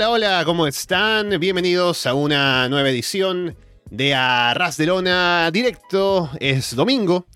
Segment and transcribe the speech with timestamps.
[0.00, 1.38] Hola, hola, ¿cómo están?
[1.38, 3.54] Bienvenidos a una nueva edición
[3.90, 6.30] de Arras de Lona Directo.
[6.40, 7.26] Es domingo,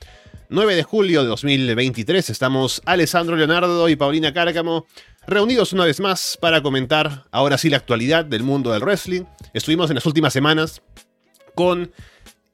[0.48, 2.30] 9 de julio de 2023.
[2.30, 4.86] Estamos Alessandro Leonardo y Paulina Cárcamo
[5.26, 9.24] reunidos una vez más para comentar ahora sí la actualidad del mundo del wrestling.
[9.52, 10.80] Estuvimos en las últimas semanas
[11.54, 11.92] con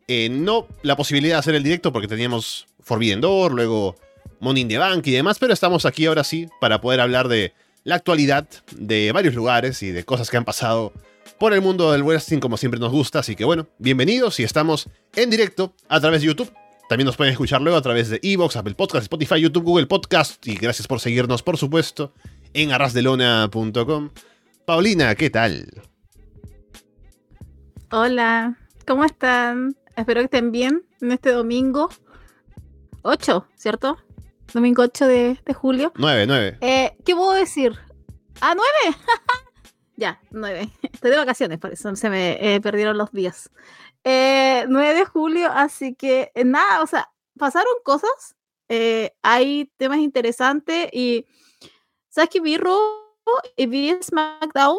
[0.08, 3.94] eh, no la posibilidad de hacer el directo porque teníamos Forbidden Door, luego
[4.40, 7.96] Money in Bank y demás, pero estamos aquí ahora sí para poder hablar de la
[7.96, 10.92] actualidad de varios lugares y de cosas que han pasado
[11.38, 13.20] por el mundo del wrestling como siempre nos gusta.
[13.20, 16.52] Así que bueno, bienvenidos y estamos en directo a través de YouTube.
[16.88, 20.44] También nos pueden escuchar luego a través de Evox, Apple Podcast, Spotify, YouTube, Google Podcast.
[20.46, 22.12] Y gracias por seguirnos, por supuesto,
[22.52, 24.10] en arrasdelona.com.
[24.66, 25.82] Paulina, ¿qué tal?
[27.92, 29.76] Hola, ¿cómo están?
[29.96, 31.90] Espero que estén bien en este domingo
[33.02, 33.98] 8, ¿cierto?
[34.52, 35.92] Domingo 8 de, julio.
[35.96, 36.58] 9, 9.
[36.60, 37.78] Eh, ¿Qué puedo decir?
[38.40, 38.96] ¿Ah, 9?
[39.96, 40.68] ya, 9.
[40.92, 43.50] Estoy de vacaciones, por eso se me eh, perdieron los días.
[44.04, 48.36] Eh, 9 de julio, así que eh, nada, o sea, pasaron cosas.
[48.68, 51.26] Eh, hay temas interesantes y.
[52.08, 52.76] ¿Sabes qué vi Raw
[53.56, 54.78] y vi SmackDown?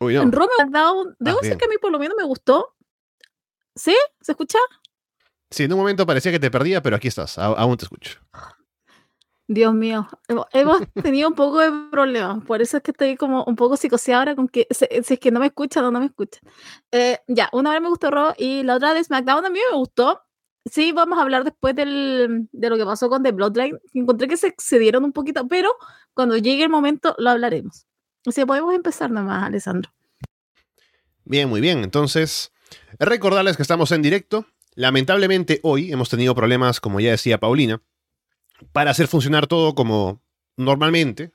[0.00, 0.22] Uy, no.
[0.22, 1.58] En SmackDown, debo Ah, decir bien.
[1.58, 2.74] que a mí por lo menos me gustó.
[3.80, 3.96] ¿Sí?
[4.20, 4.58] ¿Se escucha?
[5.50, 8.20] Sí, en un momento parecía que te perdía, pero aquí estás, aún te escucho.
[9.48, 13.42] Dios mío, hemo- hemos tenido un poco de problemas, por eso es que estoy como
[13.44, 15.98] un poco psicoseada ahora con que si, si es que no me escuchan o no
[15.98, 16.42] me escuchan.
[16.92, 19.76] Eh, ya, una vez me gustó Raw y la otra de SmackDown a mí me
[19.78, 20.20] gustó.
[20.70, 23.80] Sí, vamos a hablar después del, de lo que pasó con The Bloodline.
[23.94, 25.72] Encontré que se excedieron un poquito, pero
[26.12, 27.86] cuando llegue el momento lo hablaremos.
[28.26, 29.90] O sea, podemos empezar nomás, Alessandro.
[31.24, 31.82] Bien, muy bien.
[31.82, 32.52] Entonces,
[32.98, 34.46] recordarles que estamos en directo.
[34.74, 37.82] Lamentablemente hoy hemos tenido problemas, como ya decía Paulina,
[38.72, 40.22] para hacer funcionar todo como
[40.56, 41.32] normalmente.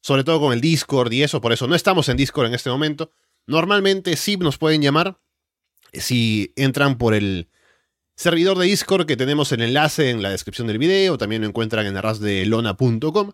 [0.00, 2.70] Sobre todo con el Discord y eso, por eso no estamos en Discord en este
[2.70, 3.10] momento.
[3.46, 5.18] Normalmente sí nos pueden llamar
[5.92, 7.48] si entran por el
[8.14, 11.86] servidor de Discord que tenemos el enlace en la descripción del video, también lo encuentran
[11.86, 13.32] en arrasdelona.com.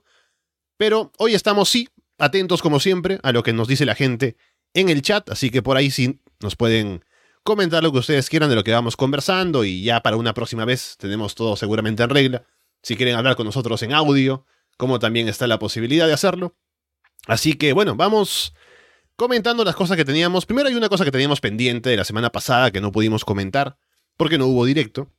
[0.77, 4.37] Pero hoy estamos sí atentos como siempre a lo que nos dice la gente
[4.73, 7.05] en el chat, así que por ahí sí nos pueden
[7.45, 10.65] comentar lo que ustedes quieran de lo que vamos conversando y ya para una próxima
[10.65, 12.45] vez tenemos todo seguramente en regla.
[12.83, 14.47] Si quieren hablar con nosotros en audio,
[14.77, 16.57] como también está la posibilidad de hacerlo.
[17.27, 18.55] Así que bueno, vamos
[19.17, 20.47] comentando las cosas que teníamos.
[20.47, 23.79] Primero hay una cosa que teníamos pendiente de la semana pasada que no pudimos comentar
[24.17, 25.11] porque no hubo directo,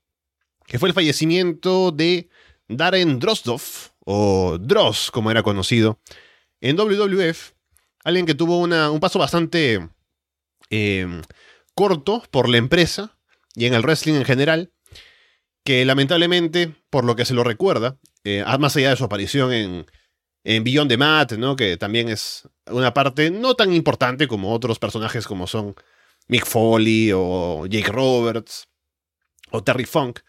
[0.65, 2.29] que fue el fallecimiento de
[2.67, 3.61] Darren Drozdov,
[3.99, 5.99] o Dross como era conocido,
[6.61, 7.51] en WWF,
[8.03, 9.89] alguien que tuvo un paso bastante
[10.69, 11.21] eh,
[11.75, 13.17] corto por la empresa
[13.53, 14.71] y en el wrestling en general,
[15.63, 19.85] que lamentablemente, por lo que se lo recuerda, eh, más allá de su aparición en,
[20.43, 21.55] en Beyond the Mat, ¿no?
[21.55, 25.75] que también es una parte no tan importante como otros personajes como son
[26.27, 28.67] Mick Foley o Jake Roberts
[29.51, 30.19] o Terry Funk,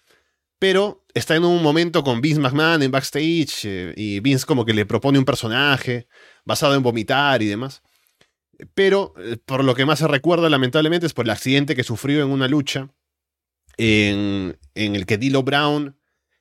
[0.58, 4.74] pero está en un momento con Vince McMahon en backstage eh, y Vince como que
[4.74, 6.08] le propone un personaje
[6.44, 7.82] basado en vomitar y demás.
[8.74, 12.22] Pero eh, por lo que más se recuerda, lamentablemente, es por el accidente que sufrió
[12.22, 12.88] en una lucha
[13.76, 15.96] en, el que Dilo Brown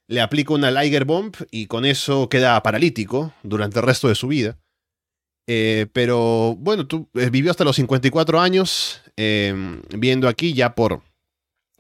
[0.08, 4.28] le aplica una Liger Bomb y con eso queda paralítico durante el resto de su
[4.28, 4.58] vida.
[5.48, 9.54] Eh, pero bueno, eh, vivió hasta los 54 años, eh,
[9.96, 11.02] viendo aquí ya por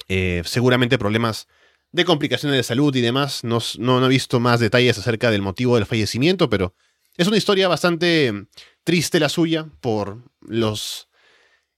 [0.07, 1.47] seguramente problemas
[1.91, 3.43] de complicaciones de salud y demás.
[3.43, 6.75] No, no, no he visto más detalles acerca del motivo del fallecimiento, pero
[7.17, 8.47] es una historia bastante
[8.83, 11.09] triste la suya por los,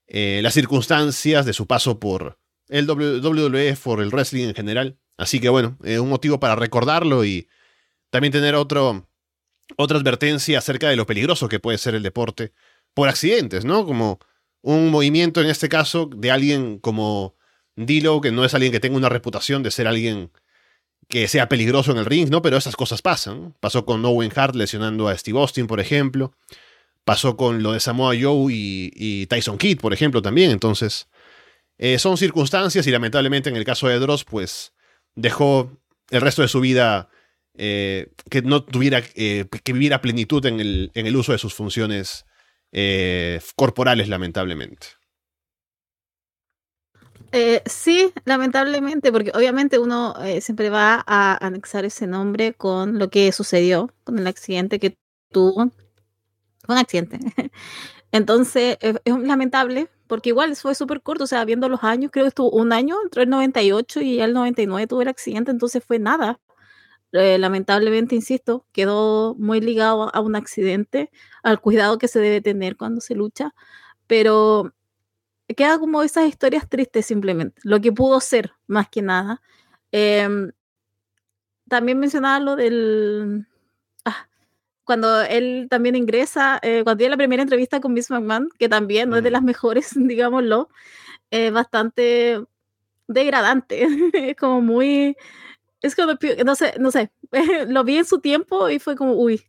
[0.06, 2.38] eh, las circunstancias de su paso por
[2.68, 4.98] el WWF, por el wrestling en general.
[5.16, 7.48] Así que bueno, eh, un motivo para recordarlo y
[8.10, 9.08] también tener otro,
[9.76, 12.52] otra advertencia acerca de lo peligroso que puede ser el deporte
[12.94, 13.84] por accidentes, ¿no?
[13.84, 14.18] Como
[14.62, 17.36] un movimiento en este caso de alguien como
[17.76, 20.32] Dilo, que no es alguien que tenga una reputación de ser alguien
[21.08, 22.42] que sea peligroso en el ring, ¿no?
[22.42, 23.54] Pero esas cosas pasan.
[23.60, 26.32] Pasó con Owen Hart lesionando a Steve Austin, por ejemplo.
[27.04, 30.50] Pasó con lo de Samoa Joe y, Tyson Kidd, por ejemplo, también.
[30.50, 31.08] Entonces,
[31.78, 34.74] eh, son circunstancias y lamentablemente en el caso de Dross, pues
[35.14, 35.72] dejó
[36.10, 37.08] el resto de su vida
[37.60, 41.54] eh, que no tuviera, eh, que viviera plenitud en el, en el uso de sus
[41.54, 42.24] funciones
[42.70, 44.86] eh, corporales, lamentablemente.
[47.32, 53.10] Eh, sí, lamentablemente, porque obviamente uno eh, siempre va a anexar ese nombre con lo
[53.10, 54.96] que sucedió, con el accidente que
[55.30, 55.70] tuvo.
[56.68, 57.18] Un accidente.
[58.12, 62.30] Entonces, es lamentable, porque igual fue súper corto, o sea, viendo los años, creo que
[62.30, 66.40] estuvo un año, entre el 98 y el 99 tuvo el accidente, entonces fue nada.
[67.12, 71.10] eh, lamentablemente, insisto, quedó muy ligado a un accidente,
[71.42, 73.54] al cuidado que se debe tener cuando se lucha,
[74.06, 74.72] pero
[75.56, 79.40] queda como esas historias tristes simplemente, lo que pudo ser, más que nada.
[79.92, 80.52] Em,
[81.68, 83.46] también mencionaba lo del...
[84.04, 84.28] Ah,
[84.84, 89.10] cuando él también ingresa, eh, cuando tiene la primera entrevista con Miss McMahon, que también
[89.10, 90.68] no es de las mejores, digámoslo,
[91.30, 92.44] es bastante
[93.08, 95.16] degradante, es como muy
[95.80, 96.14] es como,
[96.44, 97.12] no sé, no sé,
[97.68, 99.42] lo vi en su tiempo y fue como, uy,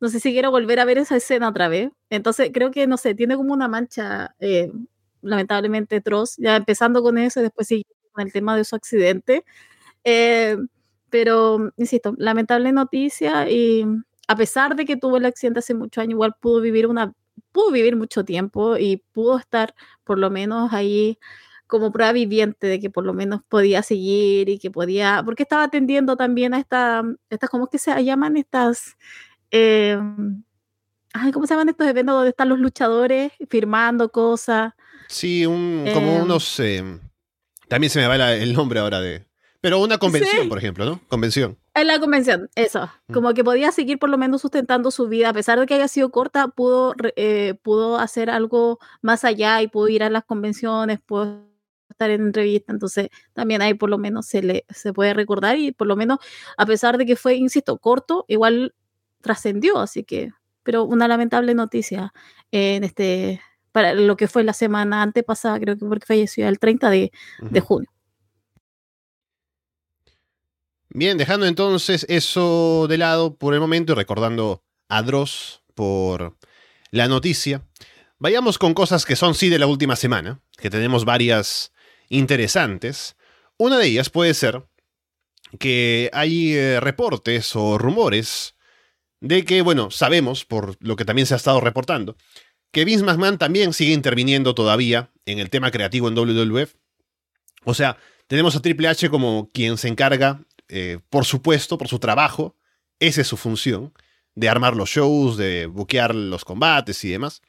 [0.00, 1.90] no sé si quiero volver a ver esa escena otra vez.
[2.10, 4.72] Entonces creo que, no sé, tiene como una mancha, eh,
[5.22, 7.68] lamentablemente, atroz, ya empezando con eso y después
[8.12, 9.44] con el tema de su accidente.
[10.04, 10.56] Eh,
[11.10, 13.84] pero, insisto, lamentable noticia y
[14.28, 17.12] a pesar de que tuvo el accidente hace muchos años, igual pudo vivir una,
[17.52, 19.74] pudo vivir mucho tiempo y pudo estar
[20.04, 21.18] por lo menos ahí
[21.66, 25.64] como prueba viviente de que por lo menos podía seguir y que podía, porque estaba
[25.64, 28.96] atendiendo también a esta, estas, ¿cómo es que se llaman estas?
[29.52, 29.98] Eh,
[31.32, 34.74] ¿Cómo se llaman estos eventos donde están los luchadores firmando cosas?
[35.10, 36.60] Sí, un, como em, unos...
[36.60, 37.00] Em,
[37.66, 39.26] también se me va el nombre ahora de...
[39.60, 41.00] Pero una convención, por ejemplo, ¿no?
[41.08, 41.58] Convención.
[41.74, 42.88] En la convención, eso.
[43.08, 43.12] Mm.
[43.12, 45.88] Como que podía seguir por lo menos sustentando su vida, a pesar de que haya
[45.88, 51.00] sido corta, pudo, eh, pudo hacer algo más allá y pudo ir a las convenciones,
[51.00, 51.44] pudo
[51.90, 55.72] estar en entrevista, entonces también ahí por lo menos se le se puede recordar y
[55.72, 56.18] por lo menos
[56.56, 58.74] a pesar de que fue, insisto, corto, igual
[59.20, 60.30] trascendió, así que,
[60.62, 62.14] pero una lamentable noticia
[62.52, 63.40] en este,
[63.72, 67.60] para lo que fue la semana antepasada, creo que porque falleció el 30 de, de
[67.60, 67.90] junio.
[70.92, 76.36] Bien, dejando entonces eso de lado por el momento y recordando a Dross por
[76.90, 77.62] la noticia,
[78.18, 81.72] vayamos con cosas que son sí de la última semana, que tenemos varias
[82.08, 83.16] interesantes.
[83.56, 84.64] Una de ellas puede ser
[85.58, 88.56] que hay eh, reportes o rumores
[89.20, 92.16] de que, bueno, sabemos, por lo que también se ha estado reportando,
[92.72, 96.74] que Vince McMahon también sigue interviniendo todavía en el tema creativo en WWF.
[97.64, 97.96] O sea,
[98.26, 102.56] tenemos a Triple H como quien se encarga, eh, por supuesto, por su trabajo,
[103.00, 103.92] esa es su función,
[104.34, 107.42] de armar los shows, de buquear los combates y demás.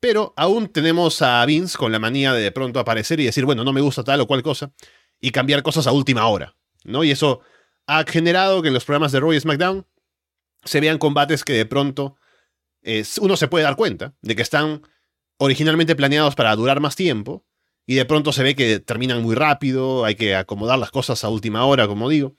[0.00, 3.64] Pero aún tenemos a Vince con la manía de de pronto aparecer y decir, bueno,
[3.64, 4.72] no me gusta tal o cual cosa,
[5.20, 6.54] y cambiar cosas a última hora,
[6.84, 7.02] ¿no?
[7.04, 7.40] Y eso
[7.86, 9.86] ha generado que en los programas de Raw y SmackDown
[10.64, 12.16] se vean combates que de pronto
[13.20, 14.82] uno se puede dar cuenta de que están
[15.38, 17.44] originalmente planeados para durar más tiempo,
[17.86, 21.28] y de pronto se ve que terminan muy rápido, hay que acomodar las cosas a
[21.28, 22.34] última hora, como digo.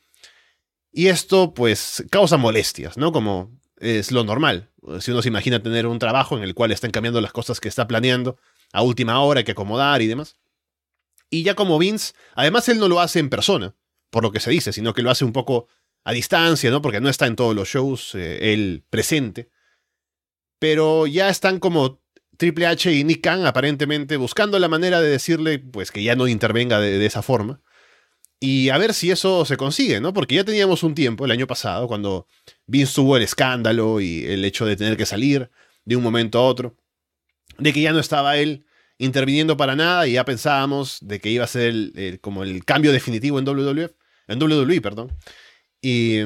[0.91, 3.11] Y esto pues causa molestias, ¿no?
[3.11, 4.71] Como es lo normal.
[4.99, 7.67] Si uno se imagina tener un trabajo en el cual están cambiando las cosas que
[7.67, 8.37] está planeando
[8.71, 10.37] a última hora, hay que acomodar y demás.
[11.29, 13.75] Y ya como Vince, además él no lo hace en persona,
[14.09, 15.67] por lo que se dice, sino que lo hace un poco
[16.03, 16.81] a distancia, ¿no?
[16.81, 19.49] Porque no está en todos los shows eh, él presente.
[20.65, 22.01] Pero ya están como
[22.37, 26.27] Triple H y Nick Khan aparentemente buscando la manera de decirle pues que ya no
[26.27, 27.61] intervenga de esa forma.
[28.39, 30.11] Y a ver si eso se consigue, ¿no?
[30.11, 32.25] Porque ya teníamos un tiempo, el año pasado, cuando
[32.65, 35.51] Vince tuvo el escándalo y el hecho de tener que salir
[35.83, 36.75] de un momento a otro,
[37.59, 38.65] de que ya no estaba él
[38.97, 41.91] interviniendo para nada y ya pensábamos de que iba a ser
[42.21, 43.91] como el cambio definitivo en WWF,
[44.29, 45.15] en WWE, perdón.
[45.79, 46.21] Y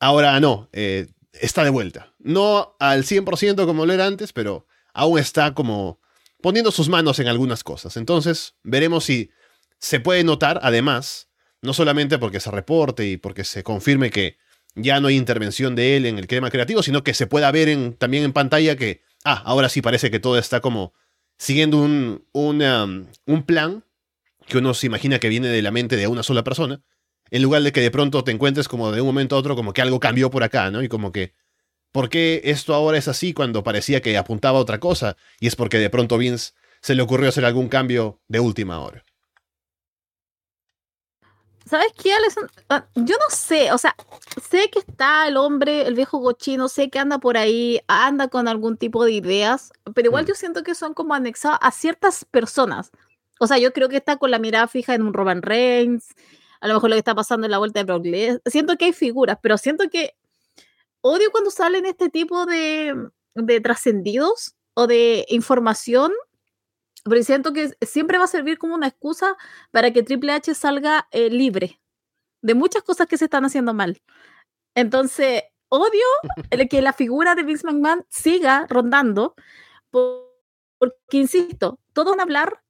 [0.00, 2.09] ahora no, eh, está de vuelta.
[2.20, 6.00] No al 100% como lo era antes, pero aún está como
[6.42, 7.96] poniendo sus manos en algunas cosas.
[7.96, 9.30] Entonces, veremos si
[9.78, 11.28] se puede notar, además,
[11.62, 14.38] no solamente porque se reporte y porque se confirme que
[14.74, 17.94] ya no hay intervención de él en el tema creativo, sino que se pueda ver
[17.98, 20.92] también en pantalla que, ah, ahora sí parece que todo está como
[21.38, 23.84] siguiendo un, um, un plan
[24.46, 26.82] que uno se imagina que viene de la mente de una sola persona,
[27.30, 29.72] en lugar de que de pronto te encuentres como de un momento a otro como
[29.72, 30.82] que algo cambió por acá, ¿no?
[30.82, 31.34] Y como que,
[31.92, 35.16] ¿por qué esto ahora es así cuando parecía que apuntaba a otra cosa?
[35.40, 39.04] Y es porque de pronto Vince se le ocurrió hacer algún cambio de última hora.
[41.66, 42.12] ¿Sabes qué,
[42.68, 43.94] ah, Yo no sé, o sea,
[44.42, 48.48] sé que está el hombre, el viejo cochino, sé que anda por ahí, anda con
[48.48, 50.28] algún tipo de ideas, pero igual mm.
[50.28, 52.90] yo siento que son como anexados a ciertas personas.
[53.38, 56.08] O sea, yo creo que está con la mirada fija en un Roman Reigns,
[56.60, 58.04] a lo mejor lo que está pasando en la vuelta de Brock.
[58.46, 60.16] Siento que hay figuras, pero siento que
[61.00, 62.94] odio cuando salen este tipo de,
[63.34, 66.12] de trascendidos o de información
[67.04, 69.36] pero siento que siempre va a servir como una excusa
[69.70, 71.80] para que Triple H salga eh, libre
[72.42, 74.02] de muchas cosas que se están haciendo mal.
[74.74, 76.04] Entonces, odio
[76.70, 79.34] que la figura de Vince McMahon siga rondando,
[79.90, 80.14] porque,
[81.12, 82.62] insisto, todos van a hablar,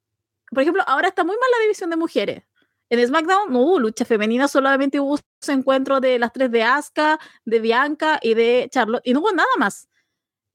[0.50, 2.44] por ejemplo, ahora está muy mal la división de mujeres,
[2.90, 7.20] En SmackDown no hubo lucha femenina, solamente hubo ese encuentro de las tres de Asuka,
[7.44, 9.88] de Bianca y de Charlotte, y no hubo nada más.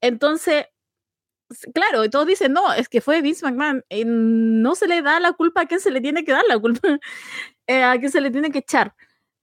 [0.01, 0.65] Entonces,
[1.73, 5.19] claro, y todos dicen, no, es que fue Vince McMahon, y no se le da
[5.19, 6.81] la culpa a quien se le tiene que dar la culpa,
[7.67, 8.95] eh, a quien se le tiene que echar.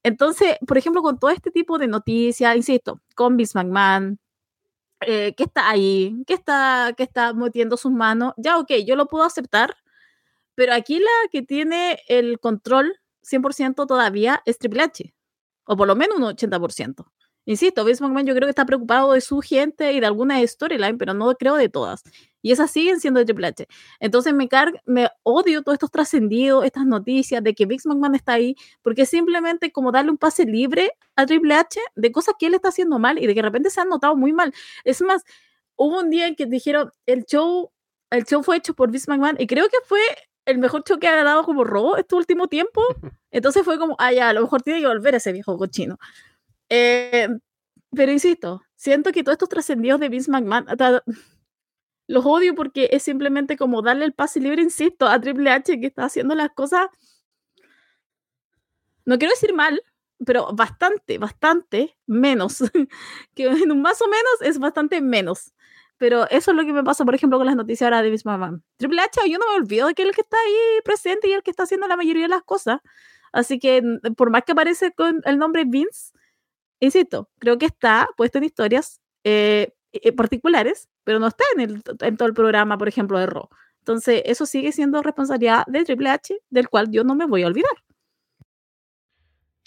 [0.03, 4.19] Entonces, por ejemplo, con todo este tipo de noticias, insisto, con Vince McMahon,
[5.01, 9.07] eh, que está ahí, que está, que está metiendo sus manos, ya ok, yo lo
[9.07, 9.77] puedo aceptar,
[10.55, 15.15] pero aquí la que tiene el control 100% todavía es Triple H,
[15.67, 17.07] o por lo menos un 80%.
[17.45, 20.97] Insisto, Vince McMahon yo creo que está preocupado de su gente y de alguna storyline,
[20.97, 22.03] pero no creo de todas.
[22.41, 23.67] Y esas siguen siendo de Triple H.
[23.99, 24.49] Entonces me,
[24.87, 29.73] me odio todos estos trascendidos, estas noticias de que Vince McMahon está ahí, porque simplemente
[29.73, 33.19] como darle un pase libre a Triple H de cosas que él está haciendo mal
[33.19, 34.55] y de que de repente se han notado muy mal.
[34.85, 35.25] Es más,
[35.77, 37.73] hubo un día en que dijeron, el show,
[38.11, 40.01] el show fue hecho por Vince McMahon y creo que fue
[40.45, 42.83] el mejor show que ha dado como robo este último tiempo.
[43.31, 45.99] Entonces fue como, ah, ya, a lo mejor tiene que volver ese viejo cochino.
[46.69, 47.29] Eh,
[47.95, 50.67] pero insisto, siento que todos estos trascendidos de Vince McMahon
[52.09, 55.87] los odio porque es simplemente como darle el pase libre, insisto, a Triple H que
[55.87, 56.89] está haciendo las cosas.
[59.05, 59.83] No quiero decir mal,
[60.25, 62.59] pero bastante, bastante menos.
[63.35, 65.53] que en un más o menos es bastante menos.
[66.03, 68.29] Pero eso es lo que me pasa, por ejemplo, con las noticias ahora de Vince
[68.29, 68.65] McMahon.
[68.77, 71.33] Triple H, yo no me olvido de que es el que está ahí presente y
[71.33, 72.81] el que está haciendo la mayoría de las cosas.
[73.33, 73.81] Así que
[74.17, 76.11] por más que aparece con el nombre Vince,
[76.81, 81.83] insisto, creo que está puesto en historias eh, eh, particulares, pero no está en, el,
[82.01, 83.49] en todo el programa, por ejemplo, de Raw.
[83.79, 87.47] Entonces, eso sigue siendo responsabilidad de Triple H, del cual yo no me voy a
[87.47, 87.85] olvidar.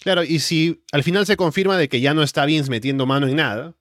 [0.00, 3.26] Claro, y si al final se confirma de que ya no está Vince metiendo mano
[3.26, 3.74] en nada,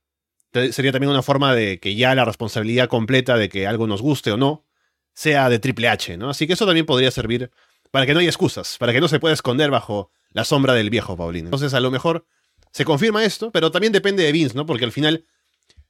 [0.71, 4.31] sería también una forma de que ya la responsabilidad completa de que algo nos guste
[4.31, 4.65] o no
[5.13, 6.29] sea de Triple H, ¿no?
[6.29, 7.51] Así que eso también podría servir
[7.91, 10.89] para que no haya excusas, para que no se pueda esconder bajo la sombra del
[10.89, 11.47] viejo Paulino.
[11.47, 12.27] Entonces, a lo mejor
[12.71, 14.65] se confirma esto, pero también depende de Vince, ¿no?
[14.65, 15.25] Porque al final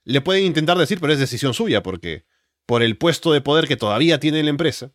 [0.03, 2.25] le pueden intentar decir, pero es decisión suya, porque
[2.67, 4.91] por el puesto de poder que todavía tiene en la empresa,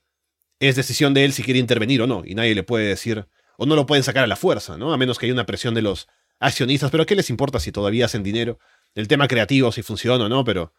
[0.61, 3.67] es decisión de él si quiere intervenir o no, y nadie le puede decir, o
[3.67, 4.93] no lo pueden sacar a la fuerza, ¿no?
[4.93, 6.07] A menos que haya una presión de los
[6.39, 8.59] accionistas, pero ¿qué les importa si todavía hacen dinero?
[8.95, 10.75] El tema creativo, si funciona o no, pero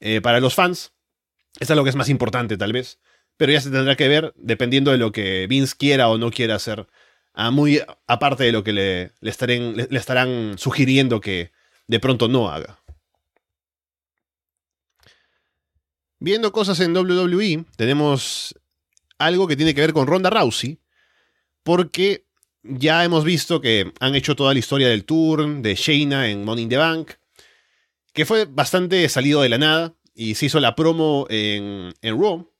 [0.00, 0.92] eh, para los fans,
[1.60, 3.00] es lo que es más importante tal vez,
[3.36, 6.56] pero ya se tendrá que ver dependiendo de lo que Vince quiera o no quiera
[6.56, 6.86] hacer
[7.34, 9.32] a muy aparte de lo que le, le,
[9.88, 11.52] le, estarán sugiriendo que
[11.86, 12.82] de pronto no haga.
[16.18, 18.54] Viendo cosas en WWE, tenemos
[19.18, 20.78] algo que tiene que ver con Ronda Rousey,
[21.62, 22.26] porque
[22.62, 26.64] ya hemos visto que han hecho toda la historia del tour de Shayna en Money
[26.64, 27.12] in the Bank,
[28.12, 32.52] que fue bastante salido de la nada y se hizo la promo en, en Raw.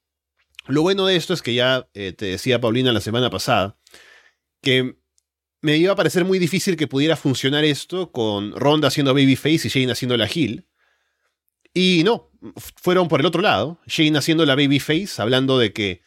[0.66, 3.76] Lo bueno de esto es que ya eh, te decía Paulina la semana pasada,
[4.60, 4.96] que
[5.60, 9.70] me iba a parecer muy difícil que pudiera funcionar esto con Ronda haciendo Babyface y
[9.70, 10.66] Shane haciendo la Heel.
[11.74, 12.30] Y no,
[12.76, 13.80] fueron por el otro lado.
[13.86, 16.02] Shane haciendo la Babyface, hablando de que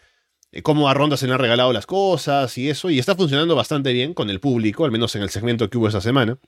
[0.51, 3.55] eh, cómo a Ronda se le han regalado las cosas y eso, y está funcionando
[3.55, 6.39] bastante bien con el público, al menos en el segmento que hubo esa semana.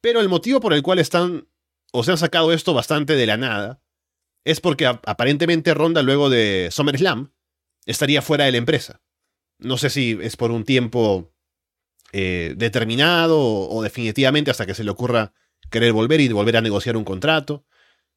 [0.00, 1.48] Pero el motivo por el cual están,
[1.96, 3.80] o se han sacado esto bastante de la nada,
[4.44, 7.32] es porque aparentemente Ronda luego de SummerSlam
[7.86, 9.00] estaría fuera de la empresa.
[9.60, 11.32] No sé si es por un tiempo
[12.12, 15.34] eh, determinado o, definitivamente hasta que se le ocurra
[15.70, 17.64] querer volver y volver a negociar un contrato.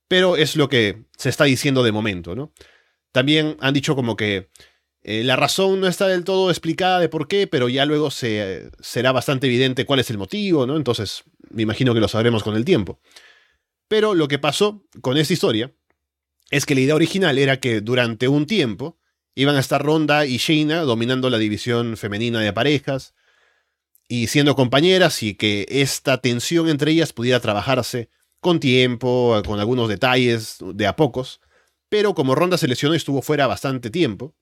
[0.08, 2.54] Pero es lo que se está diciendo de momento, ¿no?
[3.12, 4.50] También han dicho como que
[5.04, 8.72] eh, la razón no está del todo explicada de por qué, pero ya luego se,
[8.80, 10.78] será bastante evidente cuál es el motivo, ¿no?
[10.78, 13.00] Entonces, me imagino que lo sabremos con el tiempo.
[13.88, 15.74] Pero lo que pasó con esta historia
[16.52, 18.98] es que la idea original era que durante un tiempo
[19.36, 23.14] iban a estar Ronda y Shayna dominando la división femenina de parejas
[24.08, 29.90] y siendo compañeras y que esta tensión entre ellas pudiera trabajarse con tiempo, con algunos
[29.90, 31.42] detalles, de a pocos.
[31.90, 34.36] Pero como Ronda se lesionó y estuvo fuera bastante tiempo,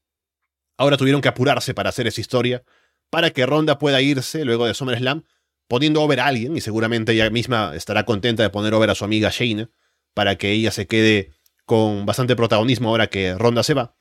[0.78, 2.64] ahora tuvieron que apurarse para hacer esa historia,
[3.10, 5.24] para que Ronda pueda irse luego de SummerSlam,
[5.68, 9.06] poniendo over a alguien, y seguramente ella misma estará contenta de poner over a su
[9.06, 9.70] amiga Shayna,
[10.14, 11.32] para que ella se quede
[11.66, 13.96] con bastante protagonismo ahora que Ronda se va.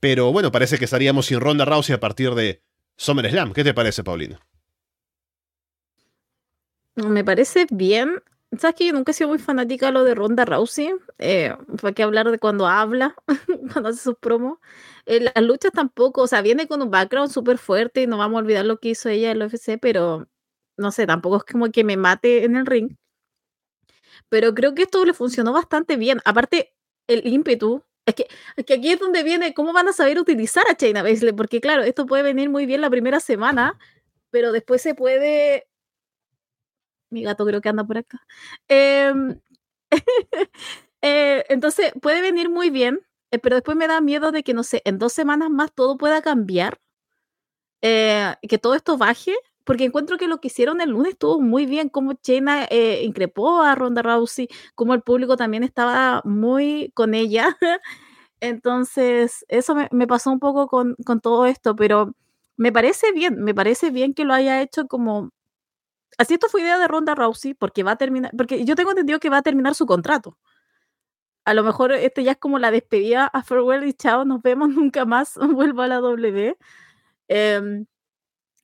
[0.00, 2.62] Pero bueno, parece que estaríamos sin Ronda Rousey a partir de
[2.96, 3.52] SummerSlam.
[3.52, 4.40] ¿Qué te parece, Paulina?
[6.94, 8.22] Me parece bien.
[8.56, 10.94] Sabes que yo nunca he sido muy fanática de lo de Ronda Rousey.
[11.18, 13.14] Eh, fue que hablar de cuando habla,
[13.72, 14.58] cuando hace sus promos.
[15.04, 18.38] Eh, las luchas tampoco, o sea, viene con un background súper fuerte y no vamos
[18.38, 20.28] a olvidar lo que hizo ella en el UFC, pero
[20.78, 22.96] no sé, tampoco es como que me mate en el ring.
[24.28, 26.20] Pero creo que esto le funcionó bastante bien.
[26.24, 26.74] Aparte,
[27.06, 31.02] el ímpetu Es que, aquí es donde viene cómo van a saber utilizar a Chaina
[31.02, 33.78] Baszler, porque claro, esto puede venir muy bien la primera semana,
[34.30, 35.68] pero después se puede...
[37.10, 38.20] Mi gato creo que anda por acá.
[38.68, 39.40] Em,
[41.02, 44.62] eh, entonces, puede venir muy bien, eh, pero después me da miedo de que, no
[44.62, 46.80] sé, en dos semanas más todo pueda cambiar,
[47.82, 49.34] eh, que todo esto baje,
[49.68, 53.60] porque encuentro que lo que hicieron el lunes estuvo muy bien, como Chena eh, increpó
[53.60, 57.54] a Ronda Rousey, como el público también estaba muy con ella.
[58.40, 62.14] Entonces, eso me, pasó un poco con, con, todo esto, pero
[62.56, 65.32] me parece bien, me parece bien que lo haya hecho como...
[66.16, 69.20] Así esto fue idea de Ronda Rousey, porque va a terminar, porque yo tengo entendido
[69.20, 70.38] que va a terminar su contrato
[71.44, 74.68] a lo mejor este ya es como la despedida a farewell y chao, nos vemos
[74.70, 76.56] nunca más, vuelvo a la W.
[77.28, 77.86] Em,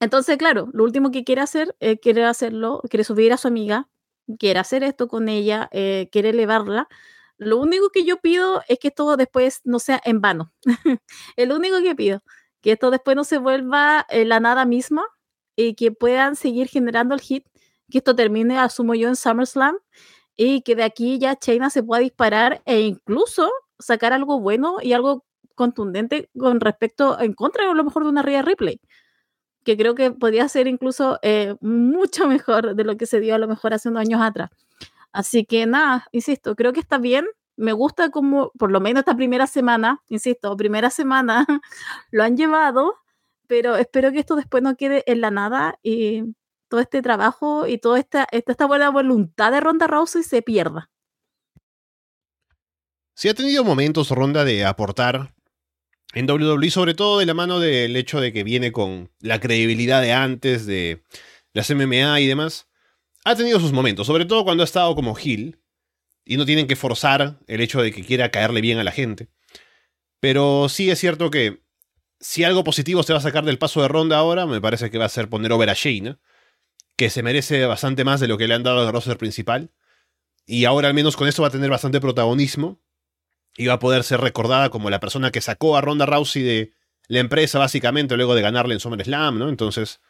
[0.00, 3.88] entonces, claro, lo último que quiere hacer, es quiere hacerlo, quiere subir a su amiga,
[4.38, 6.88] quiere hacer esto con ella, eh, quiere elevarla.
[7.38, 10.52] Lo único que yo pido es que esto después no sea en vano.
[11.36, 12.22] el único que pido,
[12.60, 15.04] que esto después no se vuelva la nada misma
[15.56, 17.46] y que puedan seguir generando el hit,
[17.90, 19.76] que esto termine, asumo yo, en SummerSlam
[20.36, 24.92] y que de aquí ya China se pueda disparar e incluso sacar algo bueno y
[24.92, 25.24] algo
[25.54, 28.80] contundente con respecto en contra a lo mejor de una Rhea Ripley
[29.64, 33.38] que creo que podría ser incluso eh, mucho mejor de lo que se dio a
[33.38, 34.50] lo mejor hace unos años atrás.
[35.12, 37.26] Así que nada, insisto, creo que está bien.
[37.56, 41.46] Me gusta como, por lo menos esta primera semana, insisto, primera semana
[42.10, 42.96] lo han llevado,
[43.46, 46.34] pero espero que esto después no quede en la nada y
[46.68, 50.90] todo este trabajo y toda esta, esta, buena voluntad de Ronda Rousey se pierda.
[53.14, 55.33] Sí ha tenido momentos Ronda de aportar
[56.14, 60.00] en WWE, sobre todo de la mano del hecho de que viene con la credibilidad
[60.00, 61.02] de antes, de
[61.52, 62.68] las MMA y demás.
[63.24, 65.60] Ha tenido sus momentos, sobre todo cuando ha estado como heel
[66.24, 69.28] y no tienen que forzar el hecho de que quiera caerle bien a la gente.
[70.20, 71.64] Pero sí es cierto que
[72.20, 74.98] si algo positivo se va a sacar del paso de ronda ahora, me parece que
[74.98, 76.20] va a ser poner over a Shayna,
[76.96, 79.72] que se merece bastante más de lo que le han dado al roster principal.
[80.46, 82.80] Y ahora al menos con esto va a tener bastante protagonismo
[83.56, 86.72] iba a poder ser recordada como la persona que sacó a Ronda Rousey de
[87.08, 89.48] la empresa, básicamente, luego de ganarle en SummerSlam, ¿no?
[89.48, 90.00] Entonces,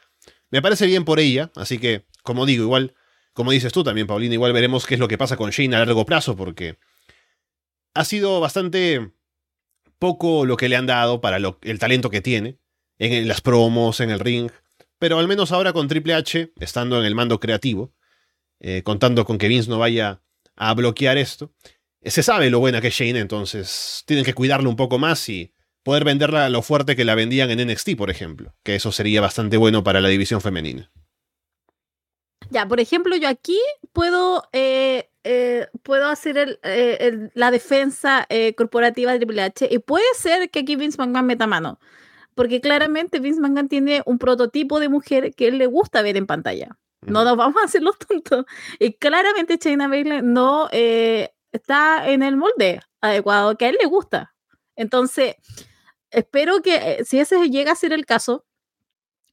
[0.51, 2.95] me parece bien por ella, así que, como digo, igual,
[3.33, 5.81] como dices tú también, Paulina, igual veremos qué es lo que pasa con Shane a
[5.81, 6.79] largo plazo, porque
[7.95, 9.13] ha sido bastante
[9.99, 12.59] poco lo que le han dado para el talento que tiene,
[12.99, 14.51] en las promos, en el ring,
[14.99, 17.93] pero al menos ahora con Triple H, estando en el mando creativo,
[18.61, 20.23] eh, contando con que Vince no vaya
[20.57, 21.53] a bloquear esto,
[22.05, 25.53] se sabe lo buena que es Shane, entonces tienen que cuidarlo un poco más y
[25.83, 29.57] poder venderla lo fuerte que la vendían en NXT, por ejemplo, que eso sería bastante
[29.57, 30.91] bueno para la división femenina.
[32.51, 33.59] Ya, por ejemplo, yo aquí
[33.93, 40.51] puedo, eh, eh, puedo hacer eh, la defensa corporativa de Triple H y puede ser
[40.51, 41.79] que aquí Vince McMahon meta mano,
[42.35, 46.27] porque claramente Vince McMahon tiene un prototipo de mujer que él le gusta ver en
[46.27, 46.77] pantalla.
[47.03, 48.47] No nos vamos a hacer los tontos.
[48.79, 50.69] Y claramente Shayna Baszler no
[51.55, 54.35] está en el molde adecuado que a él le gusta.
[54.77, 55.37] Entonces,
[56.11, 58.45] espero que eh, si ese llega a ser el caso,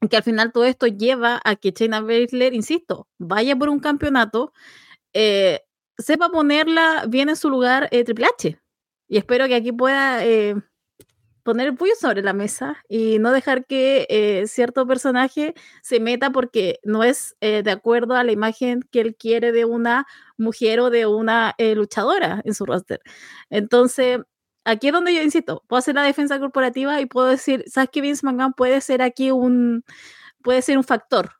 [0.09, 4.53] que al final todo esto lleva a que Shayna Baszler, insisto, vaya por un campeonato,
[5.13, 5.61] eh,
[5.97, 8.59] sepa ponerla bien en su lugar eh, Triple H.
[9.07, 10.23] Y espero que aquí pueda
[11.43, 16.31] poner el puño sobre la mesa y no dejar que eh, cierto personaje se meta
[16.31, 20.05] porque no es eh, de acuerdo a la imagen que él quiere de una
[20.41, 23.01] mujer o de una eh, luchadora en su roster.
[23.49, 24.19] Entonces,
[24.65, 28.01] aquí es donde yo insisto, puedo hacer la defensa corporativa y puedo decir, ¿sabes que
[28.01, 29.83] Vince McMahon puede ser aquí un,
[30.43, 31.31] puede ser un factor?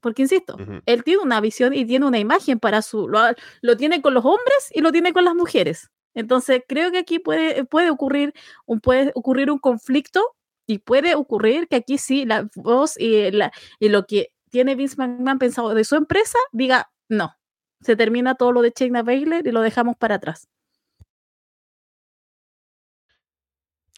[0.00, 4.14] Porque, insisto, él tiene una visión y tiene una imagen para su, lo tiene con
[4.14, 5.90] los hombres y lo tiene con las mujeres.
[6.14, 8.32] Entonces, creo que aquí puede, puede, ocurrir,
[8.66, 10.22] un, puede ocurrir un conflicto
[10.66, 14.96] y puede ocurrir que aquí sí la voz y, la, y lo que tiene Vince
[14.96, 17.34] McMahon pensado de su empresa diga no.
[17.80, 20.48] Se termina todo lo de Shayna Baszler y lo dejamos para atrás.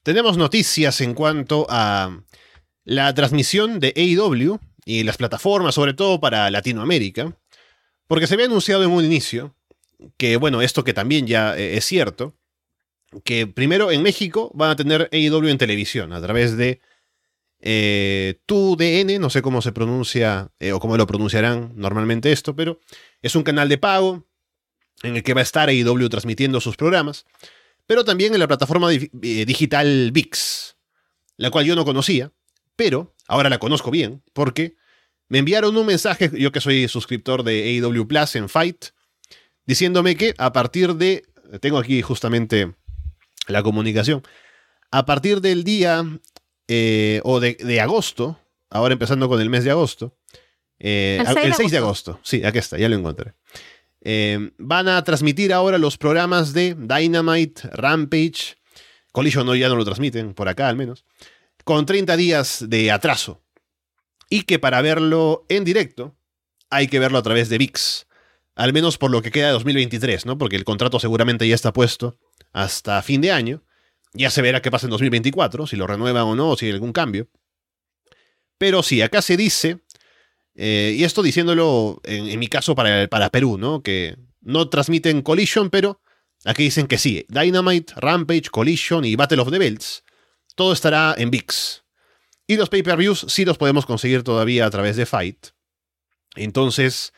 [0.03, 2.23] Tenemos noticias en cuanto a
[2.85, 7.37] la transmisión de AEW y las plataformas, sobre todo para Latinoamérica,
[8.09, 9.55] porque se había anunciado en un inicio
[10.17, 12.35] que bueno, esto que también ya eh, es cierto,
[13.25, 16.81] que primero en México van a tener AEW en televisión a través de
[17.65, 22.81] eh, TUDN, no sé cómo se pronuncia eh, o cómo lo pronunciarán normalmente esto, pero
[23.23, 24.27] es un canal de pago
[25.05, 27.25] en el que va a estar AEW transmitiendo sus programas,
[27.87, 30.77] pero también en la plataforma digital VIX,
[31.37, 32.33] la cual yo no conocía,
[32.75, 34.77] pero ahora la conozco bien porque
[35.29, 38.87] me enviaron un mensaje, yo que soy suscriptor de AEW Plus en Fight,
[39.67, 41.25] diciéndome que a partir de,
[41.61, 42.75] tengo aquí justamente
[43.47, 44.23] la comunicación.
[44.91, 46.05] A partir del día
[46.69, 48.39] eh, o de, agosto,
[48.71, 50.17] ahora empezando con el mes de agosto,
[50.79, 52.19] el 6, de, agosto.
[52.23, 53.35] sí, aquí está, ya lo encontré.
[54.59, 58.57] van a transmitir ahora los programas de Dynamite, Rampage,
[59.13, 61.05] Collision no, ya no lo transmiten, por acá al menos,
[61.65, 63.43] con 30 días de atraso.
[64.29, 66.17] Y que para verlo en directo
[66.71, 68.07] hay que verlo a través de VIX.
[68.55, 70.39] Al menos por lo que queda de 2023, ¿no?
[70.39, 72.19] Porque el contrato seguramente ya está puesto
[72.53, 73.63] hasta fin de año.
[74.15, 76.73] Ya se verá qué pasa en 2024, si lo renuevan o no, o si hay
[76.73, 77.29] algún cambio.
[78.59, 79.81] Pero sí, acá se dice,
[80.55, 83.83] eh, y esto diciéndolo en, mi caso para, para Perú, ¿no?
[83.83, 86.01] Que no transmiten Collision, pero
[86.45, 90.03] Aquí dicen que sí, Dynamite, Rampage, Collision y Battle of the Belts,
[90.57, 91.85] todo estará en VIX.
[92.49, 95.49] Y los pay-per-views sí los podemos conseguir todavía a través de Fight.
[96.35, 97.13] Entonces,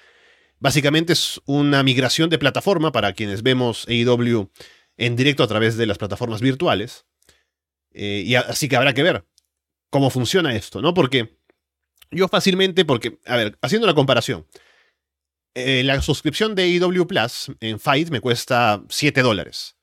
[0.59, 4.51] básicamente es una migración de plataforma para quienes vemos AEW
[4.97, 7.07] en directo a través de las plataformas virtuales.
[7.93, 9.25] Eh, y así que habrá que ver
[9.91, 10.95] cómo funciona esto, ¿no?
[10.95, 11.39] Porque
[12.11, 14.47] yo fácilmente, porque, a ver, haciendo la comparación,
[15.55, 19.77] eh, la suscripción de EW Plus en Fight me cuesta 7 dólares.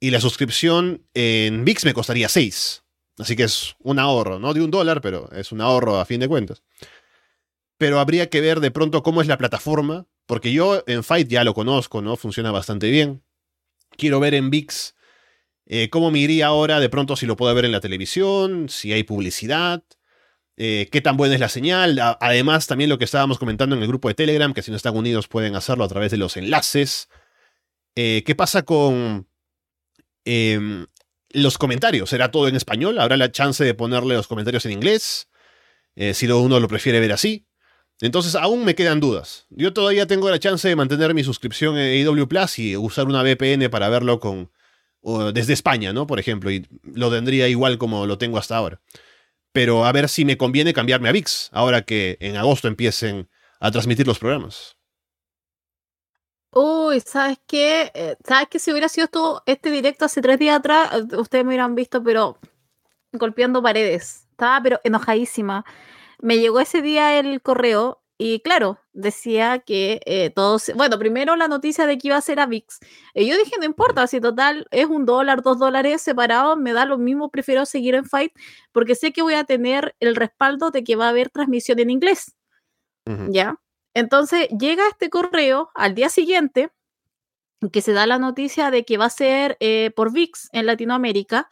[0.00, 2.84] Y la suscripción en VIX me costaría 6.
[3.18, 6.20] Así que es un ahorro, no de un dólar, pero es un ahorro a fin
[6.20, 6.62] de cuentas.
[7.76, 11.44] Pero habría que ver de pronto cómo es la plataforma, porque yo en Fight ya
[11.44, 12.16] lo conozco, ¿no?
[12.16, 13.22] Funciona bastante bien.
[13.98, 14.94] Quiero ver en VIX
[15.66, 18.92] eh, cómo me iría ahora de pronto si lo puedo ver en la televisión, si
[18.92, 19.82] hay publicidad.
[20.56, 22.00] Eh, qué tan buena es la señal.
[22.20, 24.96] además, también lo que estábamos comentando en el grupo de Telegram, que si no están
[24.96, 27.08] unidos pueden hacerlo a través de los enlaces.
[27.96, 29.28] Eh, ¿Qué pasa con
[30.24, 30.86] em,
[31.30, 32.08] los comentarios?
[32.08, 33.00] ¿Será todo en español?
[33.00, 35.28] ¿Habrá la chance de ponerle los comentarios en inglés?
[36.12, 37.47] Si uno lo prefiere ver así.
[38.00, 39.46] Entonces, aún me quedan dudas.
[39.50, 43.22] Yo todavía tengo la chance de mantener mi suscripción en AW Plus y usar una
[43.22, 44.50] VPN para verlo con,
[45.32, 46.06] desde España, ¿no?
[46.06, 48.80] Por ejemplo, y lo tendría igual como lo tengo hasta ahora
[49.52, 53.28] pero a ver si me conviene cambiarme a VIX ahora que en agosto empiecen
[53.60, 54.76] a transmitir los programas.
[56.52, 57.90] Uy, ¿sabes qué?
[57.94, 58.58] Eh, ¿Sabes qué?
[58.58, 62.02] Si hubiera sido esto, este directo hace tres días atrás, eh, ustedes me hubieran visto,
[62.02, 62.38] pero
[63.12, 64.26] golpeando paredes.
[64.30, 65.64] Estaba pero enojadísima.
[66.20, 71.46] Me llegó ese día el correo y claro, decía que eh, todos, bueno, primero la
[71.46, 72.80] noticia de que iba a ser a VIX.
[73.14, 76.84] Y yo dije, no importa, si total es un dólar, dos dólares separados, me da
[76.84, 78.32] lo mismo, prefiero seguir en Fight
[78.72, 81.90] porque sé que voy a tener el respaldo de que va a haber transmisión en
[81.90, 82.34] inglés.
[83.30, 83.58] ¿Ya?
[83.94, 86.70] Entonces llega este correo al día siguiente
[87.72, 91.48] que se da la noticia de que va a ser eh, por VIX en Latinoamérica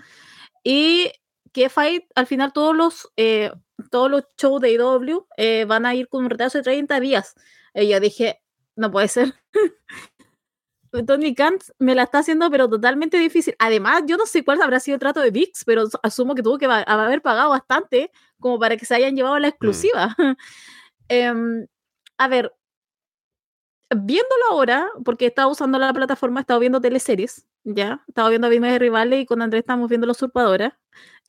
[0.62, 1.12] y
[1.57, 3.11] que Fight al final todos los...
[3.16, 3.51] Eh,
[3.90, 6.99] todos los shows de IW e eh, van a ir con un retraso de 30
[6.99, 7.35] días.
[7.75, 8.42] Y yo dije,
[8.75, 9.35] no puede ser.
[11.07, 13.55] Tony Khan me la está haciendo, pero totalmente difícil.
[13.59, 16.57] Además, yo no sé cuál habrá sido el trato de VIX, pero asumo que tuvo
[16.57, 19.51] que haber pagado bastante como para que se hayan llevado la mm.
[19.51, 20.16] exclusiva.
[21.09, 21.69] Em,
[22.19, 22.53] a ver,
[23.95, 28.79] viéndolo ahora, porque estaba usando la plataforma, estaba viendo teleseries, ya, estaba viendo Vimes de
[28.79, 30.79] Rivales y con Andrés estamos viendo La Usurpadora.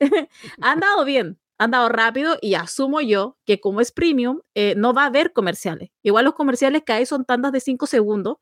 [0.62, 4.94] ha andado bien, han dado rápido y asumo yo que como es premium, eh, no
[4.94, 5.90] va a haber comerciales.
[6.02, 8.36] Igual los comerciales que hay son tantas de 5 segundos,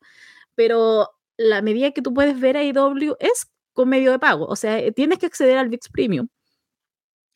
[0.55, 4.55] pero la medida que tú puedes ver a IW es con medio de pago, o
[4.55, 6.27] sea, eh, tienes que acceder al VIX Premium.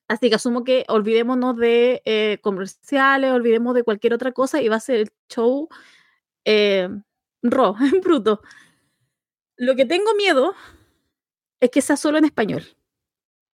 [0.07, 4.75] Así que asumo que olvidémonos de eh, comerciales, olvidemos de cualquier otra cosa y va
[4.75, 5.69] a ser el show
[6.45, 6.89] eh,
[7.43, 8.41] raw, bruto.
[9.61, 10.55] Lo que tengo miedo
[11.59, 12.63] es que sea solo en español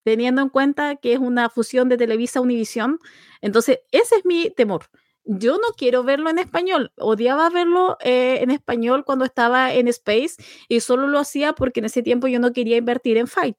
[0.03, 2.99] teniendo en cuenta que es una fusión de Televisa Univisión.
[3.41, 4.87] Entonces, ese es mi temor.
[5.23, 6.91] Yo no quiero verlo en español.
[6.97, 10.35] Odiaba verlo eh, en español cuando estaba en Space
[10.67, 13.55] y solo lo hacía porque en ese tiempo yo no quería invertir en Fight.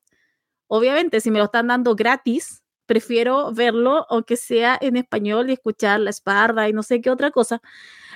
[0.69, 6.01] Obviamente, si me lo están dando gratis, prefiero verlo aunque sea en español y escuchar
[6.01, 7.63] la espalda y no sé qué otra cosa.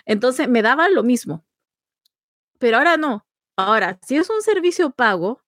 [0.05, 1.45] Entonces, me daba lo mismo.
[2.61, 3.28] Pero ahora no.
[3.59, 5.43] Ahora, si es un servicio pago,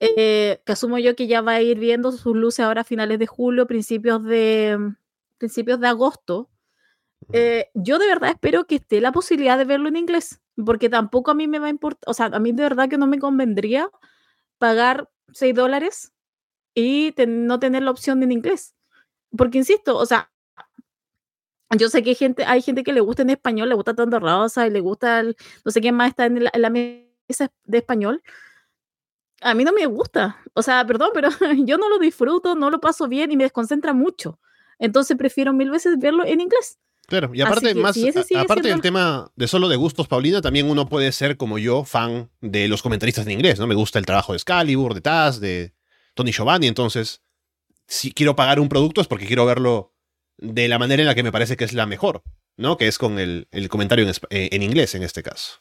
[0.00, 3.18] eh, que asumo yo que ya va a ir viendo sus luces ahora a finales
[3.18, 4.96] de julio, principios de, mm,
[5.38, 6.50] principios de agosto.
[7.32, 11.30] Eh, yo de verdad espero que esté la posibilidad de verlo en inglés, porque tampoco
[11.32, 13.18] a mí me va a importar, o sea, a mí de verdad que no me
[13.20, 13.90] convendría
[14.58, 16.12] pagar 6 dólares
[16.74, 18.74] y no tener la opción en inglés.
[19.36, 20.30] Porque insisto, o sea,
[21.78, 24.20] yo sé que hay gente, hay gente que le gusta en español, le gusta tanto
[24.20, 28.22] Rosa y le gusta, no sé quién más está en la mesa de español,
[29.40, 30.38] a mí no me gusta.
[30.54, 31.28] O sea, perdón, pero
[31.64, 34.38] yo no lo disfruto, no lo paso bien y me desconcentra mucho.
[34.78, 36.78] Entonces prefiero mil veces verlo en inglés.
[37.06, 37.96] Claro, y aparte, más,
[38.36, 42.30] aparte del tema de solo de gustos, Paulina, también uno puede ser, como yo, fan
[42.40, 43.68] de los comentaristas en inglés, ¿no?
[43.68, 45.72] Me gusta el trabajo de Excalibur, de Taz, de
[46.14, 47.22] Tony Giovanni, entonces,
[47.86, 49.94] si quiero pagar un producto es porque quiero verlo
[50.38, 52.24] de la manera en la que me parece que es la mejor,
[52.56, 52.76] ¿no?
[52.76, 55.60] Que es con el, comentario en, eh, en inglés en este caso.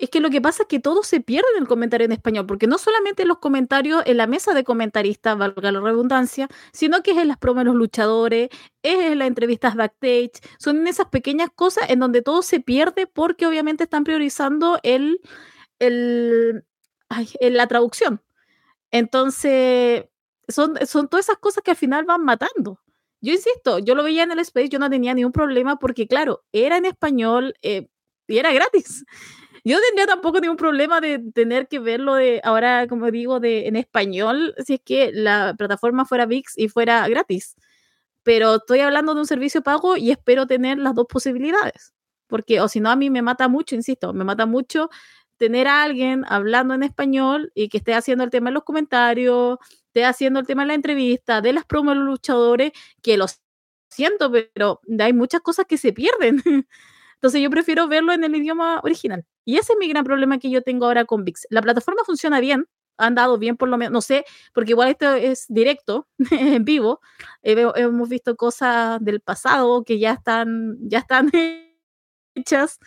[0.00, 2.46] Es que lo que pasa es que todo se pierde en el comentario en español,
[2.46, 7.10] porque no solamente los comentarios en la mesa de comentaristas, valga la redundancia, sino que
[7.10, 8.48] es en las promos de los luchadores,
[8.82, 13.06] es en las entrevistas backstage, son en esas pequeñas cosas en donde todo se pierde
[13.06, 15.20] porque obviamente están priorizando el,
[15.78, 16.64] el,
[17.38, 18.22] la traducción.
[18.90, 20.06] Entonces,
[20.48, 22.80] son, son todas esas cosas que al final van matando.
[23.20, 26.42] Yo insisto, yo lo veía en el Space, yo no tenía ningún problema porque, claro,
[26.52, 27.88] era en español eh,
[28.26, 29.04] y era gratis.
[29.64, 33.76] Yo tendría tampoco ningún problema de tener que verlo de ahora, como digo, de en
[33.76, 37.56] español, si es que la plataforma fuera VIX y fuera gratis.
[38.22, 41.92] Pero estoy hablando de un servicio pago y espero tener las dos posibilidades.
[42.28, 44.90] Porque, o si no, a mí me mata mucho, insisto, me mata mucho
[45.38, 49.58] tener a alguien hablando en español y que esté haciendo el tema en los comentarios,
[49.86, 53.26] esté haciendo el tema en la entrevista, de las promos de los luchadores, que lo
[53.90, 56.42] siento, pero hay muchas cosas que se pierden.
[57.20, 59.26] Entonces yo prefiero verlo en el idioma original.
[59.44, 61.48] Y ese es mi gran problema que yo tengo ahora con VIX.
[61.50, 65.12] La plataforma funciona bien, ha andado bien por lo menos, no sé, porque igual esto
[65.14, 67.00] es directo, en vivo.
[67.42, 71.30] hemos visto cosas del pasado que ya están, ya están
[72.34, 72.78] hechas,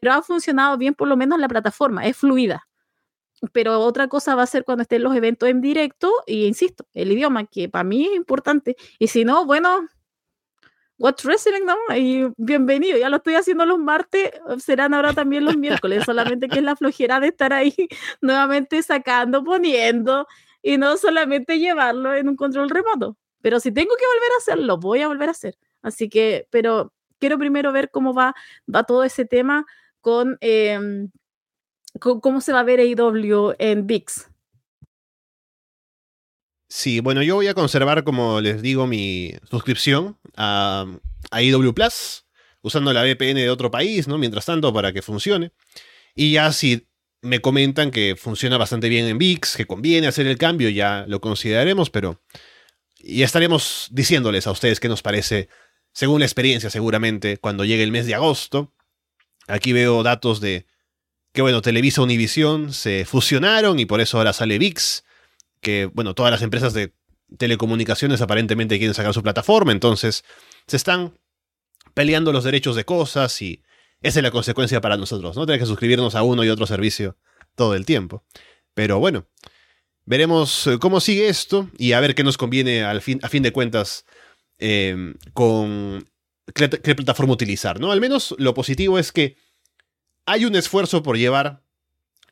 [0.00, 2.68] pero ha funcionado bien por lo menos la plataforma, es fluida.
[3.52, 7.10] Pero otra cosa va a ser cuando estén los eventos en directo, y insisto, el
[7.10, 8.76] idioma, que para mí es importante.
[8.98, 9.88] Y si no, bueno,
[10.98, 11.76] Watch Wrestling, ¿no?
[11.94, 16.58] Y bienvenido, ya lo estoy haciendo los martes, serán ahora también los miércoles, solamente que
[16.58, 17.74] es la flojera de estar ahí
[18.22, 20.26] nuevamente sacando, poniendo
[20.62, 23.16] y no solamente llevarlo en un control remoto.
[23.42, 25.58] Pero si tengo que volver a hacerlo, voy a volver a hacer.
[25.82, 28.34] Así que, pero quiero primero ver cómo va,
[28.74, 29.66] va todo ese tema
[30.00, 31.10] con, em,
[32.00, 34.30] con cómo se va a ver AEW en VIX.
[36.68, 40.86] Sí, bueno, yo voy a conservar, como les digo, mi suscripción a,
[41.32, 42.24] IW Plus,
[42.60, 44.18] usando la VPN de otro país, ¿no?
[44.18, 45.52] Mientras tanto, para que funcione.
[46.14, 46.88] Y ya si
[47.22, 51.20] me comentan que funciona bastante bien en VIX, que conviene hacer el cambio, ya lo
[51.20, 52.20] consideraremos, pero
[52.98, 55.48] ya estaremos diciéndoles a ustedes qué nos parece,
[55.92, 58.74] según la experiencia seguramente, cuando llegue el mes de agosto.
[59.46, 60.66] Aquí veo datos de
[61.32, 65.04] que, bueno, Televisa Univision se fusionaron y por eso ahora sale VIX
[65.66, 66.94] que, bueno, todas las empresas de
[67.38, 70.24] telecomunicaciones aparentemente quieren sacar su plataforma, entonces
[70.68, 71.18] se están
[71.92, 73.64] peleando los derechos de cosas y
[74.00, 75.44] esa es la consecuencia para nosotros, ¿no?
[75.44, 77.16] Tener que suscribirnos a uno y otro servicio
[77.56, 78.24] todo el tiempo.
[78.74, 79.26] Pero bueno,
[80.04, 83.42] veremos eh, cómo sigue esto y a ver qué nos conviene al fin, a fin
[83.42, 84.04] de cuentas
[84.58, 86.08] em, con
[86.54, 87.90] qué, plataforma utilizar, ¿no?
[87.90, 89.36] Al menos lo positivo es que
[90.26, 91.64] hay un esfuerzo por llevar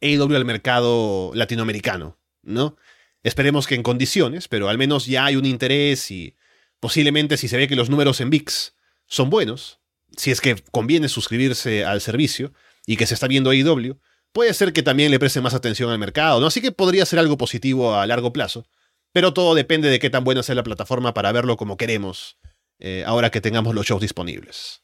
[0.00, 2.76] AEW al mercado latinoamericano, ¿no?
[3.24, 6.36] Esperemos que en condiciones, pero al menos ya hay un interés y
[6.78, 8.74] posiblemente si se ve que los números en VIX
[9.06, 9.80] son buenos,
[10.16, 12.52] si es que conviene suscribirse al servicio
[12.86, 13.98] y que se está viendo AEW,
[14.32, 16.46] puede ser que también le preste más atención al mercado, ¿no?
[16.46, 18.66] Así que podría ser algo positivo a largo plazo,
[19.12, 22.36] pero todo depende de qué tan buena sea la plataforma para verlo como queremos
[22.78, 24.82] eh, ahora que tengamos los shows disponibles.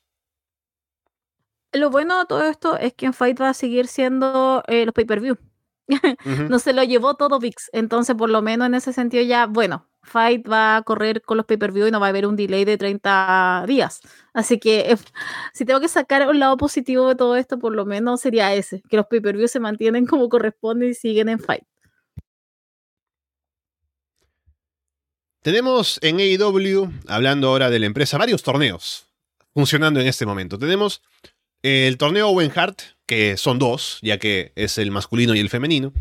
[1.72, 4.94] Lo bueno de todo esto es que en Fight va a seguir siendo eh, los
[4.94, 5.36] pay-per-view.
[6.48, 7.70] No se lo llevó todo VIX.
[7.72, 11.46] Entonces, por lo menos en ese sentido ya, bueno, Fight va a correr con los
[11.46, 14.00] pay-per-view y no va a haber un delay de 30 días.
[14.32, 14.96] Así que
[15.52, 18.82] si tengo que sacar un lado positivo de todo esto, por lo menos sería ese,
[18.88, 21.64] que los pay-per-view se mantienen como corresponde y siguen en Fight.
[25.42, 29.06] Tenemos en AEW, hablando ahora de la empresa, varios torneos
[29.54, 30.58] funcionando en este momento.
[30.58, 31.02] Tenemos
[31.62, 35.92] el torneo Owen Hart, que son dos, ya que es el masculino y el femenino.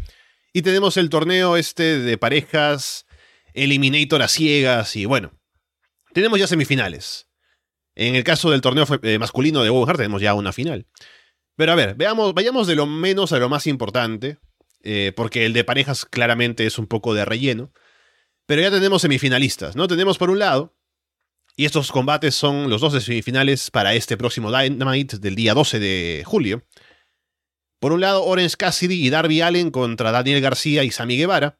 [0.53, 3.05] Y tenemos el torneo este de parejas,
[3.53, 5.33] Eliminator a ciegas y bueno,
[6.13, 7.27] tenemos ya semifinales.
[7.95, 10.87] En el caso del torneo eh, masculino de Owen Hart tenemos ya una final.
[11.55, 14.37] Pero a ver, veamos, vayamos de lo menos a lo más importante,
[14.81, 17.73] eh, porque el de parejas claramente es un poco de relleno.
[18.45, 19.87] Pero ya tenemos semifinalistas, ¿no?
[19.87, 20.78] Tenemos por un lado
[21.59, 26.23] y estos combates son los dos semifinales para este próximo Dynamite del día 12 de
[26.25, 26.63] julio.
[27.81, 31.59] Por un lado, Orange Cassidy y Darby Allen contra Daniel García y Sammy Guevara.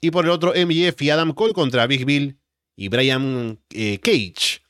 [0.00, 2.40] Y por el otro, MJF y Adam Cole contra Big Bill
[2.74, 4.62] y Brian eh, Cage.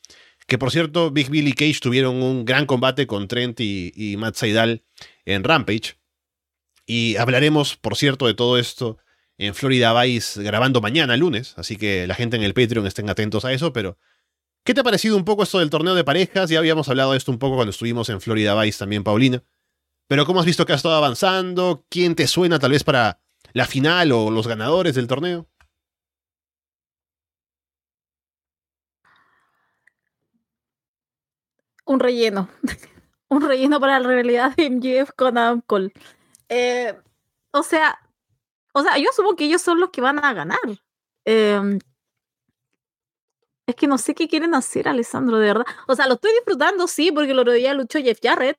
[0.47, 4.35] Que por cierto, Big Bill y Cage tuvieron un gran combate con Trent y, Matt
[4.35, 4.85] Seidel
[5.25, 5.97] en Rampage.
[6.85, 8.99] Y hablaremos, por cierto, de todo esto
[9.39, 11.55] en Florida Vice grabando mañana, lunes.
[11.57, 13.97] Así que la gente en el Patreon estén atentos a eso, pero
[14.65, 16.49] ¿Qué te ha parecido un poco esto del torneo de parejas?
[16.49, 19.43] Ya habíamos hablado de esto un poco cuando estuvimos en Florida Vice también, Paulina.
[20.09, 21.85] Pero ¿cómo has visto que ha estado avanzando?
[21.91, 23.21] ¿Quién te suena tal vez para
[23.53, 25.47] la final o los ganadores del torneo?
[31.85, 32.49] Un relleno.
[33.29, 35.93] un relleno para la realidad de MJF con Adam Cole.
[36.49, 36.99] Eh,
[37.51, 37.99] o sea,
[38.73, 40.59] o sea, yo asumo que ellos son los que van a ganar.
[41.27, 41.79] Eh,
[43.67, 45.67] es que no sé qué quieren hacer, Alessandro, de verdad.
[45.87, 48.59] O sea, lo estoy disfrutando, sí, porque el otro día luchó Jeff Jarrett.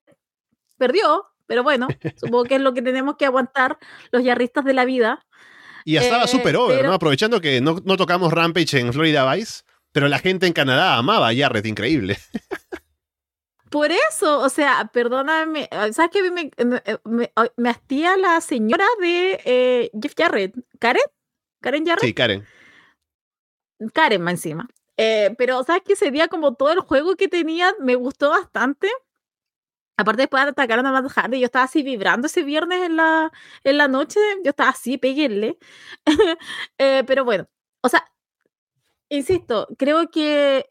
[0.78, 3.78] Perdió, pero bueno, supongo que es lo que tenemos que aguantar
[4.12, 5.26] los yarristas de la vida.
[5.86, 6.94] Y estaba eh, súper over, ¿no?
[6.94, 11.30] Aprovechando que no, no, tocamos Rampage en Florida Vice, pero la gente en Canadá amaba
[11.30, 12.18] a Jarrett, increíble.
[13.70, 16.32] Por eso, o sea, perdóname, ¿sabes qué?
[16.32, 16.50] Me,
[17.04, 20.56] me, me, hastía la señora de eh, Jeff Jarrett.
[20.80, 21.04] ¿Karen?
[21.62, 22.06] ¿Karen Jarrett?
[22.06, 22.46] Sí, Karen.
[23.94, 24.68] Karen más encima.
[24.98, 28.90] Eh, pero, ¿sabes que Ese día, como todo el juego que tenía, me gustó bastante.
[29.98, 33.32] Aparte, después de atacar a Matt Hardy, yo estaba así vibrando ese viernes en la,
[33.64, 34.20] en la noche.
[34.44, 35.58] Yo estaba así, peguenle.
[36.78, 37.48] eh, pero bueno,
[37.82, 38.06] o sea,
[39.10, 40.66] insisto, creo que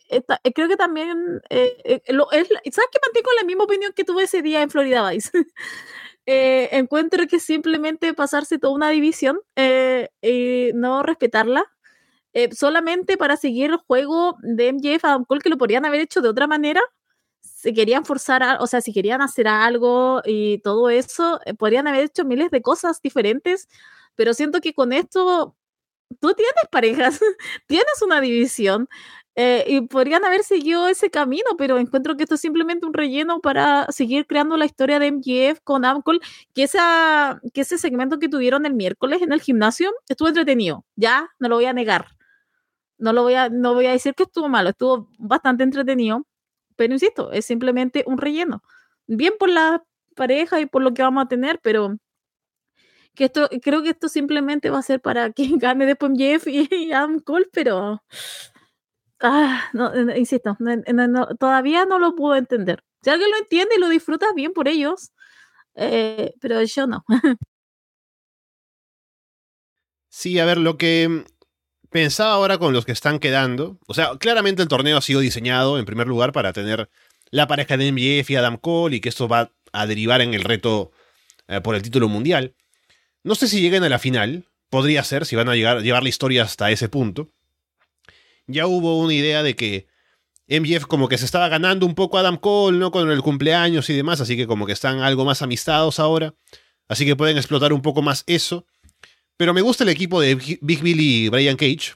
[0.54, 4.62] creo que también eh, eh, ¿sabes que mantengo la misma opinión que tuve ese día
[4.62, 5.30] en Florida Vice?
[6.26, 9.40] eh, encuentro que simplemente pasarse toda una división
[10.22, 11.64] y no respetarla
[12.34, 16.20] eh, solamente para seguir el juego de MJF Adam Cole que lo podrían haber hecho
[16.20, 16.80] de otra manera.
[17.42, 22.04] Si querían forzar, o sea, si querían hacer algo y todo eso, eh, podrían haber
[22.04, 23.68] hecho miles de cosas diferentes,
[24.16, 25.56] pero siento que con esto
[26.20, 27.20] tú tienes parejas,
[27.66, 28.88] tienes una división
[29.36, 33.40] eh, y podrían haber seguido ese camino, pero encuentro que esto es simplemente un relleno
[33.40, 36.20] para seguir creando la historia de MJF con Adam Cole,
[36.54, 36.68] que,
[37.52, 41.56] que ese segmento que tuvieron el miércoles en el gimnasio estuvo entretenido, ya no lo
[41.56, 42.13] voy a negar.
[42.98, 46.26] No lo voy a, no voy a decir que estuvo malo, estuvo bastante entretenido,
[46.76, 48.62] pero insisto, es simplemente un relleno.
[49.06, 49.84] Bien por la
[50.16, 51.96] pareja y por lo que vamos a tener, pero
[53.14, 56.92] que esto, creo que esto simplemente va a ser para quien gane después Jeff y
[56.92, 58.02] Adam Cole, pero
[59.20, 60.56] ah, no, insisto,
[61.38, 62.82] todavía no lo puedo entender.
[63.02, 65.12] Si alguien lo entiende y lo disfruta, bien por ellos,
[65.74, 67.04] eh, pero yo no.
[70.16, 71.24] Sí, a ver, lo que
[71.94, 73.78] pensaba ahora con los que están quedando.
[73.86, 76.90] O sea, claramente el torneo ha sido diseñado en primer lugar para tener
[77.30, 80.42] la pareja de MJF y Adam Cole y que esto va a derivar en el
[80.42, 80.90] reto
[81.46, 82.56] eh, por el título mundial.
[83.22, 86.08] No sé si lleguen a la final, podría ser, si van a llegar, llevar la
[86.08, 87.30] historia hasta ese punto.
[88.48, 89.86] Ya hubo una idea de que
[90.48, 92.90] MJF como que se estaba ganando un poco a Adam Cole, ¿no?
[92.90, 96.34] Con el cumpleaños y demás, así que como que están algo más amistados ahora.
[96.88, 98.66] Así que pueden explotar un poco más eso.
[99.36, 101.94] Pero me gusta el equipo de Big Billy y Brian Cage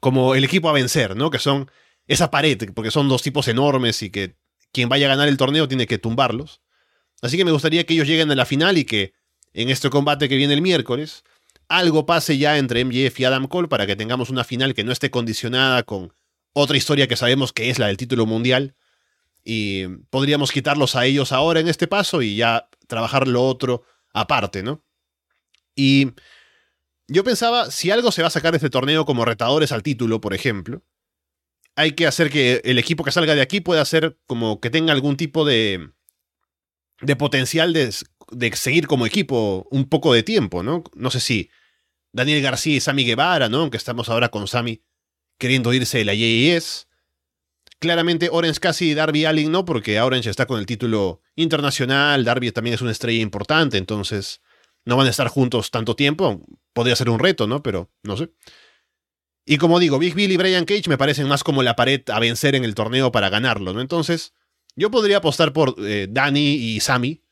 [0.00, 1.30] como el equipo a vencer, ¿no?
[1.30, 1.70] Que son
[2.06, 4.36] esa pared, porque son dos tipos enormes y que
[4.72, 6.60] quien vaya a ganar el torneo tiene que tumbarlos.
[7.22, 9.14] Así que me gustaría que ellos lleguen a la final y que
[9.52, 11.24] en este combate que viene el miércoles,
[11.68, 14.92] algo pase ya entre MJF y Adam Cole para que tengamos una final que no
[14.92, 16.12] esté condicionada con
[16.52, 18.74] otra historia que sabemos que es la del título mundial.
[19.44, 24.62] Y podríamos quitarlos a ellos ahora en este paso y ya trabajar lo otro aparte,
[24.62, 24.82] ¿no?
[25.74, 26.12] Y
[27.08, 30.20] yo pensaba, si algo se va a sacar de este torneo como retadores al título,
[30.20, 30.82] por ejemplo,
[31.76, 34.92] hay que hacer que el equipo que salga de aquí pueda ser como que tenga
[34.92, 35.90] algún tipo de,
[37.00, 37.94] de potencial de,
[38.30, 40.82] de seguir como equipo un poco de tiempo, ¿no?
[40.94, 41.50] No sé si
[42.12, 43.58] Daniel García y Sammy Guevara, ¿no?
[43.58, 44.82] Aunque estamos ahora con Sammy
[45.38, 46.88] queriendo irse de la JES.
[47.78, 52.50] Claramente Orange casi y Darby Allin no, porque Orange está con el título internacional, Darby
[52.50, 54.40] también es una estrella importante, entonces
[54.86, 56.40] no van a estar juntos tanto tiempo.
[56.76, 57.62] Podría ser un reto, ¿no?
[57.62, 58.28] Pero no sé.
[59.46, 62.20] Y como digo, Big Bill y Brian Cage me parecen más como la pared a
[62.20, 63.80] vencer en el torneo para ganarlo, ¿no?
[63.80, 64.34] Entonces,
[64.74, 67.22] yo podría apostar por eh, Danny y Sammy.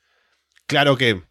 [0.66, 1.24] Claro que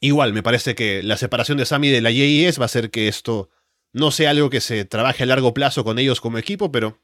[0.00, 3.06] igual, me parece que la separación de Sammy de la JES va a hacer que
[3.06, 3.48] esto
[3.92, 7.00] no sea algo que se trabaje a largo plazo con ellos como equipo, pero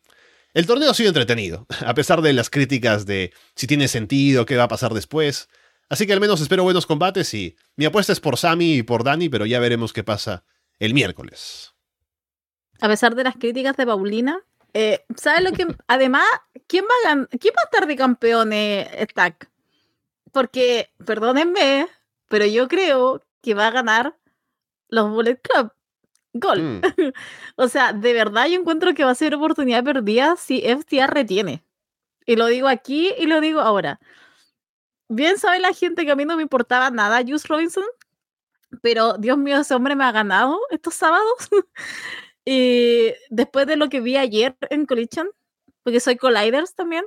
[0.55, 4.57] el torneo ha sido entretenido, a pesar de las críticas de si tiene sentido, qué
[4.57, 5.49] va a pasar después.
[5.93, 9.05] Así que al menos espero buenos combates y mi apuesta es por Sammy y por
[9.05, 10.43] Dani, pero ya veremos qué pasa
[10.78, 11.74] el miércoles.
[12.80, 14.40] A pesar de las críticas de Paulina,
[14.72, 15.66] eh, ¿sabes lo que?
[15.88, 16.24] Además,
[16.66, 19.51] ¿quién va, a ¿quién va a estar de campeón eh, Stack?
[20.32, 21.86] Porque, perdónenme,
[22.30, 24.16] pero yo creo que va a ganar
[24.88, 25.72] los Bullet Club.
[26.32, 26.62] Gol.
[26.62, 26.80] Mm.
[27.57, 31.66] o sea, de verdad yo encuentro que va a ser oportunidad perdida si FTR retiene.
[32.24, 34.01] Y lo digo aquí y lo digo ahora
[35.15, 37.85] bien sabe la gente que a mí no me importaba nada Juice Robinson,
[38.81, 41.49] pero Dios mío, ese hombre me ha ganado estos sábados.
[42.45, 45.29] y después de lo que vi ayer en Collision,
[45.83, 47.05] porque soy Colliders también.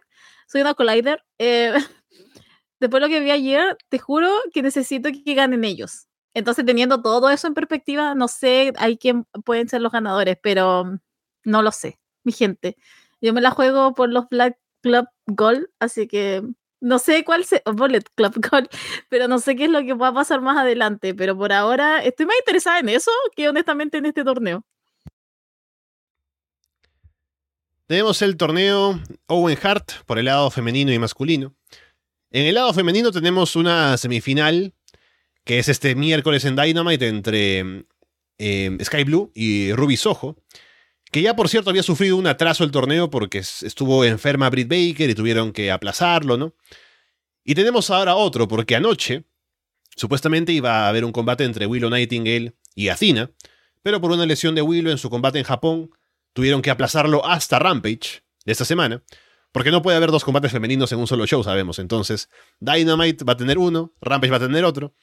[0.47, 1.23] Soy una Collider.
[1.39, 1.73] Eh,
[2.79, 6.07] después de lo que vi ayer, te juro que necesito que ganen ellos.
[6.33, 10.99] Entonces, teniendo todo eso en perspectiva, no sé, hay quién pueden ser los ganadores, pero
[11.45, 12.75] no lo sé, mi gente.
[13.21, 16.43] Yo me la juego por los Black Club Gold, así que
[16.81, 18.35] no sé cuál se Bullet Club
[19.09, 22.03] pero no sé qué es lo que va a pasar más adelante, pero por ahora
[22.03, 24.65] estoy más interesada en eso que honestamente en este torneo.
[27.87, 31.55] Tenemos el torneo Owen Hart por el lado femenino y masculino.
[32.31, 34.73] En el lado femenino tenemos una semifinal
[35.43, 37.85] que es este miércoles en Dynamite entre
[38.39, 40.35] eh, Sky Blue y Ruby Soho,
[41.15, 45.09] que ya por cierto había sufrido un atraso el torneo porque estuvo enferma Britt Baker
[45.09, 46.53] y tuvieron que aplazarlo, ¿no?
[47.45, 49.23] Y tenemos ahora otro, porque anoche
[49.95, 53.31] supuestamente iba a haber un combate entre Willow Nightingale y Athena,
[53.81, 55.89] pero por una lesión de Willow en su combate en Japón,
[56.33, 59.01] tuvieron que aplazarlo hasta Rampage de esta semana,
[59.53, 61.79] porque no puede haber dos combates femeninos en un solo show, sabemos.
[61.79, 64.93] Entonces, Dynamite va a tener uno, Rampage va a tener otro,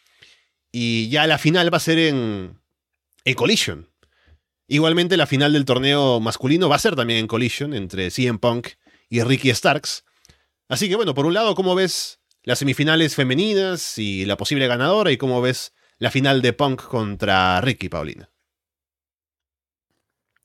[0.71, 2.61] y ya la final va a ser en,
[3.25, 3.92] en Collision.
[4.67, 8.69] Igualmente, la final del torneo masculino va a ser también en Collision entre CM Punk
[9.09, 10.05] y Ricky Starks.
[10.69, 15.11] Así que bueno, por un lado, ¿cómo ves las semifinales femeninas y la posible ganadora?
[15.11, 18.31] ¿Y cómo ves la final de Punk contra Ricky, Paulina?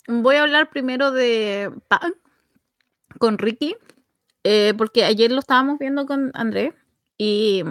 [0.07, 2.13] Voy a hablar primero de Pan
[3.19, 3.75] con Ricky,
[4.43, 6.73] eh, porque ayer lo estábamos viendo con André
[7.17, 7.63] y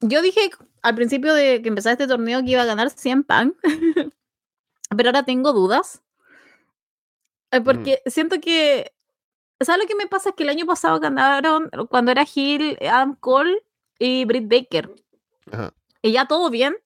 [0.00, 0.50] yo dije
[0.82, 3.54] al principio de que empezara este torneo que iba a ganar 100 Pan,
[4.96, 6.02] pero ahora tengo dudas.
[7.50, 8.92] Eh, porque siento que,
[9.60, 10.30] ¿sabes lo que me pasa?
[10.30, 13.62] Es que el año pasado ganaron cuando era Hill, Adam Cole
[13.98, 14.90] y Britt Baker.
[16.02, 16.76] Y ya todo bien,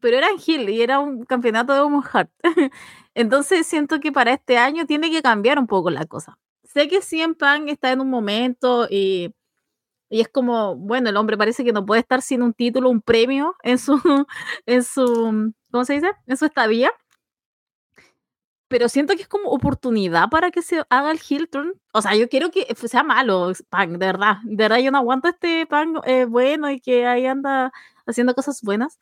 [0.00, 2.30] pero era Hill y era un campeonato de Women's Heart.
[3.14, 6.38] Entonces siento que para este año tiene que cambiar un poco la cosa.
[6.62, 9.34] Sé que CM Punk está en un momento y,
[10.10, 13.00] y, es como, bueno, el hombre parece que no puede estar sin un título, un
[13.00, 13.94] premio en su,
[14.66, 16.12] en su, ¿cómo se dice?
[16.26, 16.92] En su estadía.
[18.68, 21.74] Pero siento que es como oportunidad para que se haga el Hilton.
[21.92, 24.36] O sea, yo quiero que sea malo Punk, de verdad.
[24.44, 27.72] De verdad, yo no aguanto este Punk eh, bueno y que ahí anda
[28.06, 28.98] haciendo cosas buenas.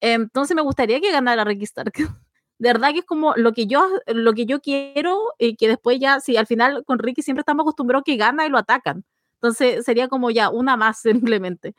[0.00, 1.92] Entonces me gustaría que ganara Ricky Stark.
[2.58, 5.98] de verdad que es como lo que yo, lo que yo quiero y que después
[6.00, 9.04] ya, si al final con Ricky siempre estamos acostumbrados que gana y lo atacan.
[9.34, 11.74] Entonces sería como ya una más simplemente.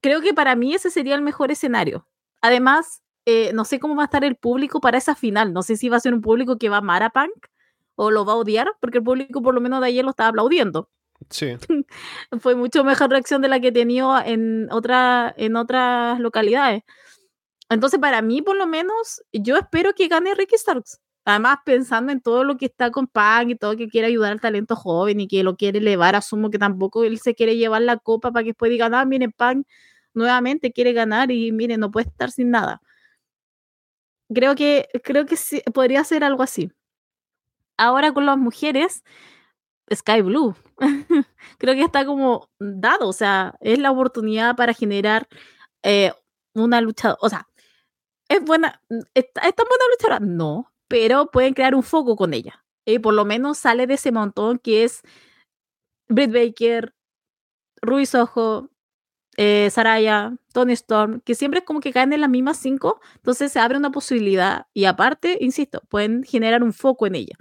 [0.00, 2.06] Creo que para mí ese sería el mejor escenario.
[2.40, 5.52] Además, eh, no sé cómo va a estar el público para esa final.
[5.52, 7.46] No sé si va a ser un público que va a amar a Punk
[7.94, 10.30] o lo va a odiar, porque el público por lo menos de ayer lo estaba
[10.30, 10.88] aplaudiendo.
[11.28, 11.56] Sí.
[12.40, 16.84] Fue mucho mejor reacción de la que he tenido en, otra, en otras localidades.
[17.68, 20.98] Entonces, para mí, por lo menos, yo espero que gane Ricky Starks.
[21.26, 24.40] Además, pensando en todo lo que está con Pang y todo que quiere ayudar al
[24.40, 27.98] talento joven y que lo quiere elevar, asumo que tampoco él se quiere llevar la
[27.98, 29.64] copa para que después diga, ah, miren, Pang
[30.14, 32.80] nuevamente quiere ganar y miren, no puede estar sin nada.
[34.34, 35.36] Creo que, creo que
[35.72, 36.70] podría ser algo así.
[37.76, 39.04] Ahora con las mujeres,
[39.92, 40.54] Sky Blue.
[41.58, 45.28] creo que está como dado, o sea, es la oportunidad para generar
[45.82, 46.12] eh,
[46.54, 47.48] una lucha, o sea,
[48.28, 48.82] ¿Es buena?
[48.90, 50.20] Mm, ¿Está, tan buena luchadora?
[50.20, 52.64] No, pero pueden crear un foco con ella.
[52.84, 55.02] Y por lo menos sale de ese montón que es
[56.08, 56.94] Britt Baker,
[57.82, 58.70] Ruiz Ojo,
[59.38, 63.52] eh, Saraya, Tony Storm, que siempre es como que caen en las mismas cinco, entonces
[63.52, 67.36] se abre una posibilidad y aparte, insisto, pueden generar un foco en ella.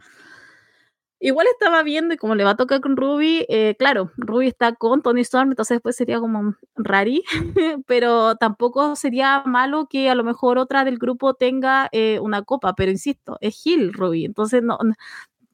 [1.19, 4.75] Igual estaba viendo y como le va a tocar con Ruby, eh, claro, Ruby está
[4.75, 7.23] con Tony Storm, entonces después sería como rari,
[7.87, 12.75] pero tampoco sería malo que a lo mejor otra del grupo tenga eh, una copa,
[12.75, 14.77] pero insisto, es Hill Ruby, entonces no,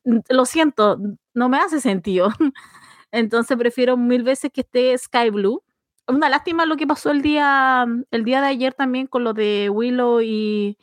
[0.03, 0.99] lo siento,
[1.33, 2.29] no me hace sentido.
[3.11, 5.63] Entonces prefiero mil veces que esté Sky Blue.
[6.07, 9.69] Una lástima lo que pasó el día, el día de ayer también con lo de
[9.69, 10.77] Willow y,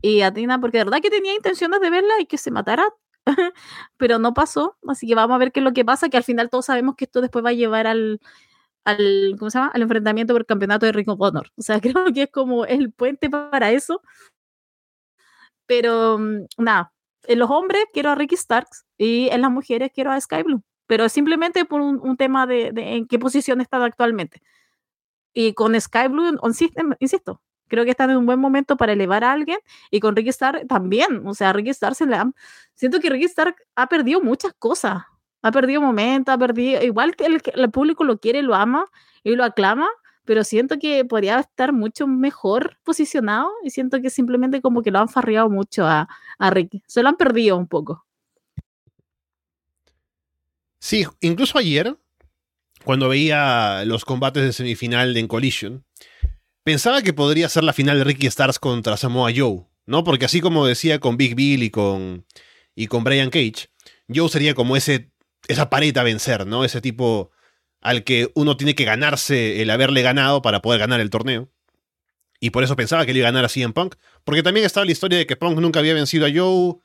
[0.00, 2.84] y Atina, porque de verdad que tenía intenciones de verla y que se matara
[3.96, 6.24] pero no pasó, así que vamos a ver qué es lo que pasa, que al
[6.24, 8.20] final todos sabemos que esto después va a llevar al,
[8.84, 9.70] al ¿cómo se llama?
[9.74, 11.50] Al enfrentamiento por el campeonato de Ring of Honor.
[11.56, 14.02] O sea, creo que es como el puente para eso.
[15.66, 16.92] Pero mm, nada,
[17.24, 20.62] en los hombres quiero a Ricky Starks y en las mujeres quiero a Sky Blue,
[20.86, 24.42] pero simplemente por un, tema de, de, en qué posición está actualmente.
[25.32, 26.38] Y con Sky Blue,
[27.00, 27.40] insisto,
[27.72, 29.58] creo que están en un buen momento para elevar a alguien
[29.90, 32.30] y con Ricky Stark también, o sea, Ricky Stark se le ha,
[32.74, 35.02] siento que Ricky Stark ha perdido muchas cosas,
[35.40, 38.84] ha perdido momentos, ha perdido, igual que el, el público lo quiere, lo ama
[39.24, 39.88] y lo aclama,
[40.26, 44.98] pero siento que podría estar mucho mejor posicionado y siento que simplemente como que lo
[44.98, 46.08] han farreado mucho a,
[46.38, 48.04] a Ricky, se lo han perdido un poco.
[50.78, 51.96] Sí, incluso ayer,
[52.82, 55.84] cuando veía los combates de semifinal en Collision,
[56.64, 60.04] pensaba que podría ser la final de Ricky Stars contra Samoa Joe, ¿no?
[60.04, 62.26] Porque así como decía con Big Bill y con,
[62.74, 63.68] y con Brian Cage,
[64.14, 65.10] Joe sería como ese,
[65.48, 66.64] esa pared a vencer, ¿no?
[66.64, 67.30] Ese tipo
[67.80, 71.50] al que uno tiene que ganarse el haberle ganado para poder ganar el torneo.
[72.38, 73.96] Y por eso pensaba que le iba a ganar así en Punk.
[74.24, 76.76] Porque también estaba la historia de que Punk nunca había vencido a Joe.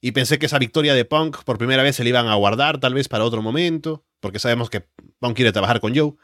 [0.00, 2.80] Y pensé que esa victoria de Punk por primera vez se le iban a guardar,
[2.80, 4.04] tal vez para otro momento.
[4.20, 4.88] Porque sabemos que
[5.18, 6.14] Punk quiere trabajar con Joe.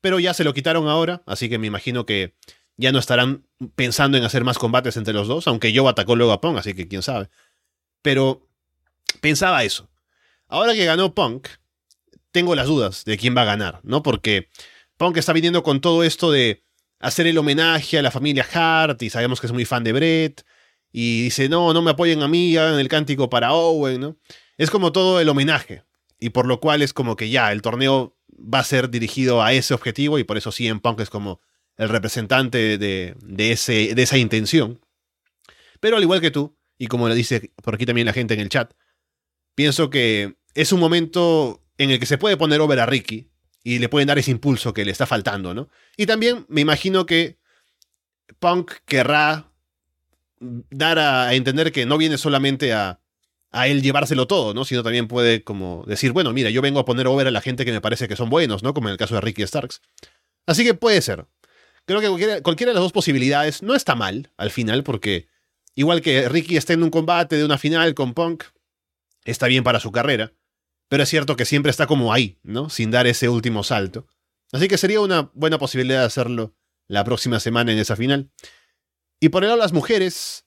[0.00, 1.22] Pero ya se lo quitaron ahora.
[1.26, 2.34] Así que me imagino que
[2.76, 5.46] ya no estarán pensando en hacer más combates entre los dos.
[5.46, 7.28] Aunque Joe atacó luego a Punk, así que quién sabe.
[8.02, 8.48] Pero
[9.20, 9.90] pensaba eso.
[10.46, 11.48] Ahora que ganó Punk,
[12.30, 14.02] tengo las dudas de quién va a ganar, ¿no?
[14.02, 14.48] Porque
[14.96, 16.64] Punk está viniendo con todo esto de
[17.00, 20.44] hacer el homenaje a la familia Hart y sabemos que es muy fan de Brett
[20.92, 24.16] y dice, no, no me apoyen a mí, hagan el cántico para Owen, ¿no?
[24.56, 25.84] Es como todo el homenaje
[26.18, 29.52] y por lo cual es como que ya, el torneo va a ser dirigido a
[29.52, 31.40] ese objetivo y por eso en Punk es como
[31.76, 34.80] el representante de, de, ese, de esa intención.
[35.80, 38.40] Pero al igual que tú, y como le dice por aquí también la gente en
[38.40, 38.72] el chat,
[39.54, 43.30] pienso que es un momento en el que se puede poner over a Ricky
[43.62, 45.68] y le pueden dar ese impulso que le está faltando, ¿no?
[45.96, 47.38] Y también me imagino que
[48.40, 49.52] Punk querrá
[50.40, 53.00] dar a entender que no viene solamente a,
[53.50, 54.64] a él llevárselo todo, ¿no?
[54.64, 57.64] Sino también puede como decir, bueno, mira, yo vengo a poner over a la gente
[57.64, 58.74] que me parece que son buenos, ¿no?
[58.74, 59.80] Como en el caso de Ricky Starks.
[60.46, 61.26] Así que puede ser.
[61.86, 65.28] Creo que cualquiera, cualquiera de las dos posibilidades no está mal al final, porque
[65.74, 68.44] igual que Ricky está en un combate de una final con Punk,
[69.24, 70.32] está bien para su carrera.
[70.88, 72.70] Pero es cierto que siempre está como ahí, ¿no?
[72.70, 74.06] Sin dar ese último salto.
[74.52, 76.54] Así que sería una buena posibilidad de hacerlo
[76.88, 78.30] la próxima semana en esa final.
[79.20, 80.46] Y por el lado de las mujeres,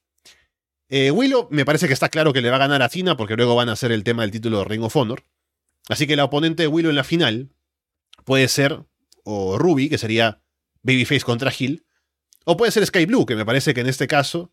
[0.91, 3.37] eh, Willow me parece que está claro que le va a ganar a Tina porque
[3.37, 5.23] luego van a hacer el tema del título de Ring of Honor.
[5.87, 7.55] Así que la oponente de Willow en la final
[8.25, 8.83] puede ser
[9.23, 10.41] o Ruby, que sería
[10.83, 11.85] Babyface contra Hill,
[12.43, 14.51] o puede ser Sky Blue, que me parece que en este caso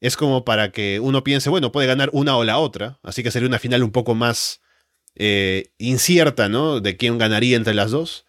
[0.00, 3.30] es como para que uno piense, bueno, puede ganar una o la otra, así que
[3.30, 4.60] sería una final un poco más
[5.14, 6.80] eh, incierta, ¿no?
[6.80, 8.26] De quién ganaría entre las dos.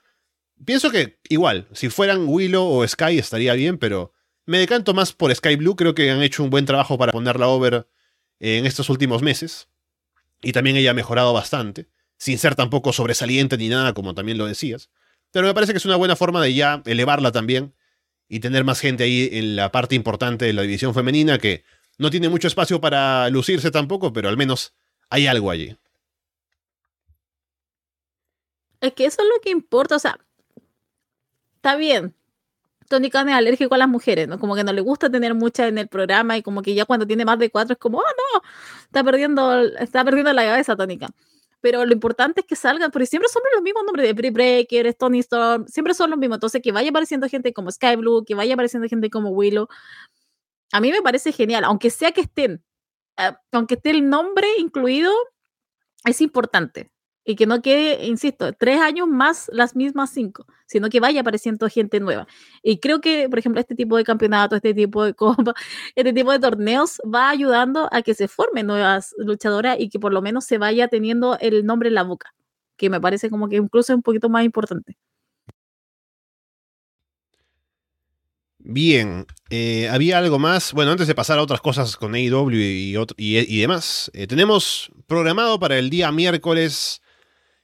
[0.66, 4.14] Pienso que igual, si fueran Willow o Sky estaría bien, pero
[4.46, 5.76] me decanto más por Sky Blue.
[5.76, 7.88] Creo que han hecho un buen trabajo para ponerla over
[8.40, 9.70] en estos últimos meses.
[10.42, 11.88] Y también ella ha mejorado bastante,
[12.18, 14.90] sin ser tampoco sobresaliente ni nada, como también lo decías.
[15.32, 17.74] Pero me parece que es una buena forma de ya elevarla también
[18.28, 21.64] y tener más gente ahí en la parte importante de la división femenina que
[21.98, 24.74] no tiene mucho espacio para lucirse tampoco, pero al menos
[25.10, 25.78] hay algo allí.
[28.80, 30.20] Es que eso es lo que importa, o sea,
[31.56, 32.16] está bien.
[33.10, 34.40] Khan es alérgico a las mujeres, ¿no?
[34.40, 37.08] Como que no le gusta tener muchas en el programa y como que ya cuando
[37.08, 38.42] tiene más de cuatro es como, oh no,
[38.84, 41.14] está perdiendo, está perdiendo la cabeza Khan.
[41.62, 44.94] Pero lo importante es que salgan, porque siempre son los mismos nombres de Brie Breaker,
[44.96, 46.38] Tony Storm, siempre son los mismos.
[46.38, 49.68] Entonces, que vaya apareciendo gente como Sky Blue, que vaya apareciendo gente como Willow.
[50.72, 52.64] A mí me parece genial, aunque sea que estén,
[53.18, 55.12] eh, aunque esté el nombre incluido,
[56.06, 56.92] es importante
[57.32, 61.70] y que no quede, insisto, tres años más las mismas cinco, sino que vaya apareciendo
[61.70, 62.28] gente nueva.
[62.62, 65.54] Y creo que, por ejemplo, este tipo de campeonato, este tipo de copa,
[65.96, 70.12] este tipo de torneos va ayudando a que se formen nuevas luchadoras y que por
[70.14, 72.34] lo menos se vaya teniendo el nombre en la boca,
[72.78, 74.98] que me parece como que incluso es un poquito más importante.
[78.60, 80.74] Bien, eh, había algo más.
[80.74, 85.60] Bueno, antes de pasar a otras cosas con AEW y, y, demás, eh, tenemos programado
[85.60, 87.02] para el día miércoles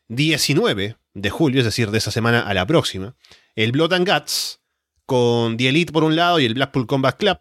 [0.07, 3.15] 19 de julio, es decir, de esa semana a la próxima,
[3.55, 4.61] el Blood and Guts,
[5.05, 7.39] con The Elite por un lado y el Blackpool Combat Club.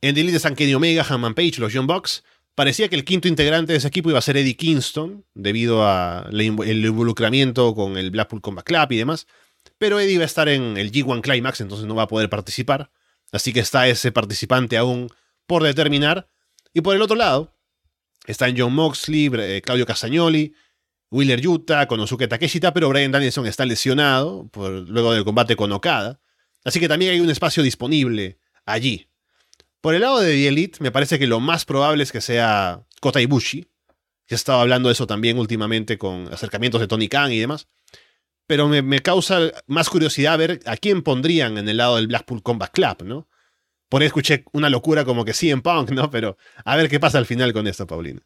[0.00, 2.24] En The Elite están Kenny Omega, Hanman Page, los Young Bucks.
[2.54, 6.40] Parecía que el quinto integrante de ese equipo iba a ser Eddie Kingston, debido al
[6.40, 9.26] involucramiento con el Blackpool Combat Club y demás.
[9.78, 12.90] Pero Eddie va a estar en el G1 Climax, entonces no va a poder participar.
[13.32, 15.08] Así que está ese participante aún
[15.46, 16.28] por determinar.
[16.72, 17.54] Y por el otro lado,
[18.26, 20.54] están John Moxley, eh, Claudio Castagnoli,
[21.10, 26.20] Wheeler Yuta, Konosuke Takeshita, pero Brian Danielson está lesionado por, luego del combate con Okada.
[26.64, 29.08] Así que también hay un espacio disponible allí.
[29.80, 32.84] Por el lado de The Elite, me parece que lo más probable es que sea
[33.00, 33.66] Kota Ibushi.
[34.28, 37.66] he estado hablando de eso también últimamente con acercamientos de Tony Khan y demás.
[38.46, 42.42] Pero me, me, causa más curiosidad ver a quién pondrían en el lado del Blackpool
[42.42, 43.28] Combat Club, ¿no?
[43.88, 46.10] Por ahí escuché una locura como que sí en Punk, ¿no?
[46.10, 48.22] Pero a ver qué pasa al final con esto, Paulina.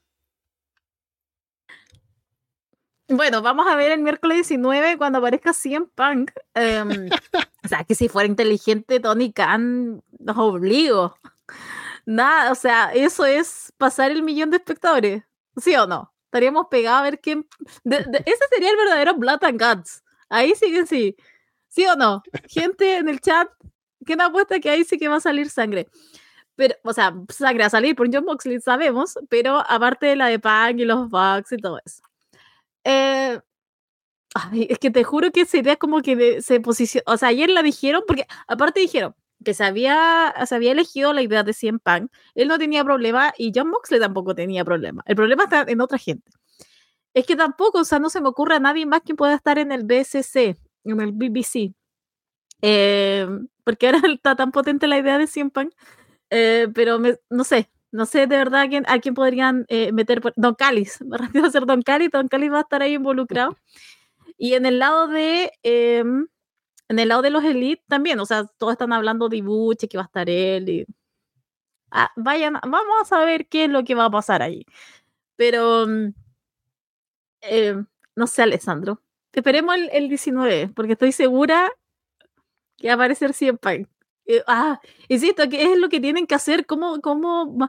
[3.09, 6.31] Bueno, vamos a ver el miércoles 19 cuando aparezca CM Punk.
[6.55, 6.89] Em,
[7.65, 11.19] o sea, que si fuera inteligente, Tony Khan nos obligo.
[12.07, 15.23] Nada, o sea, eso es pasar el millón de espectadores.
[15.57, 16.13] ¿Sí o no?
[16.27, 17.47] Estaríamos pegados a ver quién.
[17.85, 20.03] ese sería el verdadero Blood and Guts.
[20.29, 21.17] Ahí sí que sí.
[21.69, 22.23] ¿Sí o no?
[22.49, 23.49] Gente en el chat,
[24.05, 25.89] ¿quién apuesta que ahí sí que va a salir sangre?
[26.57, 30.39] Pero, o sea, sangre a salir por John Moxley, sabemos, pero aparte de la de
[30.39, 32.03] Punk y los Bucks y todo eso.
[32.85, 33.41] Eh,
[34.53, 38.03] es que te juro que idea como que se posicionó, o sea, ayer la dijeron,
[38.07, 39.15] porque aparte dijeron
[39.45, 43.33] que se había, se había elegido la idea de CM Punk, él no tenía problema
[43.39, 45.03] y John Moxley tampoco tenía problema.
[45.07, 46.31] El problema está en otra gente.
[47.15, 49.59] Es que tampoco, o sea, no se me ocurre a nadie más que pueda estar
[49.59, 51.75] en el BSC, en el BBC.
[52.63, 53.29] Eh,
[53.65, 55.73] porque ahora está tan potente la idea de CM Punk
[56.31, 56.99] eh, pero
[57.31, 60.21] no sé, no sé de verdad a quién, a quién podrían eh, meter.
[60.35, 63.57] Don Calis, me refiero a ser Don Calis, Don Calis va a estar ahí involucrado.
[64.37, 65.53] Y en el lado de.
[65.63, 66.27] Em,
[66.89, 69.97] en el lado de los Elite también, o sea, todos están hablando de Ibuchi, que
[69.97, 70.69] va a estar él.
[70.69, 70.87] Y...
[71.93, 74.67] Ah, vamos a ver qué es lo que va a pasar ahí.
[75.37, 75.87] Pero.
[77.43, 77.77] Eh,
[78.17, 79.01] no sé, Alessandro.
[79.33, 81.71] Esperemos el, el 19, porque estoy segura
[82.77, 83.87] que va a aparecer siempre.
[84.27, 86.67] Eh, ah, insisto, que es lo que tienen que hacer?
[86.67, 87.69] ¿Cómo, cómo,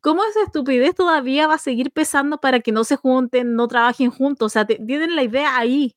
[0.00, 4.10] ¿Cómo esa estupidez todavía va a seguir pesando para que no se junten, no trabajen
[4.10, 4.46] juntos?
[4.46, 5.96] O sea, tienen la idea ahí,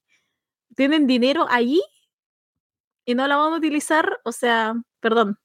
[0.75, 1.81] tienen dinero ahí
[3.05, 4.19] y no la van a utilizar.
[4.23, 5.37] O sea, perdón.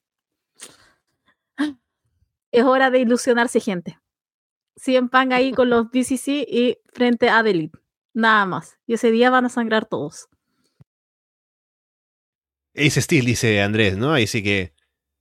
[2.53, 3.99] Es hora de ilusionarse, gente.
[5.11, 7.79] Pan ahí con los DCC y frente a Delete.
[8.15, 8.79] Nada más.
[8.87, 10.29] Y ese día van a sangrar todos.
[12.75, 14.13] Ace Steel, dice Andrés, ¿no?
[14.13, 14.75] Ahí sí que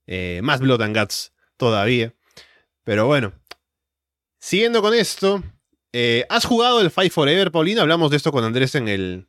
[0.06, 2.14] eh, más Blood and Guts todavía.
[2.84, 3.32] Pero bueno.
[4.38, 5.42] Siguiendo con esto,
[5.92, 7.82] eh, ¿has jugado el Fight Forever, Paulina?
[7.82, 9.28] Hablamos de esto con Andrés en el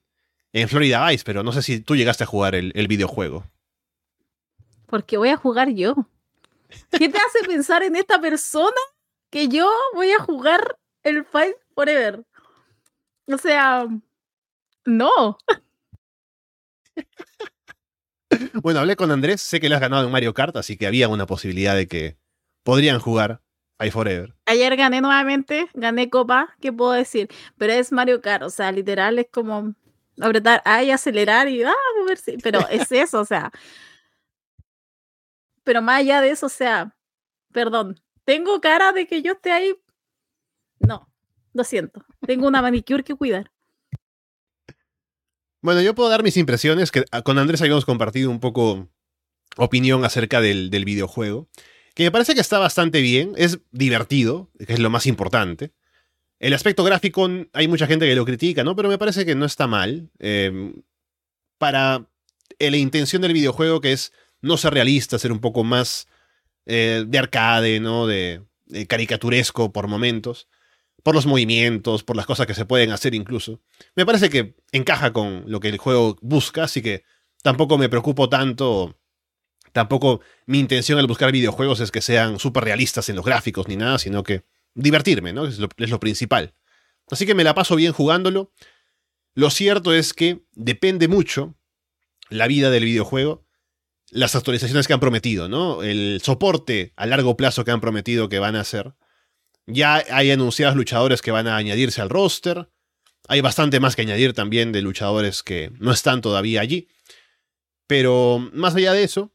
[0.53, 3.45] en Florida Vice, pero no sé si tú llegaste a jugar el, el videojuego.
[4.87, 5.95] Porque voy a jugar yo.
[6.91, 8.77] ¿Qué te hace pensar en esta persona
[9.29, 12.23] que yo voy a jugar el Fight Forever?
[13.27, 13.87] O sea,
[14.85, 15.37] no.
[18.61, 21.07] Bueno, hablé con Andrés, sé que le has ganado en Mario Kart, así que había
[21.07, 22.17] una posibilidad de que
[22.63, 23.41] podrían jugar
[23.79, 24.33] I Forever.
[24.45, 27.29] Ayer gané nuevamente, gané copa, ¿qué puedo decir?
[27.57, 29.75] Pero es Mario Kart, o sea, literal es como
[30.21, 31.73] apretar ahí, acelerar y ah,
[32.07, 32.37] ver si.
[32.37, 33.51] Pero es eso, o sea.
[35.63, 36.95] Pero más allá de eso, o sea,
[37.51, 39.73] perdón, ¿tengo cara de que yo esté ahí?
[40.79, 41.09] No,
[41.53, 42.05] lo siento.
[42.25, 43.52] Tengo una manicure que cuidar.
[45.63, 48.89] Bueno, yo puedo dar mis impresiones, que ah, con Andrés habíamos compartido un poco
[49.55, 51.47] opinión acerca del, videojuego,
[51.95, 55.71] que me parece que está bastante bien, es divertido, que es lo más importante.
[56.39, 58.75] El aspecto gráfico, hay mucha gente que lo critica, ¿no?
[58.75, 60.11] Pero me parece que no está mal.
[60.19, 60.83] Em,
[61.57, 62.09] para
[62.59, 64.11] eh, la intención del videojuego, que es
[64.41, 66.07] no ser realista, ser un poco más
[66.65, 68.05] eh, de arcade, ¿no?
[68.05, 68.41] de
[68.89, 70.49] caricaturesco por momentos
[71.03, 73.61] por los movimientos, por las cosas que se pueden hacer incluso.
[73.95, 77.03] Me parece que encaja con lo que el juego busca, así que
[77.43, 78.97] tampoco me preocupo tanto.
[79.73, 83.75] Tampoco mi intención al buscar videojuegos es que sean súper realistas en los gráficos ni
[83.75, 84.45] nada, sino que
[84.75, 85.45] divertirme, ¿no?
[85.45, 86.53] Es lo, es lo principal.
[87.11, 88.53] Así que me la paso bien jugándolo.
[89.35, 91.55] Lo cierto es que depende mucho
[92.29, 93.45] la vida del videojuego,
[94.09, 95.83] las actualizaciones que han prometido, ¿no?
[95.83, 98.93] El soporte a largo plazo que han prometido que van a hacer
[99.65, 102.69] ya hay anunciados luchadores que van a añadirse al roster.
[103.27, 106.87] Hay bastante más que añadir también de luchadores que no están todavía allí.
[107.87, 109.31] Pero más allá de eso,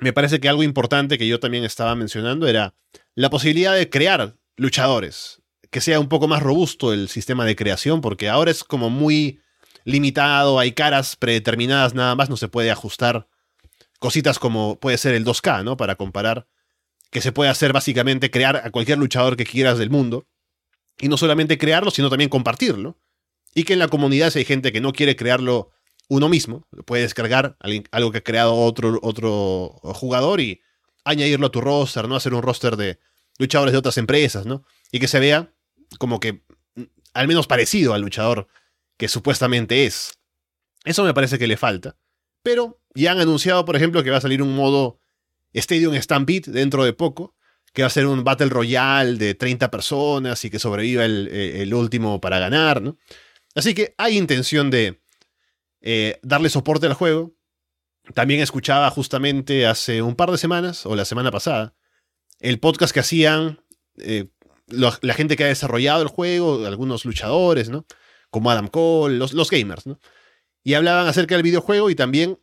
[0.00, 2.74] me parece que algo importante que yo también estaba mencionando era
[3.14, 5.42] la posibilidad de crear luchadores.
[5.70, 9.40] Que sea un poco más robusto el sistema de creación, porque ahora es como muy
[9.84, 13.28] limitado, hay caras predeterminadas nada más, no se puede ajustar
[13.98, 15.76] cositas como puede ser el 2K, ¿no?
[15.76, 16.46] Para comparar
[17.10, 20.26] que se puede hacer básicamente crear a cualquier luchador que quieras del mundo.
[20.98, 22.98] Y no solamente crearlo, sino también compartirlo.
[23.54, 25.70] Y que en la comunidad si hay gente que no quiere crearlo
[26.08, 27.56] uno mismo, puede descargar
[27.90, 30.62] algo que ha creado otro, otro jugador y
[31.04, 32.16] añadirlo a tu roster, ¿no?
[32.16, 32.98] Hacer un roster de
[33.38, 34.64] luchadores de otras empresas, ¿no?
[34.90, 35.52] Y que se vea
[35.98, 36.44] como que
[36.74, 36.82] mm,
[37.14, 38.48] al menos parecido al luchador
[38.96, 40.18] que supuestamente es.
[40.84, 41.96] Eso me parece que le falta.
[42.42, 45.00] Pero ya han anunciado, por ejemplo, que va a salir un modo
[45.52, 47.34] Stadium Stampede dentro de poco,
[47.72, 52.20] que va a ser un Battle Royale de 30 personas y que sobreviva el, último
[52.20, 52.82] para ganar.
[53.54, 55.00] Así que hay intención de
[55.80, 57.34] eh, darle soporte al juego.
[58.14, 61.74] También escuchaba justamente hace un par de semanas, o la semana pasada,
[62.40, 63.60] el podcast que hacían
[63.98, 64.30] eh,
[64.68, 67.86] la gente que ha desarrollado el juego, algunos luchadores, ¿no?
[68.30, 69.98] Como Adam Cole, los, gamers, ¿no?
[70.62, 72.38] Y hablaban acerca del videojuego y también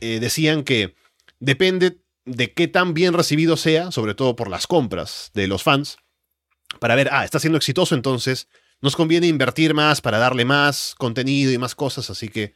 [0.00, 0.94] eh, decían que
[1.38, 5.98] depende de qué tan bien recibido sea, sobre todo por las compras de los fans,
[6.80, 8.48] para ver, ah, está siendo exitoso, entonces
[8.80, 12.54] nos conviene invertir más para darle más contenido y más cosas, así que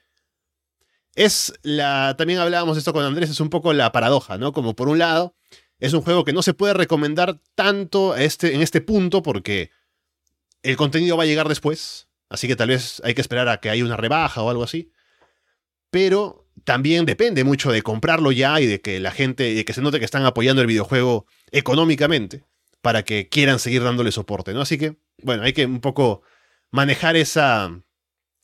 [1.14, 4.52] es la también hablábamos esto con Andrés, es un poco la paradoja, ¿no?
[4.52, 5.34] Como por un lado,
[5.78, 9.70] es un juego que no se puede recomendar tanto este, en este punto porque
[10.62, 13.68] el contenido va a llegar después, así que tal vez hay que esperar a que
[13.68, 14.90] haya una rebaja o algo así.
[15.90, 19.80] Pero también depende mucho de comprarlo ya y de que la gente, de que se
[19.80, 22.44] note que están apoyando el videojuego económicamente
[22.80, 24.60] para que quieran seguir dándole soporte, ¿no?
[24.60, 26.22] Así que, bueno, hay que un poco
[26.70, 27.82] manejar esa,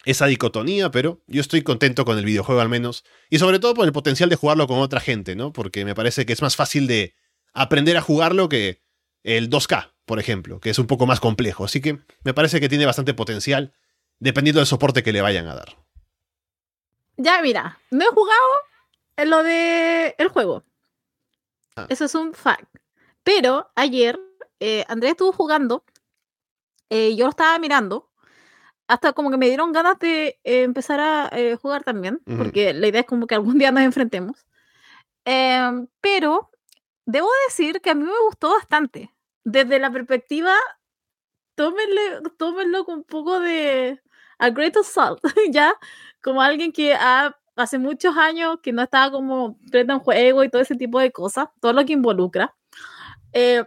[0.05, 3.05] esa dicotomía, pero yo estoy contento con el videojuego al menos.
[3.31, 5.53] Y sobre todo por el potencial de jugarlo con otra gente, ¿no?
[5.53, 7.15] Porque me parece que es más fácil de
[7.53, 8.83] aprender a jugarlo que
[9.25, 11.65] el 2K, por ejemplo, que es un poco más complejo.
[11.65, 13.75] Así que me parece que tiene bastante potencial
[14.21, 15.77] dependiendo del soporte que le vayan a dar.
[17.19, 18.49] Ya, mira, no he jugado
[19.17, 20.65] en lo de el juego.
[21.77, 21.87] Ah.
[21.89, 22.75] Eso es un fact.
[23.25, 24.19] Pero ayer
[24.61, 25.85] eh, Andrés estuvo jugando,
[26.91, 28.09] eh, yo lo estaba mirando,
[28.87, 33.03] hasta como que me dieron ganas de eh, empezar a jugar también, porque la idea
[33.03, 34.47] es como que algún día nos enfrentemos.
[35.25, 36.51] Em, pero
[37.05, 39.13] debo decir que a mí me gustó bastante.
[39.45, 40.55] Desde la perspectiva,
[41.55, 44.01] tómenlo con un poco de
[44.39, 45.75] a great assault, ya,
[46.29, 50.45] como alguien que ha, hace muchos años que no estaba como frente a un juego
[50.45, 52.55] y todo ese tipo de cosas, todo lo que involucra.
[53.33, 53.65] Eh,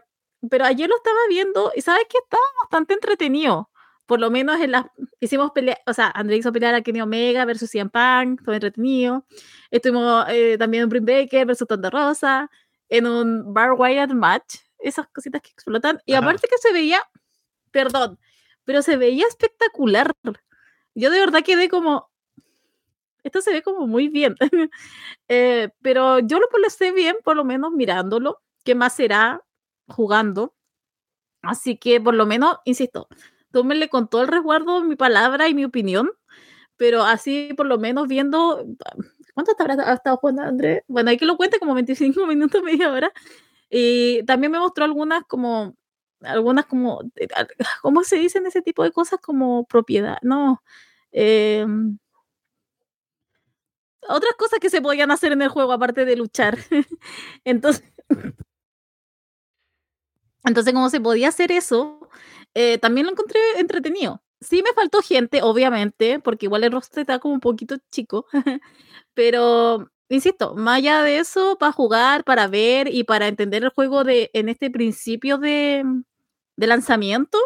[0.48, 3.72] pero ayer lo estaba viendo y sabes que estaba bastante entretenido.
[4.06, 4.86] Por lo menos en las
[5.20, 9.26] hicimos pelea, o sea, André hizo pelear a Kenny Omega versus Cien Punk, todo entretenido.
[9.72, 12.48] Estuvimos eh, también en Brim Baker versus Tonda Rosa,
[12.90, 16.00] en un Bar Wyatt match, esas cositas que explotan.
[16.06, 17.02] Y aparte que se veía,
[17.72, 18.20] perdón,
[18.66, 20.14] pero se veía espectacular.
[20.94, 22.11] Yo de verdad quedé como,
[23.24, 24.36] esto se ve como muy bien,
[25.28, 28.42] eh, pero yo lo sé bien, por lo menos mirándolo.
[28.64, 29.42] ¿Qué más será
[29.88, 30.54] jugando?
[31.42, 33.08] Así que por lo menos, insisto,
[33.52, 36.12] tómenle con todo el resguardo mi palabra y mi opinión,
[36.78, 38.66] pero así por lo menos viendo,
[39.34, 40.84] ¿cuánto habrá estado jugando Andrés?
[40.88, 43.12] Bueno, hay que lo cuente como 25 minutos, media hora.
[43.70, 45.76] Y también me mostró algunas como,
[46.22, 47.02] algunas como,
[47.82, 49.20] ¿cómo se dicen ese tipo de cosas?
[49.22, 50.64] Como propiedad, no.
[51.12, 51.66] Eh,
[54.08, 56.58] otras cosas que se podían hacer en el juego aparte de luchar.
[57.46, 57.84] entonces,
[60.44, 62.10] entonces, como se podía hacer eso,
[62.54, 64.22] eh, también lo encontré entretenido.
[64.40, 68.26] Sí me faltó gente, obviamente, porque igual el rostro está como un poquito chico,
[69.14, 74.04] pero insisto, más allá de eso, para jugar, para ver y para entender el juego
[74.04, 75.84] de, en este principio de,
[76.58, 77.38] de lanzamiento,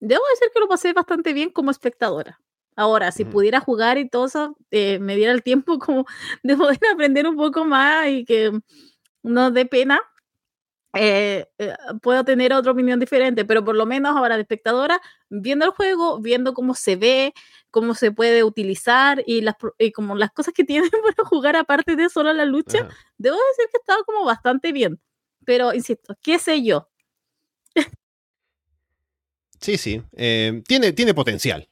[0.00, 2.41] debo decir que lo pasé bastante bien como espectadora.
[2.74, 6.06] Ahora, si pudiera jugar y todo eso, eh, me diera el tiempo como
[6.42, 8.52] de poder aprender un poco más y que
[9.22, 10.00] no dé pena,
[10.94, 15.00] eh, eh, puedo tener otra opinión diferente, pero por lo menos ahora de espectadora,
[15.30, 17.32] viendo el juego, viendo cómo se ve,
[17.70, 19.54] cómo se puede utilizar y las,
[19.94, 23.78] como las cosas que tienen para jugar aparte de solo la lucha, debo decir que
[23.78, 25.00] estaba como bastante bien.
[25.44, 26.88] Pero, insisto, ¿qué sé yo?
[29.60, 30.02] Sí, sí,
[30.66, 31.68] tiene, tiene potencial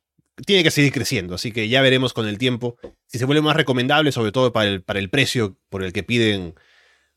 [0.46, 2.76] tiene que seguir creciendo, así que ya veremos con el tiempo
[3.06, 6.02] si se vuelve más recomendable, sobre todo para el, para el precio por el que
[6.02, 6.54] piden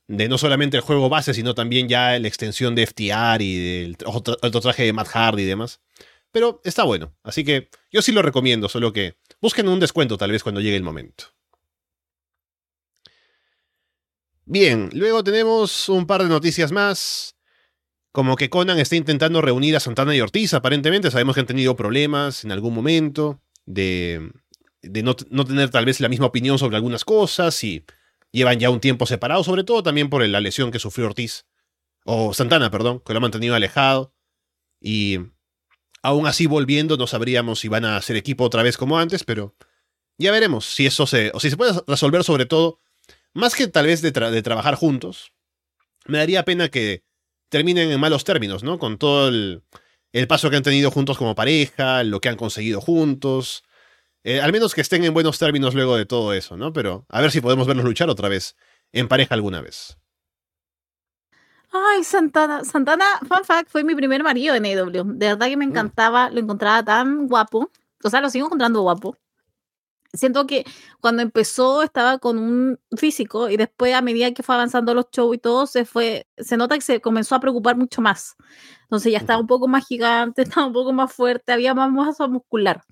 [0.07, 3.97] de no solamente el juego base, sino también ya la extensión de FTR y del
[4.05, 5.81] otro, traje de Matt Hardy y demás.
[6.31, 10.31] Pero está bueno, así que yo sí lo recomiendo, solo que busquen un descuento tal
[10.31, 11.25] vez cuando llegue el momento.
[14.45, 17.32] Bien, luego tenemos un par de noticias más.
[18.13, 21.09] Como que Conan está intentando reunir a Santana y Ortiz, aparentemente.
[21.09, 24.31] Sabemos que han tenido problemas en algún momento de,
[24.83, 27.83] no, tener tal vez la misma opinión sobre algunas cosas y
[28.31, 31.47] llevan ya un tiempo separados, sobre todo también por la lesión que sufrió Ortiz.
[32.05, 34.13] O Santana, perdón, que lo ha mantenido alejado.
[34.79, 35.17] Y
[36.03, 39.55] aún así volviendo no sabríamos si van a ser equipo otra vez como antes, pero
[40.19, 42.79] ya veremos si eso se, o si se puede resolver sobre todo,
[43.33, 45.33] más que tal vez de, de trabajar juntos.
[46.05, 47.03] Me daría pena que
[47.53, 48.79] terminen en malos términos, ¿no?
[48.79, 49.61] Con todo el,
[50.27, 53.63] paso que han tenido juntos como pareja, lo que han conseguido juntos.
[54.23, 56.73] Eh, al menos que estén en buenos términos luego de todo eso, ¿no?
[56.73, 58.55] Pero a ver si podemos verlos luchar otra vez
[58.91, 59.99] en pareja alguna vez.
[61.71, 62.63] Ay, Santana.
[62.63, 65.03] Santana, fun fact, fue mi primer marido en AW.
[65.13, 65.69] De verdad que me mm.
[65.69, 67.69] encantaba, lo encontraba tan guapo.
[68.03, 69.15] O sea, lo sigo encontrando guapo
[70.13, 70.65] siento que
[71.01, 75.35] cuando empezó estaba con un físico y después a medida que fue avanzando los shows
[75.35, 78.35] y todo, se fue, se nota que se comenzó a preocupar mucho más.
[78.83, 82.27] Entonces ya estaba un poco más gigante, estaba un poco más fuerte, había más masa
[82.27, 82.83] muscular.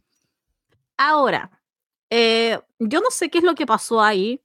[0.97, 1.51] Ahora,
[2.09, 4.41] eh, yo no sé qué es lo que pasó ahí.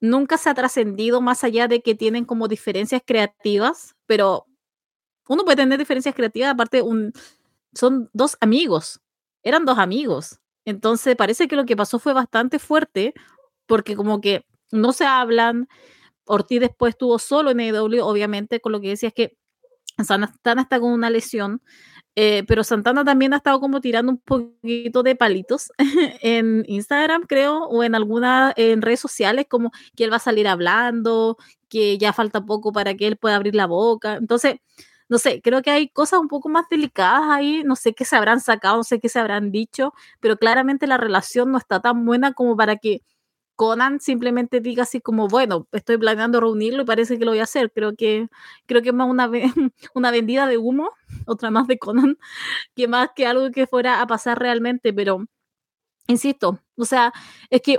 [0.00, 4.46] Nunca se ha trascendido más allá de que tienen como diferencias creativas, pero
[5.28, 7.12] uno puede tener diferencias creativas, aparte un,
[7.74, 9.00] son dos amigos,
[9.42, 10.40] eran dos amigos.
[10.70, 13.14] Entonces parece que lo que pasó fue bastante fuerte
[13.66, 15.68] porque como que no se hablan.
[16.24, 19.36] Ortiz después estuvo solo en AEW, obviamente, con lo que decía es que
[20.04, 21.62] Santana está con una lesión,
[22.16, 25.72] eh, pero Santana también ha estado como tirando un poquito de palitos
[26.22, 30.48] en Instagram, creo, o en algunas en redes sociales, como que él va a salir
[30.48, 31.36] hablando,
[31.68, 34.16] que ya falta poco para que él pueda abrir la boca.
[34.16, 34.56] Entonces,
[35.10, 38.16] no sé, creo que hay cosas un poco más delicadas ahí, no sé qué se
[38.16, 42.06] habrán sacado, no sé qué se habrán dicho, pero claramente la relación no está tan
[42.06, 43.02] buena como para que
[43.56, 47.44] Conan simplemente diga así como, bueno, estoy planeando reunirlo y parece que lo voy a
[47.44, 47.70] hacer.
[47.72, 48.28] Creo que,
[48.66, 49.30] creo que es más una,
[49.94, 50.90] una vendida de humo,
[51.26, 52.16] otra más de Conan,
[52.74, 55.26] que más que algo que fuera a pasar realmente, pero
[56.08, 57.12] insisto, o sea,
[57.50, 57.78] es que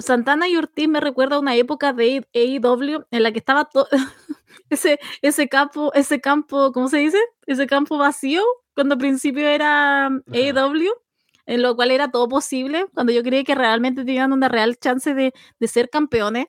[0.00, 3.88] Santana y Ortiz me recuerda una época de AEW en la que estaba todo
[4.70, 7.18] ese, ese campo, ese campo, ¿cómo se dice?
[7.46, 8.42] Ese campo vacío,
[8.74, 10.92] cuando al principio era AEW
[11.48, 15.14] en lo cual era todo posible, cuando yo creía que realmente tenían una real chance
[15.14, 15.32] de,
[15.66, 16.46] ser campeones.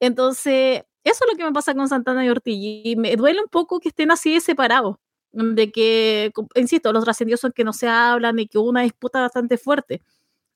[0.00, 3.48] Entonces, eso es lo que me pasa con Santana y Ortiz, y me duele un
[3.48, 4.96] poco que estén así separados,
[5.30, 9.20] de que, insisto, los trascendidos son que no se hablan y que hubo una disputa
[9.20, 10.02] bastante fuerte.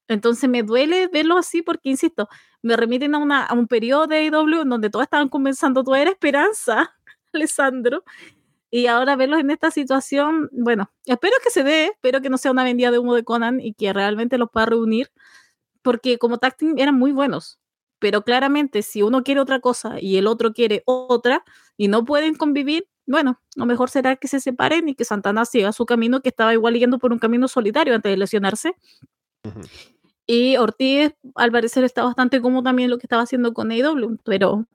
[0.08, 2.28] Entonces me duele verlo así porque, insisto,
[2.62, 6.10] me remiten a, una, a un periodo de AEW donde todos estaban comenzando, toda era
[6.10, 6.94] esperanza,
[7.32, 8.04] Alessandro,
[8.70, 12.50] y ahora verlos en esta situación, bueno, espero que se dé, espero que no sea
[12.50, 15.10] una vendida de humo de Conan y que realmente los pueda reunir,
[15.82, 17.58] porque como tag eran muy buenos.
[17.98, 21.44] Pero claramente, si uno quiere otra cosa y el otro quiere otra
[21.76, 25.72] y no pueden convivir, bueno, lo mejor será que se separen y que Santana siga
[25.72, 28.76] su camino, que estaba igual yendo por un camino solitario antes de lesionarse.
[30.30, 34.66] Y Ortiz, al parecer, está bastante cómodo también lo que estaba haciendo con AEW, pero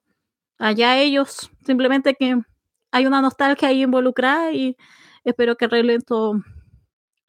[0.58, 2.42] allá ellos, simplemente que
[2.92, 4.76] hay una nostalgia ahí involucrada y
[5.24, 6.42] espero que arreglen todo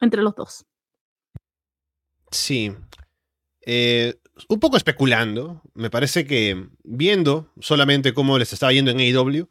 [0.01, 0.65] entre los dos.
[2.31, 2.73] Sí.
[3.61, 4.15] Eh,
[4.49, 9.47] un poco especulando, me parece que viendo solamente cómo les estaba yendo en AEW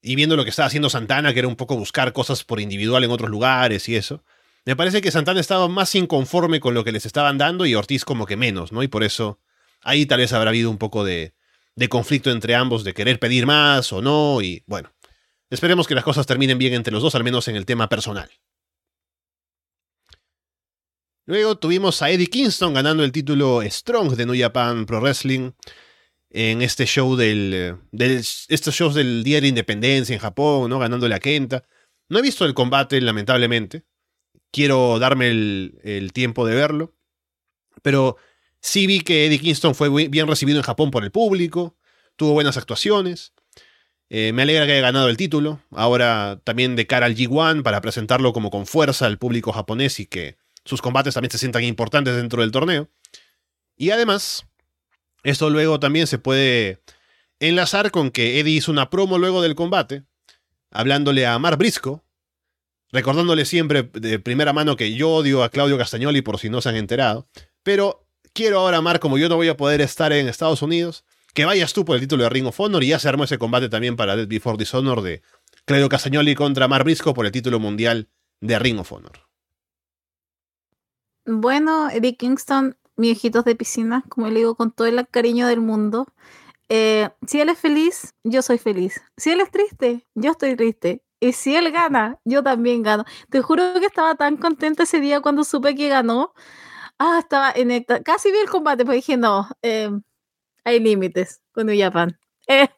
[0.00, 3.04] y viendo lo que estaba haciendo Santana, que era un poco buscar cosas por individual
[3.04, 4.24] en otros lugares y eso,
[4.66, 8.04] me parece que Santana estaba más inconforme con lo que les estaban dando y Ortiz
[8.04, 8.82] como que menos, ¿no?
[8.82, 9.40] Y por eso
[9.80, 11.34] ahí tal vez habrá habido un poco de,
[11.88, 14.90] conflicto entre ambos, de querer pedir más o no, y bueno,
[15.48, 18.28] Esperemos que las cosas terminen bien entre los dos, al menos en el tema personal.
[21.24, 25.52] Luego tuvimos a Eddie Kingston ganando el título Strong de New Japan Pro Wrestling
[26.30, 27.78] en este show del,
[28.48, 30.78] estos shows del Día de la Independencia en Japón, ¿no?
[30.78, 31.64] Ganándole a Kenta.
[32.08, 33.84] No he visto el combate, lamentablemente.
[34.56, 36.94] Quiero darme el, tiempo de verlo.
[37.82, 38.16] Pero
[38.62, 41.76] sí vi que Eddie Kingston fue bien recibido en Japón por el público.
[42.16, 43.34] Tuvo buenas actuaciones.
[44.08, 45.60] Eh, me alegra que haya ganado el título.
[45.72, 50.06] Ahora también de cara al G1 para presentarlo como con fuerza al público japonés y
[50.06, 52.88] que sus combates también se sientan importantes dentro del torneo.
[53.76, 54.46] Y además,
[55.22, 56.80] esto luego también se puede
[57.40, 60.04] enlazar con que Eddie hizo una promo luego del combate,
[60.70, 62.05] hablándole a Mar Brisco,
[62.92, 66.68] recordándole siempre de primera mano que yo odio a Claudio Castagnoli por si no se
[66.68, 67.28] han enterado,
[67.62, 71.44] pero quiero ahora, Mar, como yo no voy a poder estar en Estados Unidos, que
[71.44, 73.68] vayas tú por el título de Ring of Honor y ya se armó ese combate
[73.68, 75.22] también para Dead Before Dishonor de
[75.64, 78.08] Claudio Castagnoli contra Mar Brisco por el título mundial
[78.40, 79.26] de Ring of Honor.
[81.26, 85.60] Bueno, Eddie Kingston, mis hijitos de piscina, como le digo con todo el cariño del
[85.60, 86.06] mundo.
[86.68, 89.02] Eh, si él es feliz, yo soy feliz.
[89.16, 91.02] Si él es triste, yo estoy triste.
[91.20, 93.04] Y si él gana, yo también gano.
[93.30, 96.34] Te juro que estaba tan contenta ese día cuando supe que ganó.
[96.98, 99.90] Ah, estaba en el, casi vi el combate, pues dije, no, eh,
[100.64, 102.18] hay límites con New Japan.
[102.48, 102.68] Eh,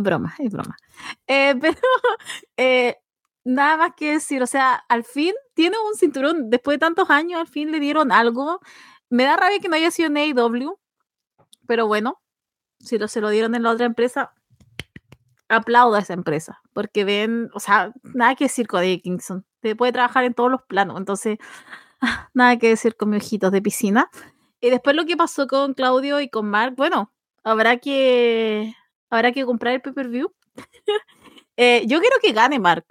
[0.00, 0.76] broma, es broma.
[1.28, 1.78] Eh, pero
[2.56, 2.96] eh,
[3.44, 7.40] nada más que decir, o sea, al fin tiene un cinturón, después de tantos años,
[7.40, 8.60] al fin le dieron algo.
[9.10, 10.78] Me da rabia que no haya sido en AEW,
[11.66, 12.20] pero bueno,
[12.80, 14.34] si lo, se lo dieron en la otra empresa,
[15.48, 19.76] aplaudo a esa empresa, porque ven, o sea, nada que decir con Eddie Kingston, te
[19.76, 21.38] puede trabajar en todos los planos, entonces,
[22.34, 24.10] nada que decir con mis ojitos de piscina.
[24.60, 27.12] Y después lo que pasó con Claudio y con Mark, bueno,
[27.44, 28.74] habrá que,
[29.10, 30.32] habrá que comprar el pay-per-view.
[31.60, 32.86] Eh, yo quiero que gane Mark,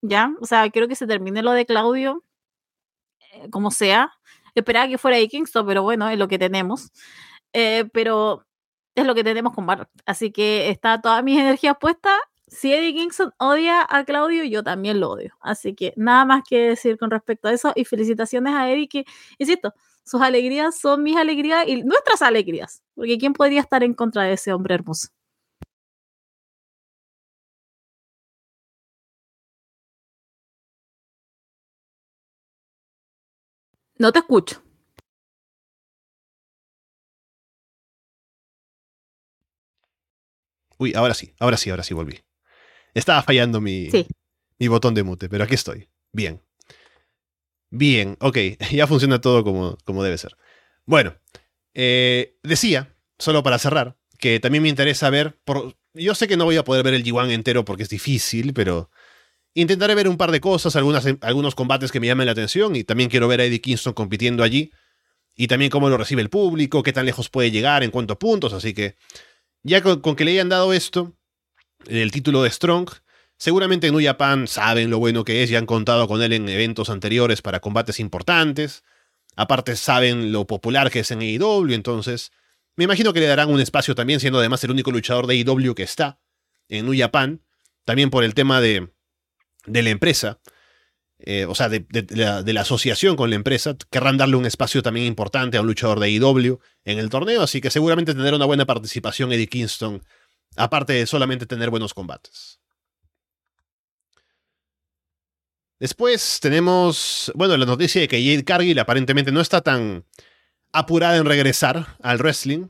[0.00, 0.32] ¿ya?
[0.40, 2.22] O sea, quiero que se termine lo de Claudio,
[3.32, 4.12] eh, como sea.
[4.54, 6.92] Esperaba que fuera de Kingston, pero bueno, es lo que tenemos.
[7.52, 8.46] Eh, pero
[8.94, 9.88] es lo que tenemos con Mark.
[10.06, 12.18] Así que está todas mis energías puestas.
[12.48, 15.34] Si Eddie Kingston odia a Claudio, yo también lo odio.
[15.40, 17.72] Así que nada más que decir con respecto a eso.
[17.76, 19.04] Y felicitaciones a Eddie, que,
[19.38, 19.72] insisto,
[20.04, 24.32] sus alegrías son mis alegrías y nuestras alegrías, porque ¿quién podría estar en contra de
[24.32, 25.08] ese hombre hermoso?
[33.98, 34.62] No te escucho.
[40.80, 42.20] Uy, ahora sí, ahora sí, ahora sí volví.
[42.94, 43.90] Estaba fallando mi,
[44.58, 45.90] mi botón de mute, pero aquí estoy.
[46.10, 46.40] Bien.
[47.68, 48.38] Bien, ok,
[48.72, 50.38] ya funciona todo como, como debe ser.
[50.86, 51.14] Bueno,
[51.74, 56.46] eh, decía, solo para cerrar, que también me interesa ver, por, yo sé que no
[56.46, 58.90] voy a poder ver el G1 entero porque es difícil, pero
[59.52, 62.84] intentaré ver un par de cosas, algunas, algunos combates que me llamen la atención y
[62.84, 64.72] también quiero ver a Eddie Kingston compitiendo allí
[65.36, 68.18] y también cómo lo recibe el público, qué tan lejos puede llegar, en cuanto a
[68.18, 68.96] puntos, así que
[69.62, 71.14] ya con, con que le hayan dado esto,
[71.86, 72.90] el título de Strong,
[73.40, 76.46] Seguramente en New Japan saben lo bueno que es y han contado con él en
[76.46, 78.84] eventos anteriores para combates importantes.
[79.34, 82.32] Aparte saben lo popular que es en AEW, entonces
[82.76, 85.74] me imagino que le darán un espacio también, siendo además el único luchador de AEW
[85.74, 86.20] que está
[86.68, 87.42] en New Japan.
[87.86, 88.92] También por el tema de,
[89.64, 90.38] de la empresa,
[91.22, 93.76] eh, o sea, de, la, de, la, asociación con la empresa.
[93.90, 97.60] Querrán darle un espacio también importante a un luchador de AEW en el torneo, así
[97.60, 100.02] que seguramente tendrá una buena participación Eddie Kingston,
[100.56, 102.60] aparte de solamente tener buenos combates.
[105.78, 110.04] Después tenemos, bueno, la noticia de que Jade Cargill aparentemente no está tan
[110.72, 112.68] apurada en regresar al wrestling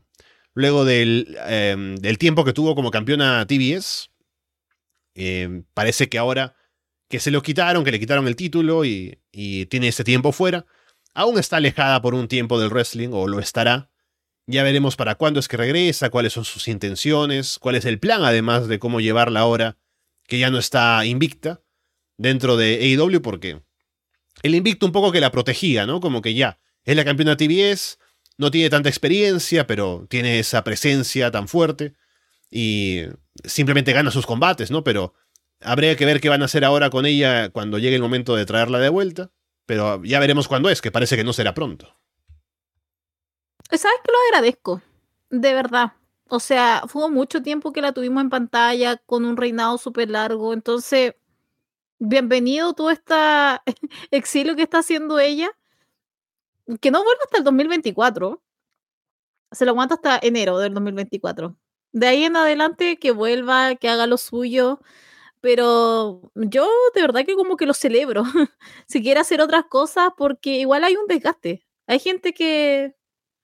[0.55, 4.11] luego del, em, tiempo que tuvo como campeona TBS.
[5.14, 6.55] Em, parece que ahora
[7.11, 10.64] que se lo quitaron, que le quitaron el título y, y tiene ese tiempo fuera,
[11.12, 13.90] aún está alejada por un tiempo del wrestling o lo estará.
[14.46, 18.22] Ya veremos para cuándo es que regresa, cuáles son sus intenciones, cuál es el plan
[18.22, 19.76] además de cómo llevarla ahora
[20.28, 21.62] que ya no está invicta
[22.16, 23.61] dentro de AEW porque
[24.42, 26.00] el invicto un poco que la protegía, ¿no?
[26.00, 27.98] Como que ya, es la campeona TBS,
[28.38, 31.94] no tiene tanta experiencia, pero tiene esa presencia tan fuerte
[32.52, 33.02] y
[33.44, 34.84] simplemente gana sus combates, ¿no?
[34.84, 35.14] Pero
[35.61, 38.46] habría que ver qué van a hacer ahora con ella cuando llegue el momento de
[38.46, 39.30] traerla de vuelta,
[39.66, 41.96] pero ya veremos cuándo es, que parece que no será pronto.
[43.70, 44.82] ¿Sabes que lo agradezco?
[45.30, 45.92] De verdad.
[46.28, 50.52] O sea, fue mucho tiempo que la tuvimos en pantalla con un reinado súper largo,
[50.52, 51.14] entonces
[51.98, 53.14] bienvenido todo este
[54.11, 55.50] exilio que está haciendo ella,
[56.80, 58.42] que no vuelve hasta el 2024.
[59.52, 61.56] Se lo aguanta hasta enero del 2024.
[61.92, 64.80] De ahí en adelante que vuelva, que haga lo suyo.
[65.41, 68.24] Pero yo de verdad que como que lo celebro.
[68.86, 71.66] si quiere hacer otras cosas, porque igual hay un desgaste.
[71.86, 72.95] Hay gente que,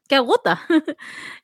[0.09, 0.63] que agota.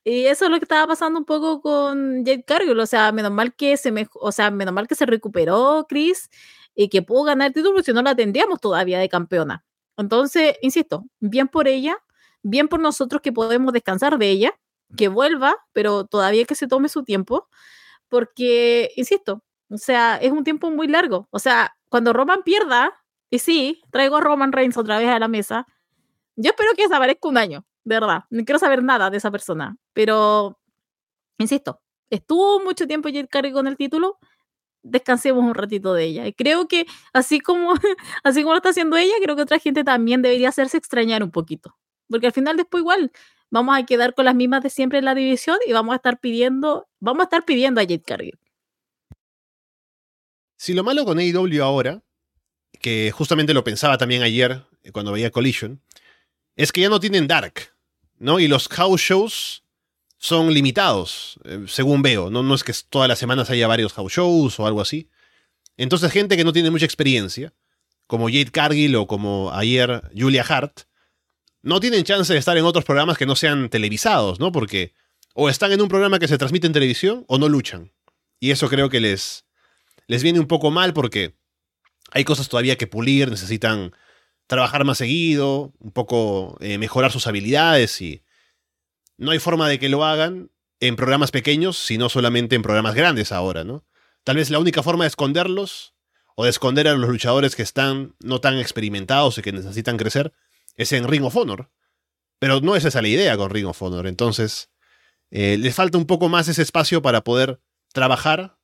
[0.04, 2.78] y eso es lo que estaba pasando un poco con Jade Cargill.
[2.80, 6.30] O sea, menos mal que se me, o sea, menos mal que se recuperó Chris
[6.74, 9.64] y que pudo ganar el título, si no la tendríamos todavía de campeona.
[9.96, 11.96] Entonces, insisto, bien por ella,
[12.42, 14.54] bien por nosotros que podemos descansar de ella,
[14.96, 17.48] que vuelva, pero todavía que se tome su tiempo,
[18.08, 19.42] porque, insisto,
[19.72, 21.28] o sea, es un tiempo muy largo.
[21.30, 22.92] O sea, cuando Roman pierda,
[23.30, 25.66] y sí, traigo a Roman Reigns otra vez a la mesa,
[26.36, 28.24] yo espero que desaparezca un año, de verdad.
[28.30, 30.58] No quiero saber nada de esa persona, pero,
[31.38, 34.18] insisto, estuvo mucho tiempo Jet Carey con el título,
[34.82, 36.26] descansemos un ratito de ella.
[36.26, 37.72] Y creo que así como,
[38.24, 41.30] así como lo está haciendo ella, creo que otra gente también debería hacerse extrañar un
[41.30, 41.76] poquito.
[42.10, 43.10] Porque al final después igual
[43.50, 46.20] vamos a quedar con las mismas de siempre en la división y vamos a estar
[46.20, 48.38] pidiendo, vamos a estar pidiendo a Jade Cargill.
[50.62, 52.04] Si lo malo con AEW ahora,
[52.80, 55.82] que justamente lo pensaba también ayer eh, cuando veía Collision,
[56.54, 57.74] es que ya no tienen Dark,
[58.20, 58.38] ¿no?
[58.38, 59.64] Y los house shows
[60.18, 62.30] son limitados, eh, según veo.
[62.30, 62.44] ¿no?
[62.44, 65.08] no es que todas las semanas haya varios house shows o algo así.
[65.76, 67.52] Entonces, gente que no tiene mucha experiencia,
[68.06, 70.82] como Jade Cargill o como ayer Julia Hart,
[71.62, 74.52] no tienen chance de estar en otros programas que no sean televisados, ¿no?
[74.52, 74.94] Porque
[75.34, 77.90] o están en un programa que se transmite en televisión o no luchan.
[78.38, 79.44] Y eso creo que les,
[80.06, 81.36] les viene un poco mal porque
[82.10, 83.92] hay cosas todavía que pulir, necesitan
[84.46, 88.22] trabajar más seguido, un poco eh, mejorar sus habilidades y
[89.16, 90.50] no hay forma de que lo hagan
[90.80, 93.84] en programas pequeños, sino solamente en programas grandes ahora, ¿no?
[94.24, 95.94] Tal vez la única forma de esconderlos
[96.34, 100.32] o de esconder a los luchadores que están no tan experimentados y que necesitan crecer
[100.76, 101.70] es en Ring of Honor.
[102.38, 104.06] Pero no es esa la idea con Ring of Honor.
[104.06, 104.70] Entonces,
[105.30, 107.60] eh, les falta un poco más ese espacio para poder
[107.92, 108.58] trabajar,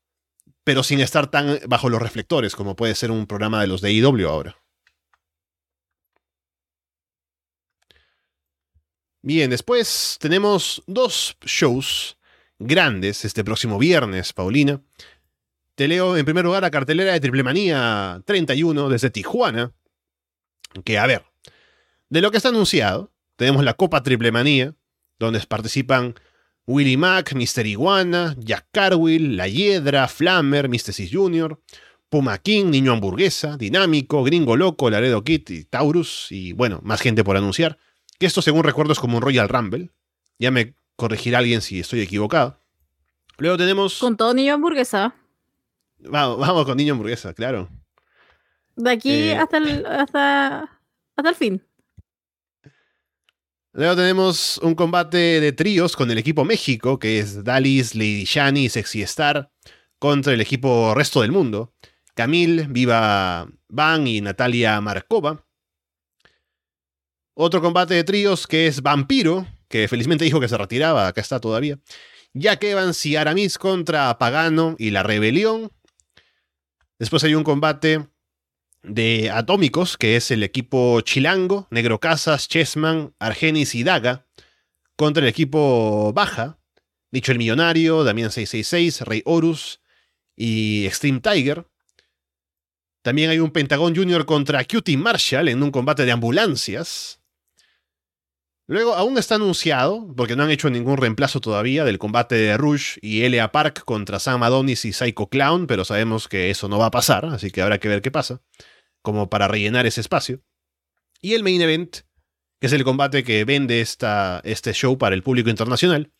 [0.65, 3.93] pero sin estar tan bajo los reflectores como puede ser un programa de los de
[3.93, 4.57] IW ahora.
[9.23, 12.17] Bien, después tenemos dos shows
[12.59, 14.81] grandes este próximo viernes, Paulina.
[15.75, 19.73] Te leo en primer lugar la cartelera de Triple Manía 31 desde Tijuana.
[20.85, 21.25] Que a ver,
[22.09, 24.75] de lo que está anunciado, tenemos la Copa Triple Manía,
[25.19, 26.15] donde participan
[26.69, 27.67] Willie Mack, Mr.
[27.67, 31.59] Iguana, Jack Carwill, La Hiedra, Flammer, Mysticis Jr.,
[32.11, 37.25] Puma King, Niño Hamburguesa, Dinámico, Gringo Loco, Laredo Kid y Taurus, y bueno, más gente
[37.25, 37.79] por anunciar.
[38.19, 39.91] Que esto, según recuerdo, es como un Royal Rumble.
[40.39, 42.61] Ya me corregirá alguien si estoy equivocado.
[43.39, 43.99] Luego tenemos.
[43.99, 45.15] Con todo Niño Hamburguesa.
[46.01, 47.71] Vamos, vamos con Niño Hamburguesa, claro.
[48.77, 49.37] De aquí Eh.
[49.37, 50.81] hasta, el, hasta,
[51.17, 51.63] hasta el fin.
[53.79, 58.65] Luego tenemos un combate de tríos con el equipo México, que es Dalis, Lady Shani
[58.65, 59.53] y Sexy Star,
[60.01, 61.73] contra el equipo Resto del Mundo.
[62.17, 65.47] Camille, Viva Van y Natalia Markova.
[67.35, 71.39] Otro combate de tríos que es Vampiro, que felizmente dijo que se retiraba, acá está
[71.39, 71.79] todavía.
[72.35, 75.71] Jack Evans y Aramis contra Pagano y la Rebelión.
[76.99, 78.09] Después hay un combate
[78.89, 84.27] de Atómicos, que es el equipo Chilango, Negro Casas, Chessman, Argenis y Daga,
[84.97, 86.59] contra el equipo Baja,
[87.11, 89.81] Dicho el Millonario, Damián 666, Rey Horus
[90.37, 91.67] y Extreme Tiger.
[93.03, 97.21] También hay un Pentagón Junior contra Cutie Marshall en un combate de ambulancias.
[98.67, 102.99] Luego, aún está anunciado, porque no han hecho ningún reemplazo todavía, del combate de Rush
[103.01, 106.87] y Elia Park contra Sam Adonis y Psycho Clown, pero sabemos que eso no va
[106.87, 108.43] a pasar, así que habrá que ver qué pasa,
[109.09, 110.43] como para rellenar ese espacio.
[111.23, 112.01] Y el main event,
[112.61, 116.13] que es el combate que vende esta, este show para el público internacional,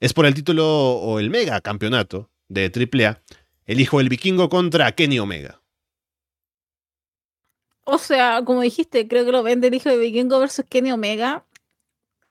[0.00, 3.22] es por el título o el mega campeonato de AAA,
[3.66, 5.60] el hijo del vikingo contra Kenny Omega.
[7.84, 11.44] O sea, como dijiste, creo que lo vende el hijo de Vikingo versus Kenny Omega.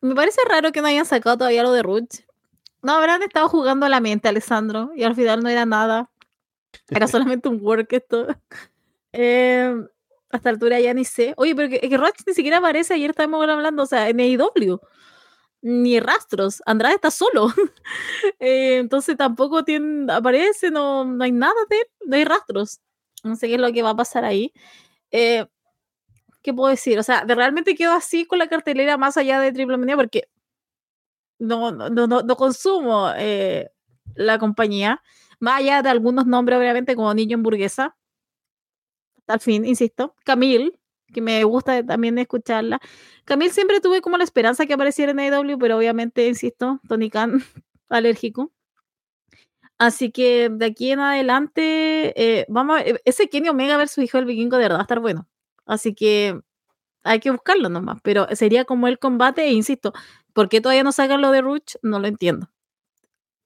[0.01, 2.21] Me parece raro que no hayan sacado todavía lo de Ruch.
[2.81, 6.09] No habrán estado jugando a la mente, Alessandro, y al final no era nada.
[6.87, 8.27] Era solamente un work esto.
[9.11, 9.75] Eh,
[10.31, 11.33] a esta altura ya ni sé.
[11.37, 12.93] Oye, pero que, que Ruch ni siquiera aparece.
[12.93, 14.79] Ayer estábamos hablando, o sea, en AEW.
[15.61, 16.61] Ni rastros.
[16.65, 17.47] Andrade está solo.
[18.39, 22.79] Eh, entonces tampoco tiene, aparece, no, no hay nada de él, no hay rastros.
[23.23, 24.53] No sé qué es lo que va a pasar ahí.
[25.11, 25.45] Eh,
[26.41, 26.97] ¿Qué puedo decir?
[26.99, 30.29] O sea, de realmente quedo así con la cartelera más allá de Triple Manía porque
[31.39, 33.69] no, no, no, no consumo eh,
[34.15, 35.01] la compañía,
[35.39, 37.95] más allá de algunos nombres, obviamente, como Niño Hamburguesa.
[39.29, 40.15] El fin, insisto.
[40.25, 40.73] Camille,
[41.13, 42.79] que me gusta también escucharla.
[43.25, 47.43] Camille siempre tuve como la esperanza que apareciera en AEW, pero obviamente, insisto, Tony Khan
[47.89, 48.51] alérgico.
[49.77, 54.17] Así que de aquí en adelante, eh, vamos a ver, ese Kenny Omega versus hijo
[54.17, 55.27] del vikingo de verdad va a estar bueno.
[55.65, 56.41] Así que
[57.03, 59.93] hay que buscarlo nomás, pero sería como el combate, e insisto,
[60.33, 61.75] ¿por qué todavía no sacan lo de Ruch?
[61.83, 62.49] No lo entiendo.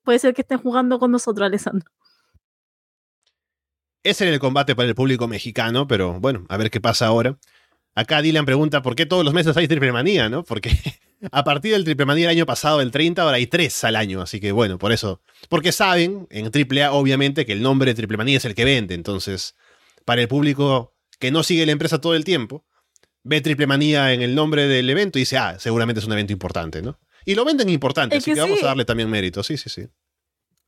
[0.03, 1.89] Puede ser que estén jugando con nosotros, Alessandro.
[4.03, 7.37] Ese era el combate para el público mexicano, pero bueno, a ver qué pasa ahora.
[7.95, 10.43] Acá Dylan pregunta por qué todos los meses hay triple manía, ¿no?
[10.43, 10.71] Porque
[11.31, 14.21] a partir del triple manía el año pasado, el 30, ahora hay tres al año,
[14.21, 15.21] así que bueno, por eso.
[15.47, 18.95] Porque saben en AAA, obviamente, que el nombre de triple manía es el que vende,
[18.95, 19.55] entonces,
[20.05, 22.65] para el público que no sigue la empresa todo el tiempo,
[23.23, 26.33] ve triple manía en el nombre del evento y dice, ah, seguramente es un evento
[26.33, 26.99] importante, ¿no?
[27.25, 28.65] Y lo venden importante, Es así que que vamos sí.
[28.65, 29.87] a darle también mérito, sí, sí, sí.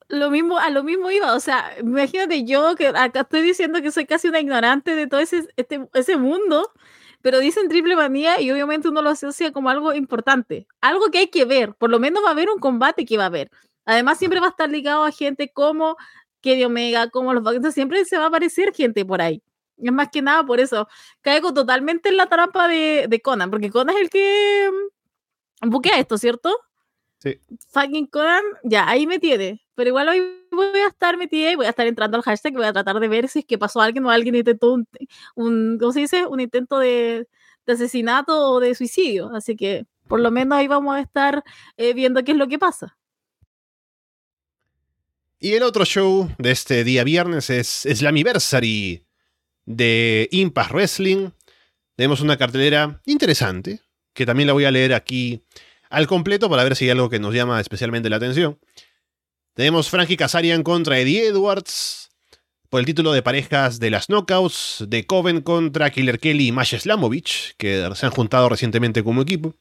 [0.08, 3.92] Lo mismo, a lo mismo iba, o sea, imagínate yo que acá estoy diciendo que
[3.92, 6.72] soy casi una ignorante de todo ese, este, ese mundo,
[7.22, 11.28] pero dicen triple manía y obviamente uno lo asocia como algo importante, algo que hay
[11.30, 13.50] que ver, por lo menos va a haber un combate que va a haber.
[13.86, 15.98] Además siempre va a estar ligado a gente como
[16.42, 19.42] Kenny Omega, como los Bucks, siempre se va a aparecer gente por ahí.
[19.78, 20.88] Es más que nada por eso.
[21.22, 24.70] Caigo totalmente en la trampa de, de Conan, porque Conan es el que
[25.62, 26.56] mm, buquea esto, ¿cierto?
[27.18, 27.40] Sí.
[27.70, 29.65] Fucking Conan, ya, ahí me tiene.
[29.76, 32.56] Pero igual hoy voy a estar metida y voy a estar entrando al hashtag y
[32.58, 34.74] voy a tratar de ver si es que pasó alguien o alguien intentó
[35.36, 36.26] un, ¿cómo se dice?
[36.26, 37.28] Un intento de,
[37.66, 39.32] de asesinato o de suicidio.
[39.36, 41.44] Así que por lo menos ahí vamos a estar
[41.78, 42.98] eh, viendo qué es lo que pasa.
[45.40, 49.06] Y el otro show de este día viernes es Slammiversary
[49.66, 51.30] de Impact Wrestling.
[51.96, 53.82] Tenemos una cartelera interesante,
[54.14, 55.44] que también la voy a leer aquí
[55.90, 58.60] al completo para ver si hay algo que nos llama especialmente la atención.
[59.56, 62.12] Tenemos Frankie Kazarian contra Eddie Edwards
[62.70, 66.78] por el título de parejas de las Knockouts, de Coven contra Killer Kelly y Masha
[66.78, 69.56] Slamovich, que se han juntado recientemente como equipo.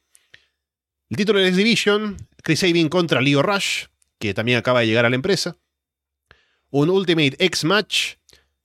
[1.11, 3.85] El título de X Division, Chris Sabin contra Leo Rush,
[4.19, 5.57] que también acaba de llegar a la empresa.
[6.71, 8.15] Un Ultimate X Match,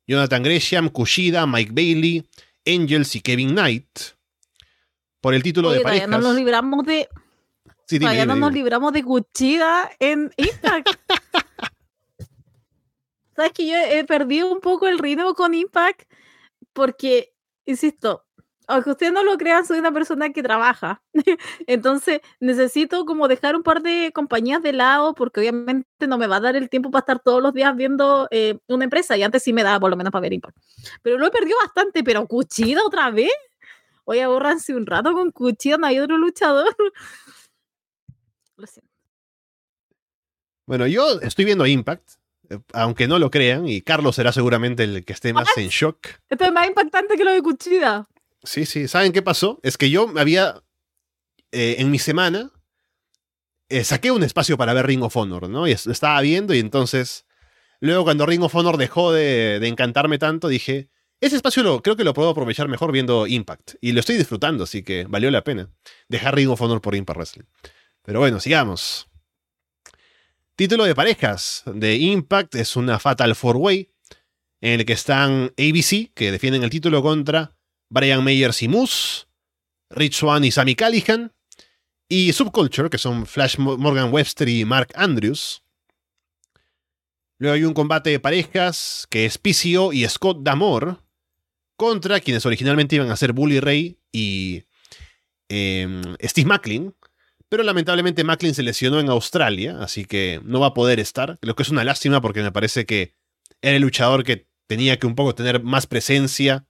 [0.07, 2.27] Jonathan Gresham, Kushida, Mike Bailey,
[2.65, 3.85] Angels y Kevin Knight.
[5.21, 6.09] Por el título Oye, de parejas.
[6.09, 7.07] no nos libramos de,
[7.89, 10.89] Sí, todavía no nos libramos de Cuchida en Impact.
[13.35, 16.03] Sabes que yo he perdido un poco el ritmo con Impact
[16.71, 17.33] porque,
[17.65, 18.27] insisto,
[18.67, 21.01] aunque ustedes no lo crean, soy una persona que trabaja.
[21.65, 26.35] Entonces, necesito como dejar un par de compañías de lado porque obviamente no me va
[26.35, 29.41] a dar el tiempo para estar todos los días viendo eh, una empresa y antes
[29.41, 30.59] sí me daba por lo menos para ver Impact.
[31.01, 33.31] Pero lo he perdido bastante, pero Cuchida otra vez.
[34.03, 36.75] Oye, abórranse un rato con Cuchida, no hay otro luchador.
[38.59, 38.91] Lo siento.
[40.67, 42.07] Bueno, yo estoy viendo Impact,
[42.49, 45.97] eh, aunque no lo crean, y Carlos será seguramente el que esté más en shock.
[46.29, 48.07] Esto es más impactante que lo de Cuchida.
[48.43, 48.87] Sí, sí.
[48.87, 49.59] ¿Saben qué pasó?
[49.63, 50.61] Es que yo me había.
[51.51, 52.51] eh, en mi semana.
[53.71, 55.67] eh, saqué un espacio para ver Ring of Honor, ¿no?
[55.67, 57.25] Y es- estaba viendo, y entonces.
[57.81, 60.89] Luego, cuando Ring of Honor dejó de, de encantarme tanto, dije.
[61.21, 63.73] Ese espacio lo, creo que lo puedo aprovechar mejor viendo Impact.
[63.81, 65.69] Y lo estoy disfrutando, así que valió la pena.
[66.07, 67.43] Dejar Ring of Honor por Impact Wrestling.
[68.09, 69.07] Pero bueno, sigamos.
[70.55, 73.91] Título de parejas de Impact es una Fatal Four Way.
[74.61, 77.55] En el que están ABC, que defienden el título contra
[77.87, 79.27] Brian Meyers y Moose,
[79.91, 81.33] Rich Swann y Sammy Callihan,
[82.07, 85.61] y Subculture, que son Flash Mo- Morgan Webster y Mark Andrews.
[87.37, 90.95] Luego hay un combate de parejas que es PCO y Scott Damore
[91.75, 94.63] contra quienes originalmente iban a ser Bully Ray y
[95.47, 96.95] em, Steve Macklin.
[97.49, 101.39] Pero lamentablemente Macklin se lesionó en Australia, así que no va a poder estar.
[101.41, 103.15] Lo que es una lástima porque me parece que
[103.61, 106.67] era el luchador que tenía que un poco tener más presencia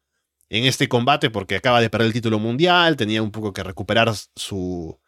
[0.48, 4.10] en este combate porque acaba de perder el título mundial, tenía un poco que recuperar
[4.36, 5.00] su,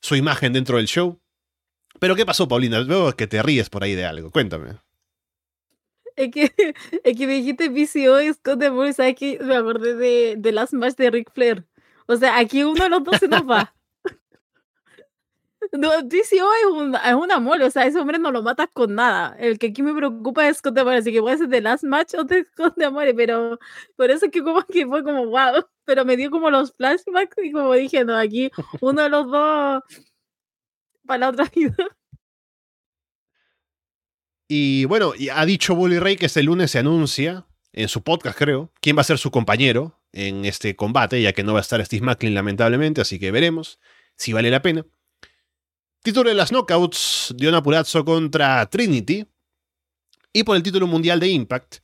[0.00, 1.20] su imagen dentro del show.
[2.00, 2.82] Pero ¿qué pasó, Paulina?
[2.82, 4.32] Veo que te ríes por ahí de algo.
[4.32, 4.78] Cuéntame.
[6.16, 6.52] Es que,
[7.04, 9.16] es que me dijiste PCO y Scott de Moore, ¿sabes?
[9.40, 11.64] Me acordé de, de Last Match de Ric Flair.
[12.06, 13.74] O sea, aquí uno de los dos se nos va.
[15.76, 18.94] No, PCO es un, es un amor, o sea, ese hombre no lo matas con
[18.94, 19.36] nada.
[19.40, 21.82] El que aquí me preocupa es Scott de Moore, así que puede ser de Last
[21.82, 23.58] Match o de Scott de Moore, pero
[23.96, 27.72] por eso es que fue como wow, pero me dio como los flashbacks y como
[27.74, 29.82] dije, no, aquí uno de los dos
[31.04, 31.74] para la otra vida.
[34.46, 38.70] Y bueno, ha dicho Bully Ray que este lunes se anuncia, en su podcast creo,
[38.80, 41.84] quién va a ser su compañero en este combate, ya que no va a estar
[41.84, 43.80] Steve Macklin lamentablemente, así que veremos
[44.16, 44.86] si vale la pena.
[46.04, 49.26] Título de las Knockouts, Diona Purazzo contra Trinity.
[50.34, 51.76] Y por el título mundial de Impact,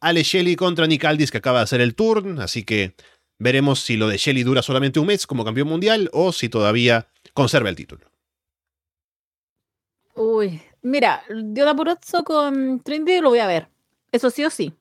[0.00, 2.96] Ale Shelley contra Nick Aldis, que acaba de hacer el turn, así que
[3.38, 7.06] veremos si lo de Shelley dura solamente un mes como campeón mundial o si todavía
[7.34, 8.10] conserva el título.
[10.16, 13.68] Uy, mira, Diona Purozzo con Trinity lo voy a ver.
[14.10, 14.72] Eso sí o sí.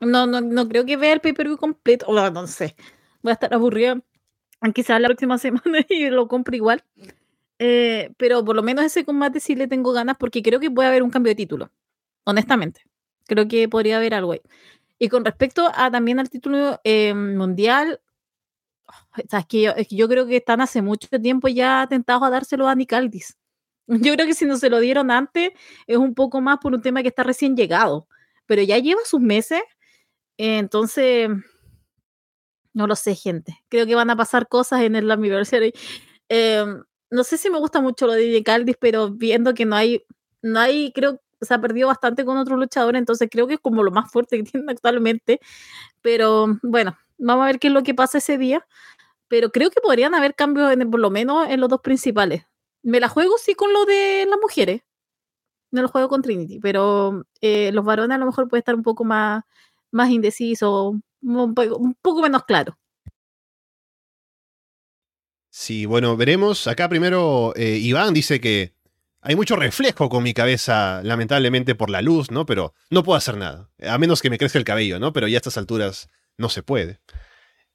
[0.00, 2.04] No, no, no creo que vea el pay-per-view completo.
[2.06, 2.76] O no sé.
[3.22, 3.98] Voy a estar aburrida.
[4.74, 6.84] Quizás la próxima semana y lo compro igual.
[7.58, 10.88] Eh, pero por lo menos ese combate sí le tengo ganas porque creo que puede
[10.88, 11.70] haber un cambio de título.
[12.24, 12.82] Honestamente.
[13.26, 14.40] Creo que podría haber algo ahí.
[14.98, 18.00] Y con respecto a también al título eh, mundial,
[19.28, 22.22] sea, es, que yo, es que yo creo que están hace mucho tiempo ya tentados
[22.22, 23.36] a dárselo a Nick Aldis.
[23.88, 25.50] Yo creo que si no se lo dieron antes
[25.86, 28.08] es un poco más por un tema que está recién llegado,
[28.46, 29.62] pero ya lleva sus meses,
[30.38, 31.28] eh, entonces
[32.72, 33.56] no lo sé, gente.
[33.68, 35.72] Creo que van a pasar cosas en el Anniversary.
[36.28, 36.64] Eh,
[37.10, 40.04] no sé si me gusta mucho lo de Nick Aldis, pero viendo que no hay,
[40.42, 43.82] no hay, creo se ha perdido bastante con otros luchadores, entonces creo que es como
[43.82, 45.40] lo más fuerte que tienen actualmente.
[46.02, 48.66] Pero bueno, vamos a ver qué es lo que pasa ese día.
[49.28, 52.44] Pero creo que podrían haber cambios, en, por lo menos en los dos principales.
[52.82, 54.82] Me la juego sí con lo de las mujeres.
[55.72, 58.82] No lo juego con Trinity, pero eh, los varones a lo mejor puede estar un
[58.82, 59.44] poco más,
[59.90, 62.78] más indeciso, un, poco, un poco menos claro.
[65.58, 66.66] Sí, bueno, veremos.
[66.66, 68.74] Acá primero eh, Iván dice que
[69.22, 72.44] hay mucho reflejo con mi cabeza, lamentablemente por la luz, ¿no?
[72.44, 73.70] Pero no puedo hacer nada.
[73.80, 75.14] A menos que me crezca el cabello, ¿no?
[75.14, 77.00] Pero ya a estas alturas no se puede.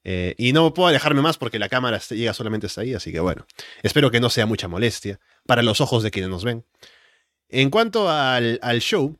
[0.04, 3.18] Eh, y no puedo alejarme más porque la cámara llega solamente hasta ahí, así que
[3.18, 3.48] bueno,
[3.82, 6.64] espero que no sea mucha molestia para los ojos de quienes nos ven.
[7.48, 9.18] En cuanto al, show,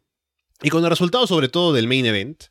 [0.62, 2.44] y con el resultado sobre todo del main event,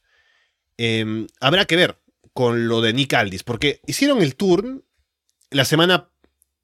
[0.77, 1.99] eh, habrá que ver
[2.33, 4.83] con lo de Nick Aldis, porque hicieron el turn
[5.51, 6.09] la semana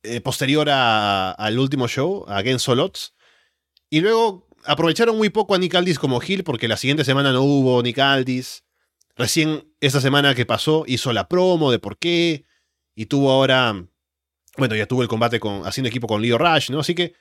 [0.03, 3.13] eh, posterior a, al último show, a Solots,
[3.89, 7.41] y luego aprovecharon muy poco a Nick Aldis como heel porque la siguiente semana no
[7.41, 8.63] hubo Nick Aldis.
[9.15, 12.45] Recién esta semana que pasó hizo la promo de por qué.
[12.95, 13.85] Y tuvo ahora.
[14.57, 16.79] Bueno, ya tuvo el combate con, haciendo equipo con Leo Rush, ¿no?
[16.79, 17.13] Así que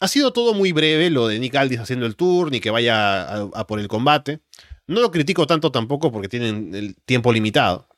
[0.00, 3.22] ha sido todo muy breve lo de Nick Aldis haciendo el tour, ni que vaya
[3.22, 4.40] a, a por el combate.
[4.86, 7.88] No lo critico tanto tampoco porque tienen el tiempo limitado.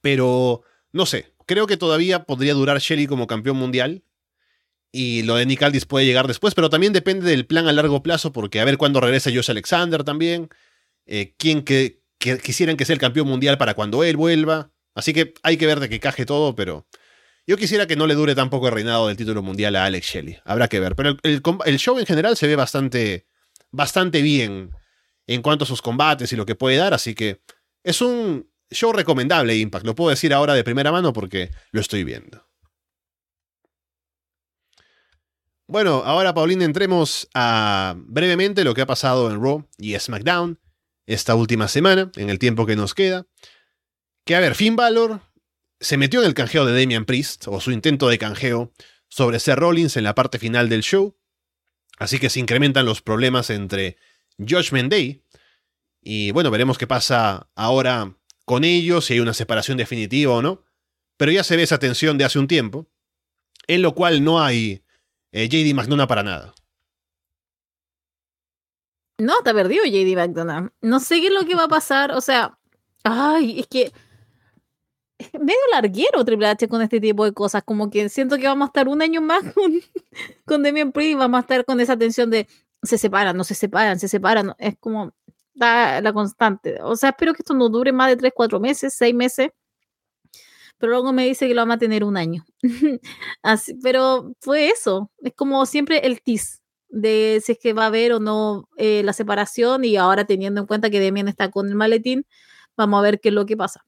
[0.00, 1.33] Pero no sé.
[1.46, 4.04] Creo que todavía podría durar Shelly como campeón mundial.
[4.92, 8.02] Y lo de Nick Aldis puede llegar después, pero también depende del plan a largo
[8.02, 10.48] plazo, porque a ver cuándo regresa Josh Alexander también.
[11.06, 14.70] Eh, quién que, quisieran que sea el campeón mundial para cuando él vuelva.
[14.94, 16.86] Así que hay que ver de que caje todo, pero
[17.46, 20.38] yo quisiera que no le dure tampoco el reinado del título mundial a Alex Shelley.
[20.44, 20.94] Habrá que ver.
[20.94, 23.26] Pero el, show en general se ve bastante,
[23.70, 24.70] bastante bien
[25.26, 27.40] en cuanto a sus combates y lo que puede dar, así que
[27.82, 29.86] es un show recomendable, Impact.
[29.86, 32.46] Lo puedo decir ahora de primera mano porque lo estoy viendo.
[35.66, 40.60] Bueno, ahora, Paulina, entremos a brevemente lo que ha pasado en Raw y SmackDown
[41.06, 43.26] esta última semana, en el tiempo que nos queda.
[44.24, 45.20] Que, a ver, Finn Balor
[45.80, 48.72] se metió en el canjeo de Damian Priest, o su intento de canjeo,
[49.08, 51.16] sobre Seth Rollins en la parte final del show.
[51.98, 53.96] Así que se incrementan los problemas entre
[54.38, 55.22] Judgment Day.
[56.02, 60.62] Y bueno, veremos qué pasa ahora con ellos, si hay una separación definitiva o no.
[61.16, 62.86] Pero ya se ve esa tensión de hace un tiempo,
[63.66, 64.82] en lo cual no hay
[65.32, 66.54] eh, JD McDonough para nada.
[69.18, 70.72] No, está perdido JD McDonough.
[70.80, 72.12] No sé qué es lo que va a pasar.
[72.12, 72.58] O sea,
[73.04, 73.92] ay, es que
[75.38, 77.62] medio larguero Triple H con este tipo de cosas.
[77.64, 79.80] Como que siento que vamos a estar un año más con,
[80.44, 81.18] con Demian Priest.
[81.18, 82.48] Vamos a estar con esa tensión de
[82.82, 84.54] se separan, no se separan, se separan.
[84.58, 85.14] Es como
[85.54, 86.78] da la constante.
[86.82, 89.50] O sea, espero que esto no dure más de 3, 4 meses, 6 meses
[90.78, 92.44] pero luego me dice que lo va a mantener un año.
[93.42, 96.58] Así, pero fue eso, es como siempre el tease
[96.88, 100.60] de si es que va a haber o no eh, la separación y ahora teniendo
[100.60, 102.26] en cuenta que Demian está con el maletín,
[102.76, 103.84] vamos a ver qué es lo que pasa.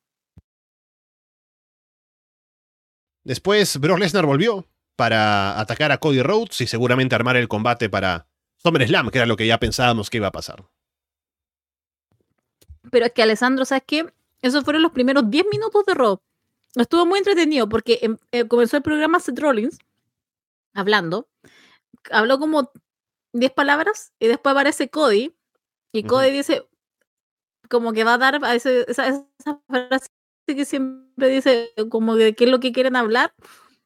[3.24, 4.66] Después Brock Lesnar volvió
[4.96, 8.26] para atacar a Cody Rhodes y seguramente armar el combate para
[8.62, 10.64] SummerSlam, que era lo que ya pensábamos que iba a pasar.
[12.90, 14.06] Pero es que Alessandro, ¿sabes qué?
[14.42, 16.20] Esos fueron los primeros 10 minutos de Raw.
[16.74, 19.78] Estuvo muy entretenido porque em, eh, comenzó el programa Seth Rollins
[20.74, 21.28] hablando.
[22.10, 22.70] Habló como
[23.32, 25.34] 10 palabras y después aparece Cody
[25.92, 26.66] y Cody dice
[27.68, 29.26] como que va a dar a esa, esa,
[29.66, 30.08] frase
[30.46, 33.34] que siempre dice como de qué es lo que quieren hablar.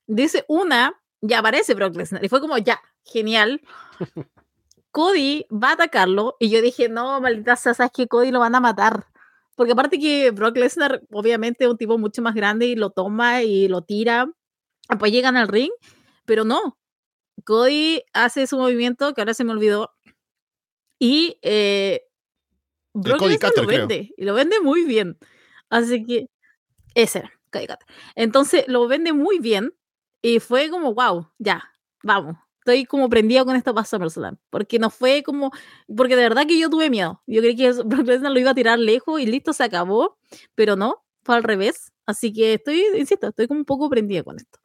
[0.06, 3.62] Dice una, ya aparece Brock Lesnar y fue como ya, genial.
[4.90, 8.54] Cody va a atacarlo y yo dije, no, maldita sea, sabes que Cody lo van
[8.54, 9.06] a matar.
[9.56, 13.42] Porque aparte que Brock Lesnar, obviamente, es un tipo mucho más grande y lo toma
[13.42, 14.30] y lo tira.
[14.88, 15.70] Después llegan al ring,
[16.24, 16.78] pero no.
[17.44, 19.92] Cody hace su movimiento, que ahora se me olvidó.
[20.98, 22.02] Y eh,
[22.94, 24.12] Brock Lesnar lo vende.
[24.16, 25.18] Y lo vende muy bien.
[25.68, 26.26] Así que
[26.94, 27.66] ese era, Cody
[28.14, 29.74] Entonces lo vende muy bien.
[30.22, 31.70] Y fue como, wow, ya,
[32.02, 34.38] vamos estoy como prendida con esta pasada personal.
[34.50, 35.50] Porque no fue como.
[35.94, 37.22] Porque de verdad que yo tuve miedo.
[37.26, 40.18] Yo creí que Brock Lesnar lo iba a tirar lejos y listo, se acabó.
[40.54, 41.92] Pero no, fue al revés.
[42.06, 44.58] Así que estoy, insisto, estoy como un poco prendida con esto.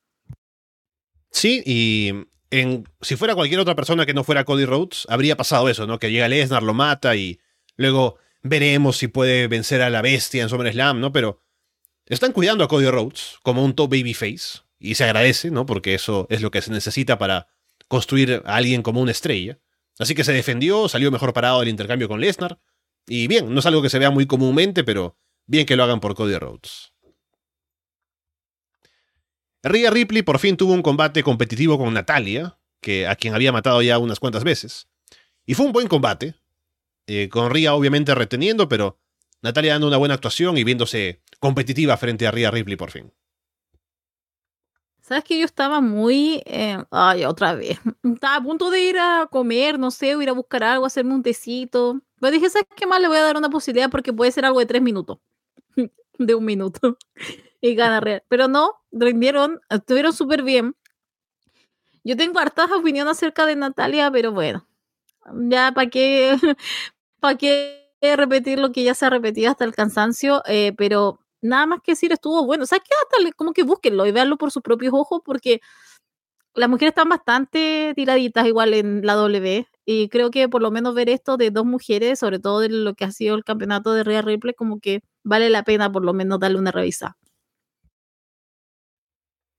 [1.31, 2.11] Sí, y
[2.49, 5.99] en, si fuera cualquier otra persona que no fuera Cody Rhodes, habría pasado eso, ¿no?
[5.99, 7.39] Que llega Lesnar, lo mata y
[7.75, 11.11] luego veremos si puede vencer a la bestia en SummerSlam, ¿no?
[11.11, 11.43] Pero
[12.05, 15.65] están cuidando a Cody Rhodes como un top babyface y se agradece, ¿no?
[15.65, 17.47] Porque eso es lo que se necesita para
[17.87, 19.59] construir a alguien como una estrella.
[19.99, 22.59] Así que se defendió, salió mejor parado del intercambio con Lesnar.
[23.07, 25.99] Y bien, no es algo que se vea muy comúnmente, pero bien que lo hagan
[25.99, 26.91] por Cody Rhodes.
[29.63, 33.81] Rhea Ripley por fin tuvo un combate competitivo con Natalia, que, a quien había matado
[33.81, 34.87] ya unas cuantas veces.
[35.45, 36.35] Y fue un buen combate,
[37.07, 38.99] eh, con Rhea obviamente reteniendo, pero
[39.41, 43.11] Natalia dando una buena actuación y viéndose competitiva frente a Rhea Ripley por fin.
[45.05, 46.41] Sabes que yo estaba muy.
[46.47, 47.77] Eh, ay, otra vez.
[48.03, 51.13] Estaba a punto de ir a comer, no sé, o ir a buscar algo, hacerme
[51.13, 52.01] un tecito.
[52.19, 52.99] Pero dije, ¿sabes qué más?
[52.99, 55.19] Le voy a dar una posibilidad porque puede ser algo de tres minutos.
[56.17, 56.97] de un minuto.
[57.61, 58.23] y gana real.
[58.29, 60.75] Pero no, rindieron, estuvieron súper bien.
[62.03, 64.65] Yo tengo hartas opiniones acerca de Natalia, pero bueno.
[65.35, 66.35] Ya, ¿para qué?
[67.19, 70.41] ¿Para qué repetir lo que ya se ha repetido hasta el cansancio?
[70.47, 72.63] Eh, pero nada más que decir, estuvo bueno.
[72.63, 75.61] O sea, que hasta como que búsquenlo y veanlo por sus propios ojos, porque
[76.55, 79.67] las mujeres están bastante tiraditas igual en la W.
[79.85, 82.95] Y creo que por lo menos ver esto de dos mujeres, sobre todo de lo
[82.95, 86.13] que ha sido el campeonato de Rhea Ripley, como que vale la pena por lo
[86.13, 87.17] menos darle una revisa.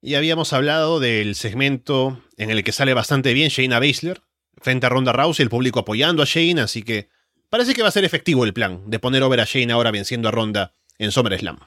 [0.00, 4.22] Y habíamos hablado del segmento en el que sale bastante bien Shayna Baszler
[4.58, 7.08] frente a Ronda Rousey, el público apoyando a Shayna, así que
[7.50, 10.28] parece que va a ser efectivo el plan de poner over a Shayna ahora venciendo
[10.28, 11.58] a Ronda en SummerSlam.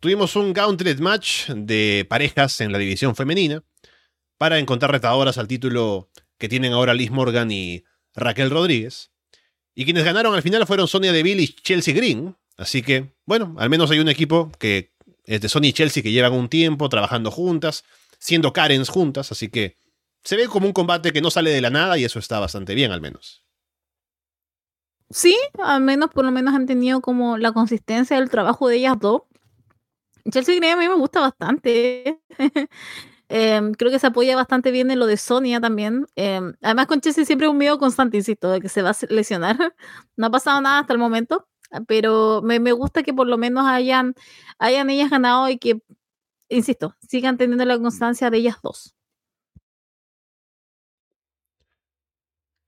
[0.00, 3.62] Tuvimos un gauntlet match de parejas en la división femenina
[4.38, 6.08] para encontrar retadoras al título
[6.38, 9.10] que tienen ahora Liz Morgan y Raquel Rodríguez.
[9.74, 12.34] Y quienes ganaron al final fueron Sonia Deville y Chelsea Green.
[12.56, 14.94] Así que, bueno, al menos hay un equipo que
[15.26, 17.84] es de Sonia y Chelsea que llevan un tiempo trabajando juntas,
[18.18, 19.32] siendo Karens juntas.
[19.32, 19.76] Así que
[20.24, 22.74] se ve como un combate que no sale de la nada y eso está bastante
[22.74, 23.44] bien al menos.
[25.10, 28.96] sí, al menos, por lo menos han tenido como la consistencia del trabajo de ellas
[28.98, 29.22] dos.
[30.30, 32.20] Chelsea Grey a mí me gusta bastante.
[33.32, 36.04] Em, creo que se apoya bastante bien en lo de Sonia también.
[36.16, 38.96] Em, además, con Chelsea siempre es un miedo constante, insisto, de que se va a
[39.08, 39.56] lesionar.
[40.16, 41.46] no ha pasado nada hasta el momento,
[41.86, 44.14] pero me, me, gusta que por lo menos hayan,
[44.58, 45.80] hayan ellas ganado y que,
[46.48, 48.96] insisto, sigan teniendo la constancia de ellas dos.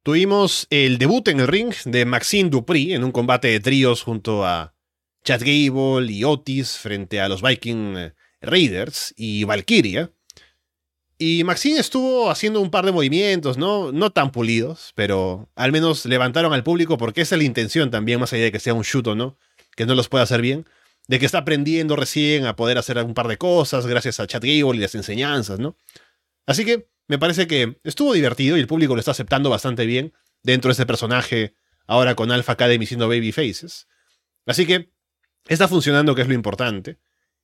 [0.04, 4.44] Tuvimos el debut en el ring de Maxine Dupri en un combate de tríos junto
[4.44, 4.74] a
[5.24, 10.10] Chad Gable y Otis frente a los Viking Raiders y Valkyria.
[11.18, 13.92] Y Maxine estuvo haciendo un par de movimientos, ¿no?
[13.92, 18.18] No tan pulidos, pero al menos levantaron al público porque esa es la intención también,
[18.18, 19.38] más allá de que sea un shoot no,
[19.76, 20.66] que no los pueda hacer bien,
[21.06, 24.42] de que está aprendiendo recién a poder hacer un par de cosas gracias a Chad
[24.42, 25.76] Gable y las enseñanzas, ¿no?
[26.44, 30.12] Así que me parece que estuvo divertido y el público lo está aceptando bastante bien
[30.42, 31.54] dentro de ese personaje,
[31.86, 33.86] ahora con Alpha Academy siendo Baby Faces.
[34.44, 34.91] Así que
[35.46, 36.98] está funcionando, que es lo importante.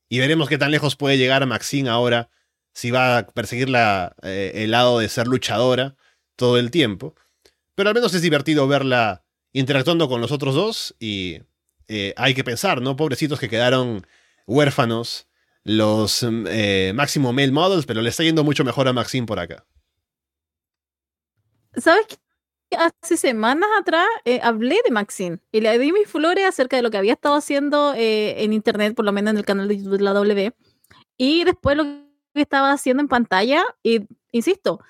[0.09, 2.31] Y veremos qué tan lejos puede llegar Maxine ahora,
[2.73, 3.69] si va a perseguir
[4.23, 5.97] eh, el lado de ser luchadora
[6.37, 7.15] todo el tiempo.
[7.75, 11.41] Pero al menos es divertido verla interactuando con los otros dos y
[11.89, 12.97] eh, hay que pensar, ¿no?
[12.97, 14.07] Pobrecitos que quedaron
[14.47, 15.27] huérfanos
[15.65, 19.67] los eh, máximo male models, pero le está yendo mucho mejor a Maxine por acá.
[21.77, 22.19] ¿Sabes?
[22.77, 26.91] Hace semanas atrás eh, hablé de Maxine y le di mis flores acerca de lo
[26.91, 29.99] que había estado haciendo eh, en internet, por lo menos en el canal de YouTube
[29.99, 30.53] de la W,
[31.17, 34.81] y después lo que estaba haciendo en pantalla, y insisto,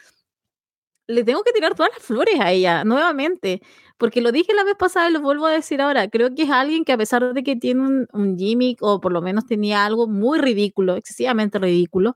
[1.06, 3.62] le tengo que tirar todas las flores a ella nuevamente
[3.98, 6.50] porque lo dije la vez pasada y lo vuelvo a decir ahora, creo que es
[6.50, 10.06] alguien que a pesar de que tiene un, gimmick o por lo menos tenía algo
[10.06, 12.14] muy ridículo, excesivamente ridículo,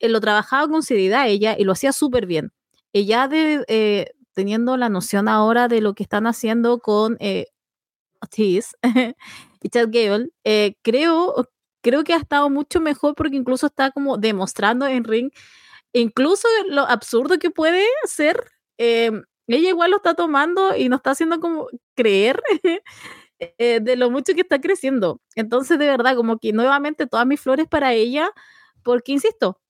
[0.00, 2.52] eh, lo trabajaba con seriedad ella y lo hacía súper bien.
[2.92, 7.46] Ella de, eh, teniendo la noción ahora de lo que están haciendo con eh,
[8.20, 8.76] Otis
[9.62, 11.48] y Chad Gable, eh, creo,
[11.82, 15.30] creo que ha estado mucho mejor porque incluso está como demostrando en ring
[15.92, 18.50] incluso lo absurdo que puede ser
[19.56, 22.42] ella igual lo está tomando y nos está haciendo como creer
[23.38, 25.20] eh, de lo mucho que está creciendo.
[25.34, 28.30] Entonces, de verdad, como que nuevamente todas mis flores para ella,
[28.82, 29.60] porque, insisto,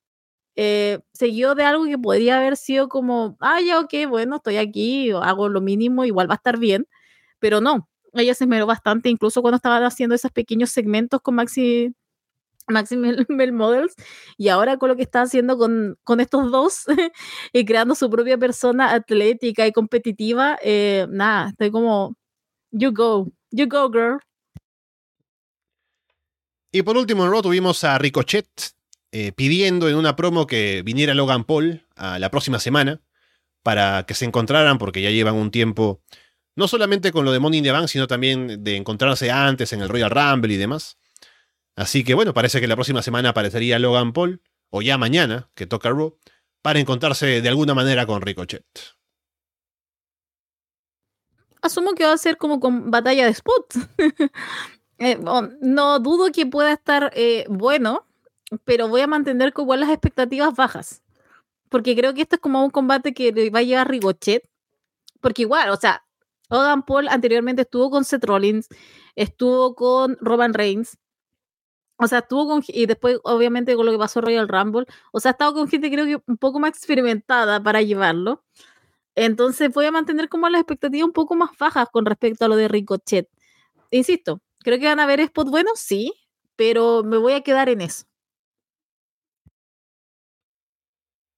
[0.57, 5.11] eh, siguió de algo que podría haber sido como, ah, ya, ok, bueno, estoy aquí,
[5.11, 6.87] hago lo mínimo, igual va a estar bien,
[7.39, 11.95] pero no, ella se esmeró bastante, incluso cuando estaba haciendo esos pequeños segmentos con Maxi
[12.69, 13.95] Maximal Models
[14.37, 16.85] y ahora con lo que está haciendo con, con estos dos
[17.53, 22.17] y creando su propia persona atlética y competitiva, eh, nada, estoy como,
[22.71, 24.19] you go, you go girl.
[26.75, 28.49] Y por último en Raw tuvimos a Ricochet
[29.13, 33.03] eh, pidiendo en una promo que viniera Logan Paul a la próxima semana
[33.63, 36.03] para que se encontraran porque ya llevan un tiempo
[36.57, 39.83] no solamente con lo de Money in the Bank, sino también de encontrarse antes en
[39.83, 40.99] el Royal Rumble y demás.
[41.77, 45.67] Así que bueno, parece que la próxima semana aparecería Logan Paul, o ya mañana, que
[45.67, 46.19] toca Raw,
[46.63, 48.65] para encontrarse de alguna manera con Ricochet.
[51.63, 53.75] Asumo que va a ser como con batalla de spot.
[54.99, 58.07] Eh, no dudo que pueda estar eh, bueno,
[58.65, 61.03] pero voy a mantener con las expectativas bajas.
[61.69, 64.49] Porque creo que esto es como un combate que va a llevar Ricochet.
[65.21, 66.05] Porque igual, o sea,
[66.51, 68.69] Logan Paul anteriormente estuvo con Seth Rollins,
[69.17, 70.99] estuvo con Roman Reigns,
[71.97, 75.31] o sea, estuvo con, y después obviamente con lo que pasó Royal Rumble, o sea,
[75.31, 78.45] ha estado con gente creo que un poco más experimentada para llevarlo.
[79.15, 82.57] Entonces voy a mantener como las expectativas un poco más bajas con respecto a lo
[82.57, 83.29] de Ricochet.
[83.91, 86.13] Insisto, creo que van a haber spots buenos, sí,
[86.57, 88.07] pero me voy a quedar en eso.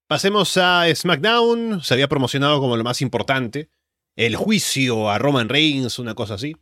[0.07, 1.83] Pasemos a SmackDown.
[1.83, 3.71] Se había promocionado como lo más importante.
[4.17, 6.55] El juicio a Roman Reigns, una cosa así.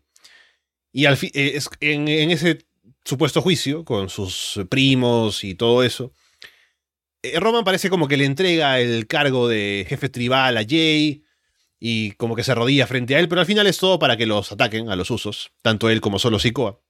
[0.92, 2.66] Y eh, en, en, ese
[3.04, 6.12] supuesto juicio con sus primos y todo eso,
[7.22, 11.24] eh, Roman parece como que le entrega el cargo de jefe tribal a Jay
[11.80, 14.26] y como que se arrodilla frente a él, pero al final es todo para que
[14.26, 16.80] los ataquen a los usos, tanto él como solo Sikoa.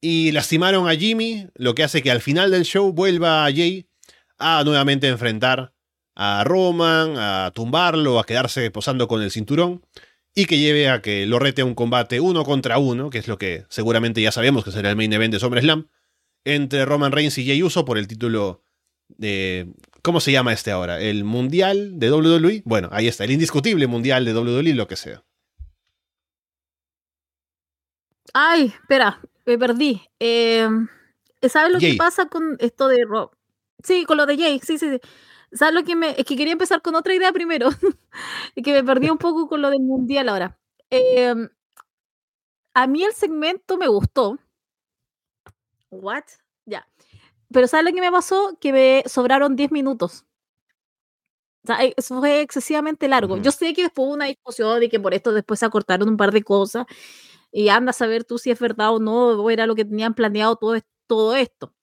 [0.00, 3.87] Y lastimaron a Jimmy, lo que hace que al final del show vuelva a Jay
[4.38, 5.72] a nuevamente enfrentar
[6.14, 9.82] a Roman, a tumbarlo, a quedarse posando con el cinturón
[10.34, 13.28] y que lleve a que lo rete a un combate uno contra uno, que es
[13.28, 15.88] lo que seguramente ya sabemos que será el main event de SummerSlam,
[16.44, 18.62] entre Roman Reigns y Jey Uso por el título
[19.08, 19.72] de...
[20.02, 21.00] ¿Cómo se llama este ahora?
[21.00, 22.62] ¿El Mundial de WWE?
[22.64, 25.24] Bueno, ahí está, el indiscutible Mundial de WWE, lo que sea.
[28.32, 30.02] Ay, espera, me perdí.
[30.20, 30.68] Eh,
[31.48, 33.30] ¿Sabes lo que pasa con esto de Rob?
[33.84, 35.00] Sí, con lo de Jay, sí, sí, sí.
[35.52, 36.10] ¿Sabes lo que me.?
[36.18, 37.68] Es que quería empezar con otra idea primero.
[38.54, 40.58] y que me perdí un poco con lo del mundial ahora.
[40.90, 41.48] em,
[42.74, 44.38] a mí el segmento me gustó.
[45.90, 46.24] What?
[46.66, 46.86] Ya.
[47.52, 48.56] Pero ¿sabes lo que me pasó?
[48.60, 50.26] Que me sobraron 10 minutos.
[51.64, 53.36] O sea, eh, eso fue excesivamente largo.
[53.38, 56.16] Yo sé que después hubo una discusión y que por esto después se acortaron un
[56.16, 56.86] par de cosas.
[57.52, 60.14] Y anda a saber tú si es verdad o no, o era lo que tenían
[60.14, 61.74] planeado todo, todo esto.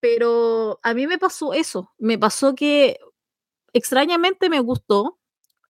[0.00, 1.92] Pero a mí me pasó eso.
[1.98, 2.98] Me pasó que
[3.72, 5.18] extrañamente me gustó.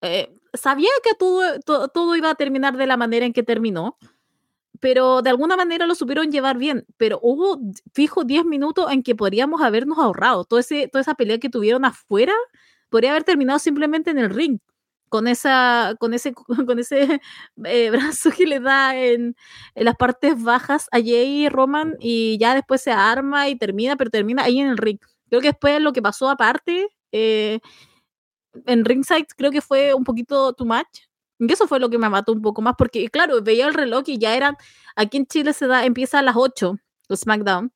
[0.01, 3.97] Eh, sabía que todo, iba a terminar de la manera en que terminó,
[4.79, 6.85] pero de alguna manera lo supieron llevar bien.
[6.97, 7.59] Pero hubo,
[7.93, 10.45] fijo, 10 minutos en que podríamos habernos ahorrado.
[10.45, 12.33] Todo ese, toda esa pelea que tuvieron afuera
[12.89, 14.59] podría haber terminado simplemente en el ring.
[15.11, 16.33] Con, esa, con ese,
[16.65, 17.21] con ese
[17.65, 19.35] eh, brazo que le da en,
[19.75, 24.43] las partes bajas a Jay Roman y ya después se arma y termina, pero termina
[24.43, 24.99] ahí en el ring.
[25.29, 27.59] Creo que después lo que pasó aparte eh,
[28.65, 31.09] en ringside creo que fue un poquito too much.
[31.39, 34.03] Y eso fue lo que me mató un poco más, porque claro, veía el reloj
[34.07, 34.55] y ya eran,
[34.95, 36.77] aquí en Chile se da, empieza a las 8,
[37.09, 37.73] los SmackDown,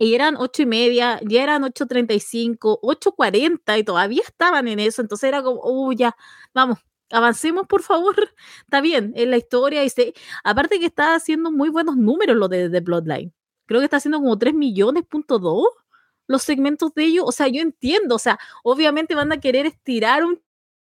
[0.00, 5.28] y eran 8 y media, ya eran 8.35, 8.40 y todavía estaban en eso, entonces
[5.28, 6.16] era como, oh, ya,
[6.54, 6.78] vamos,
[7.10, 8.16] avancemos por favor,
[8.64, 12.48] está bien, en la historia, y se, aparte que está haciendo muy buenos números lo
[12.48, 13.34] de, de Bloodline,
[13.66, 15.64] creo que está haciendo como 3 millones, punto 2
[16.28, 17.24] los segmentos de ellos.
[17.26, 20.40] O sea, yo entiendo, o sea, obviamente van a querer estirar un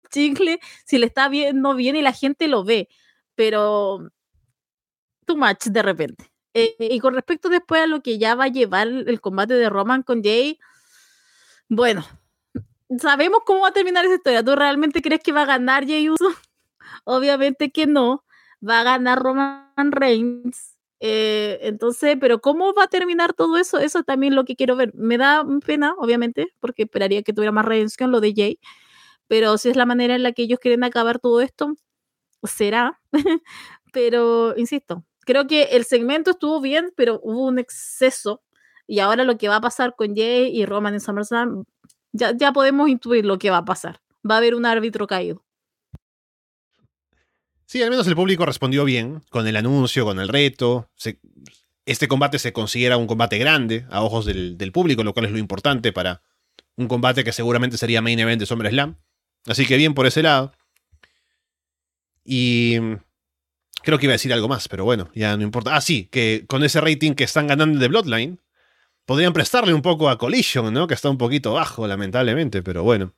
[0.09, 2.89] chicle si le está viendo bien y la gente lo ve,
[3.35, 4.09] pero
[5.25, 6.34] too much de repente.
[6.55, 9.69] Eh, y con respecto después a lo que ya va a llevar el combate de
[9.69, 10.57] Roman con Jay,
[11.67, 12.05] bueno,
[12.97, 14.41] sabemos cómo va a terminar esa historia.
[14.43, 16.25] ¿Tú realmente crees que va a ganar Jay Uso?
[17.03, 18.23] Obviamente que no.
[18.67, 20.77] Va a ganar Roman Reigns.
[21.01, 23.77] Eh, entonces, pero ¿cómo va a terminar todo eso?
[23.79, 24.93] Eso también lo que quiero ver.
[24.95, 28.59] Me da pena, obviamente, porque esperaría que tuviera más redención lo de Jay,
[29.27, 31.75] pero si es la manera en la que ellos quieren acabar todo esto,
[32.43, 33.01] será.
[33.93, 38.41] pero, insisto, creo que el segmento estuvo bien, pero hubo un exceso.
[38.87, 41.65] Y ahora lo que va a pasar con Jay y Roman en SummerSlam,
[42.11, 43.99] ya, ya podemos intuir lo que va a pasar.
[44.29, 45.45] Va a haber un árbitro caído.
[47.65, 50.89] Sí, al menos el público respondió bien con el anuncio, con el reto.
[51.85, 55.39] este combate se considera un combate grande a ojos del, público, lo cual es lo
[55.39, 56.21] importante para
[56.75, 58.97] un combate que seguramente sería main event de SummerSlam.
[59.47, 60.51] Así que bien por ese lado.
[62.23, 62.77] Y
[63.85, 65.75] creo que iba a decir algo más, pero bueno, ya no importa.
[65.75, 68.39] Ah, sí, que con ese rating que están ganando de Bloodline,
[69.05, 70.87] podrían prestarle un poco a Collision, ¿no?
[70.87, 73.13] Que está un poquito bajo, lamentablemente, pero bueno.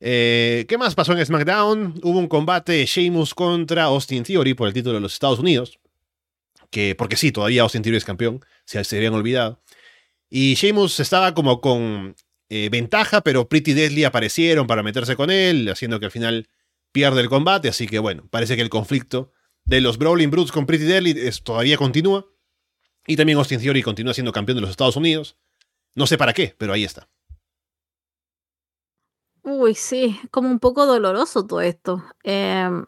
[0.00, 2.00] Eh, ¿Qué más pasó en SmackDown?
[2.02, 5.78] Hubo un combate de Sheamus contra Austin Theory por el título de los Estados Unidos.
[6.70, 9.60] Que, porque sí, todavía Austin Theory es campeón, se, habían olvidado.
[10.28, 12.16] Y Sheamus estaba como con
[12.48, 16.48] eh, ventaja, pero Pretty Deadly aparecieron para meterse con él, haciendo que al final
[16.92, 17.68] pierde el combate.
[17.68, 19.32] Así que bueno, parece que el conflicto
[19.64, 22.26] de los Brawling Brutes con Pretty Deadly es, todavía continúa.
[23.06, 25.36] Y también Austin Theory continúa siendo campeón de los Estados Unidos.
[25.94, 27.08] No sé para qué, pero ahí está.
[29.42, 32.04] Uy, sí, como un poco doloroso todo esto.
[32.22, 32.84] Em,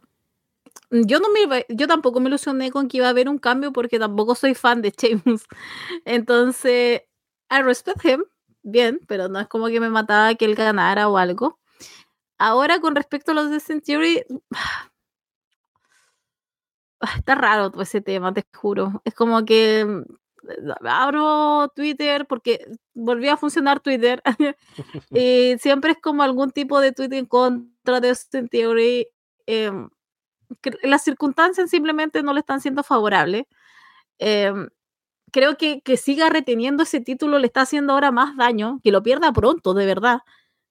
[0.91, 3.99] yo no me, yo tampoco me ilusioné con que iba a haber un cambio porque
[3.99, 5.45] tampoco soy fan de Sheamus.
[6.05, 7.03] Entonces,
[7.51, 8.25] I respect him,
[8.63, 11.59] bien, pero no es como que me mataba que él ganara o algo.
[12.45, 14.25] Ahora, con respecto a los de Century,
[17.17, 19.01] está raro todo ese tema, te juro.
[19.05, 19.87] Es como que
[20.85, 24.21] abro Twitter porque volvió a funcionar Twitter
[25.11, 29.07] y siempre es como algún tipo de tweet en contra de Austin Theory.
[29.47, 29.89] Em,
[30.83, 33.45] las circunstancias simplemente no le están siendo favorables.
[34.19, 34.69] Em,
[35.33, 39.05] creo que que siga reteniendo ese título le está haciendo ahora más daño, que lo
[39.05, 40.23] pierda pronto, de verdad.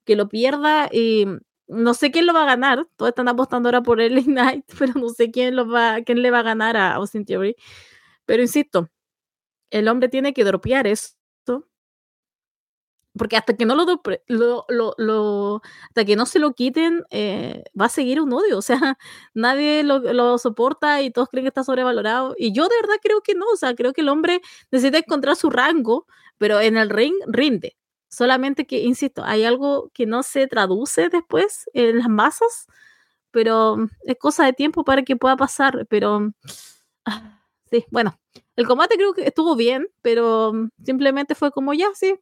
[0.05, 1.27] Que lo pierda y
[1.67, 2.87] no sé quién lo va a ganar.
[2.97, 6.39] Todos están apostando ahora por el Knight, pero no sé quién, lo va, le va
[6.39, 7.55] a ganar a Austin Theory.
[8.25, 8.89] Pero insisto,
[9.71, 11.17] el hombre tiene que dropear esto.
[13.17, 13.85] Porque hasta que no lo,
[14.27, 18.57] lo, lo, hasta que no se lo quiten, eh, va a seguir un odio.
[18.61, 18.97] O sea,
[19.33, 22.35] nadie lo, soporta y todos creen que está sobrevalorado.
[22.37, 23.45] Y yo de verdad creo que no.
[23.53, 26.07] O sea, creo que el hombre necesita encontrar su rango,
[26.37, 27.75] pero en el ring rinde.
[28.11, 32.67] Solamente que, insisto, hay algo que no se traduce después en las masas,
[33.31, 35.87] pero es cosa de tiempo para que pueda pasar.
[35.89, 36.33] Pero,
[37.05, 38.19] ah, sí, bueno,
[38.57, 42.19] el combate creo que estuvo bien, pero mm, simplemente fue como ya, sí,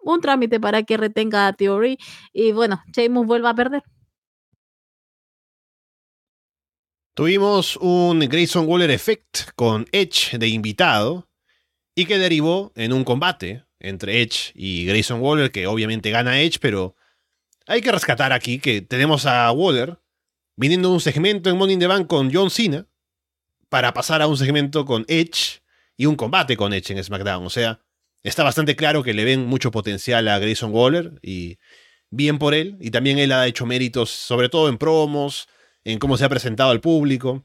[0.00, 1.98] un trámite para que retenga a Theory
[2.32, 3.82] y bueno, Sheamus vuelva a perder.
[7.14, 11.28] Tuvimos un Grayson Waller Effect con Edge de invitado
[11.94, 16.58] y que derivó en un combate entre Edge y Grayson Waller, que obviamente gana Edge,
[16.60, 16.96] pero
[17.66, 19.98] hay que rescatar aquí que tenemos a Waller
[20.56, 22.86] viniendo un segmento en Money in the Bank con John Cena
[23.68, 25.62] para pasar a un segmento con Edge
[25.96, 27.44] y un combate con Edge en SmackDown.
[27.44, 27.80] O sea,
[28.22, 31.58] está bastante claro que le ven mucho potencial a Grayson Waller y
[32.10, 32.76] bien por él.
[32.80, 35.48] Y también él ha hecho méritos, sobre todo en promos,
[35.84, 37.44] en cómo se ha presentado al público,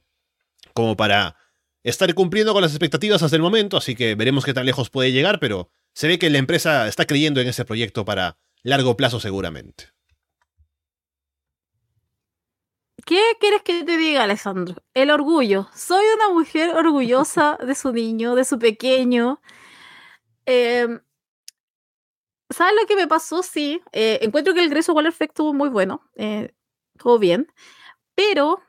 [0.73, 1.37] como para
[1.83, 3.77] estar cumpliendo con las expectativas hasta el momento.
[3.77, 7.05] Así que veremos qué tan lejos puede llegar, pero se ve que la empresa está
[7.05, 9.89] creyendo en ese proyecto para largo plazo seguramente.
[13.05, 14.75] ¿Qué quieres que te diga, Alessandro?
[14.93, 15.67] El orgullo.
[15.75, 19.41] Soy una mujer orgullosa de su niño, de su pequeño.
[20.45, 21.01] Em,
[22.49, 23.43] ¿Sabes lo que me pasó?
[23.43, 23.81] Sí.
[23.91, 26.01] Eh, encuentro que el Grace Waller Effect estuvo muy bueno.
[26.15, 26.53] Eh,
[26.97, 27.47] todo bien.
[28.15, 28.61] Pero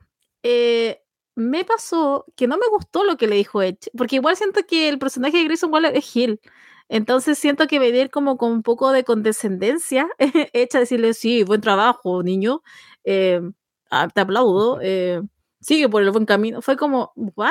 [0.43, 1.03] eh,
[1.35, 3.91] me pasó que no me gustó lo que le dijo Edge.
[3.97, 6.41] Porque igual siento que el personaje de Grayson Waller es Hill.
[6.89, 10.09] Entonces siento que venir como con un poco de condescendencia,
[10.53, 12.63] hecha decirle, sí, buen trabajo, niño.
[13.05, 13.55] Em,
[13.95, 15.21] Ah, te aplaudo, eh,
[15.61, 16.63] sigue por el buen camino.
[16.63, 17.51] Fue como, ¿what?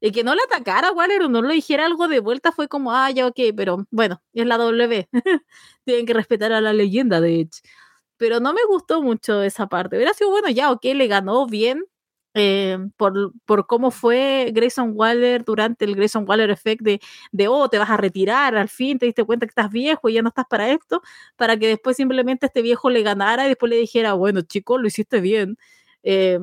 [0.00, 2.66] Y que no le atacara a Waller o no le dijera algo de vuelta fue
[2.68, 5.08] como, ah, ya, ok, pero bueno, es la W.
[5.84, 7.60] Tienen que respetar a la leyenda de Edge.
[8.18, 9.96] Pero no me gustó mucho esa parte.
[9.96, 11.84] Hubiera sido bueno, ya, ok, le ganó bien
[12.38, 17.00] eh, por, por, cómo fue Grayson Waller durante el Grayson Waller Effect de,
[17.32, 20.12] de, oh, te vas a retirar, al fin te diste cuenta que estás viejo y
[20.12, 21.00] ya no estás para esto,
[21.36, 24.86] para que después simplemente este viejo le ganara y después le dijera, bueno, chico, lo
[24.86, 25.56] hiciste bien.
[26.02, 26.38] Eh,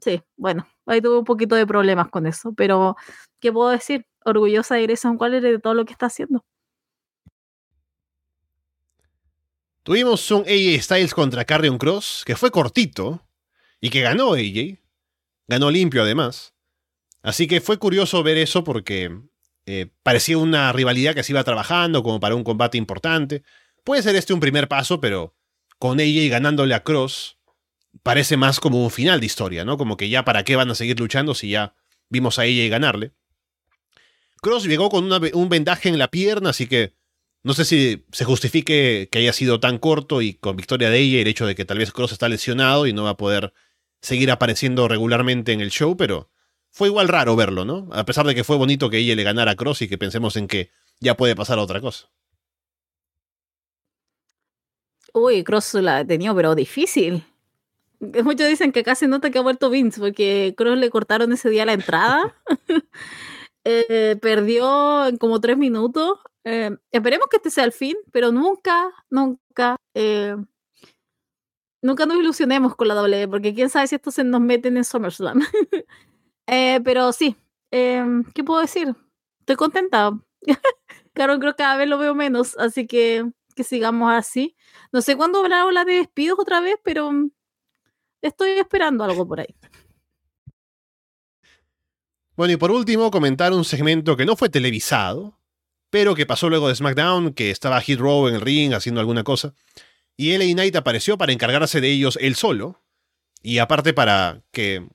[0.00, 2.96] sí, bueno, ahí tuve un poquito de problemas con eso, pero
[3.38, 4.06] ¿qué puedo decir?
[4.24, 6.44] Orgullosa de Grayson Waller de todo lo que está haciendo.
[9.84, 13.20] Tuvimos un AJ Styles contra Carrion Cross, que fue cortito,
[13.80, 14.83] y que ganó AJ.
[15.46, 16.54] Ganó limpio además.
[17.22, 19.18] Así que fue curioso ver eso porque
[19.66, 23.42] eh, parecía una rivalidad que se iba trabajando como para un combate importante.
[23.82, 25.34] Puede ser este un primer paso, pero
[25.78, 27.38] con AJ ganándole a Cross,
[28.02, 29.78] parece más como un final de historia, ¿no?
[29.78, 31.74] Como que ya para qué van a seguir luchando si ya
[32.08, 33.12] vimos a AJ ganarle.
[34.40, 36.94] Cross llegó con un vendaje en la pierna, así que
[37.42, 41.20] no sé si se justifique que haya sido tan corto y con victoria de ella
[41.20, 43.54] el hecho de que tal vez Cross está lesionado y no va a poder
[44.04, 46.28] seguir apareciendo regularmente en el show, pero
[46.70, 47.88] fue igual raro verlo, ¿no?
[47.92, 50.36] A pesar de que fue bonito que ella le ganara a Cross y que pensemos
[50.36, 50.70] en que
[51.00, 52.10] ya puede pasar a otra cosa.
[55.14, 57.24] Uy, Cross la ha tenido, pero difícil.
[58.00, 61.64] Muchos dicen que casi nota que ha vuelto Vince, porque Cross le cortaron ese día
[61.64, 62.34] la entrada.
[63.66, 66.18] Eh, perdió en como tres minutos.
[66.44, 70.36] Eh, esperemos que este sea el fin, pero nunca, nunca eh,
[71.84, 74.84] nunca nos ilusionemos con la W, porque quién sabe si esto se nos meten en
[74.84, 75.40] SummerSlam.
[76.46, 77.36] eh, pero sí,
[77.70, 78.94] em, ¿qué puedo decir?
[79.40, 80.10] Estoy contenta.
[81.12, 83.24] claro, creo que cada vez lo veo menos, así que
[83.54, 84.56] que sigamos así.
[84.92, 87.10] No sé cuándo habrá de despidos otra vez, pero
[88.20, 89.54] estoy esperando algo por ahí.
[92.36, 95.38] Bueno, y por último, comentar un segmento que no fue televisado,
[95.90, 99.22] pero que pasó luego de SmackDown, que estaba Hit Row en el ring haciendo alguna
[99.22, 99.54] cosa.
[100.16, 102.82] Y LA Knight apareció para encargarse de ellos él solo.
[103.42, 104.86] Y aparte para que...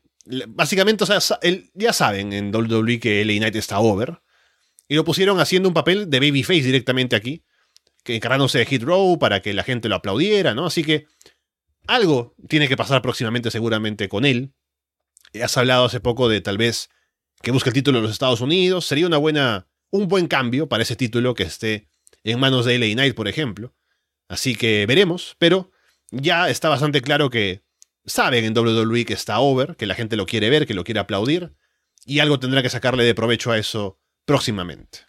[0.48, 1.20] Básicamente, o sea,
[1.74, 4.22] ya saben en WWE que LA Knight está over.
[4.88, 7.44] Y lo pusieron haciendo un papel de babyface directamente aquí.
[8.04, 10.66] Que encargándose de Hit Row para que la gente lo aplaudiera, ¿no?
[10.66, 11.08] Así que
[11.88, 14.54] algo tiene que pasar próximamente seguramente con él.
[15.42, 16.90] Has hablado hace poco de tal vez
[17.42, 18.86] que busque el título de los Estados Unidos.
[18.86, 21.90] Sería una buena, un buen cambio para ese título que esté
[22.24, 23.74] en manos de LA Knight, por ejemplo.
[24.30, 25.72] Así que veremos, pero
[26.12, 27.64] ya está bastante claro que
[28.06, 31.00] saben en WWE que está over, que la gente lo quiere ver, que lo quiere
[31.00, 31.56] aplaudir,
[32.06, 35.00] y algo tendrá que sacarle de provecho a eso próximamente.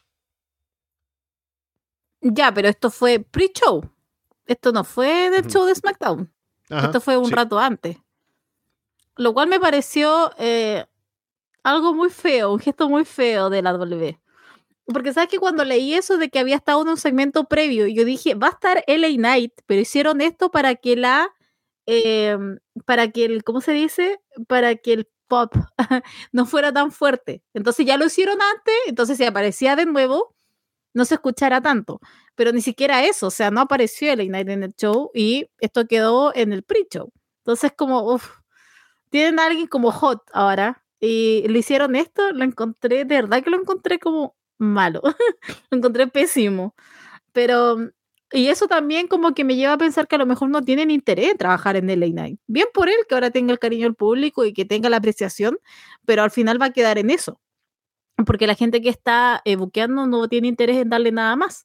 [2.22, 3.88] Ya, pero esto fue pre-show.
[4.46, 6.32] Esto no fue del show de SmackDown.
[6.68, 7.98] esto fue un rato antes.
[9.16, 10.86] Lo cual me pareció eh,
[11.62, 14.19] algo muy feo, un gesto muy feo de la WWE
[14.92, 18.04] porque sabes que cuando leí eso de que había estado en un segmento previo, yo
[18.04, 21.30] dije, va a estar LA Knight, pero hicieron esto para que la,
[21.86, 24.20] em, para que el, ¿cómo se dice?
[24.48, 25.54] Para que el pop
[26.32, 27.42] no fuera tan fuerte.
[27.54, 30.34] Entonces ya lo hicieron antes, entonces si aparecía de nuevo,
[30.94, 32.00] no se escuchara tanto.
[32.34, 35.86] Pero ni siquiera eso, o sea, no apareció LA Knight en el show y esto
[35.86, 37.12] quedó en el pre-show.
[37.38, 38.40] Entonces como, uff,
[39.10, 43.50] tienen a alguien como hot ahora y le hicieron esto, lo encontré, de verdad que
[43.50, 45.02] lo encontré como malo.
[45.70, 46.74] lo encontré pésimo.
[47.32, 47.78] Pero,
[48.32, 50.90] y eso también como que me lleva a pensar que a lo mejor no tienen
[50.90, 52.40] interés en trabajar en LA Night.
[52.46, 55.58] Bien por él que ahora tenga el cariño del público y que tenga la apreciación,
[56.06, 57.40] pero al final va a quedar en eso.
[58.26, 61.64] Porque la gente que está eh, buqueando no tiene interés en darle nada más.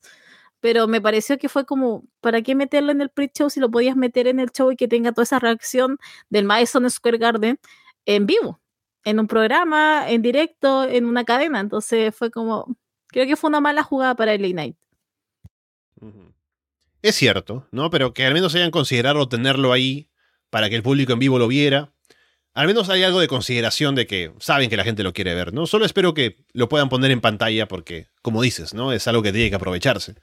[0.61, 3.95] pero me pareció que fue como, ¿para qué meterlo en el pre-show si lo podías
[3.97, 5.99] meter en el show y que tenga toda esa reacción
[6.29, 7.59] del Madison Square Garden
[8.05, 8.61] en vivo,
[9.03, 11.59] en un programa, en directo, en una cadena?
[11.61, 12.77] Entonces fue como,
[13.15, 14.75] creo que fue una mala jugada para el Night.
[17.01, 17.89] Es cierto, ¿no?
[17.89, 20.09] Pero que al menos hayan considerado tenerlo ahí
[20.49, 21.93] para que el público en vivo lo viera.
[22.53, 25.53] Al menos hay algo de consideración de que saben que la gente lo quiere ver,
[25.53, 25.65] ¿no?
[25.65, 28.91] Solo espero que lo puedan poner en pantalla porque, como dices, ¿no?
[28.91, 30.15] Es algo que tiene que aprovecharse.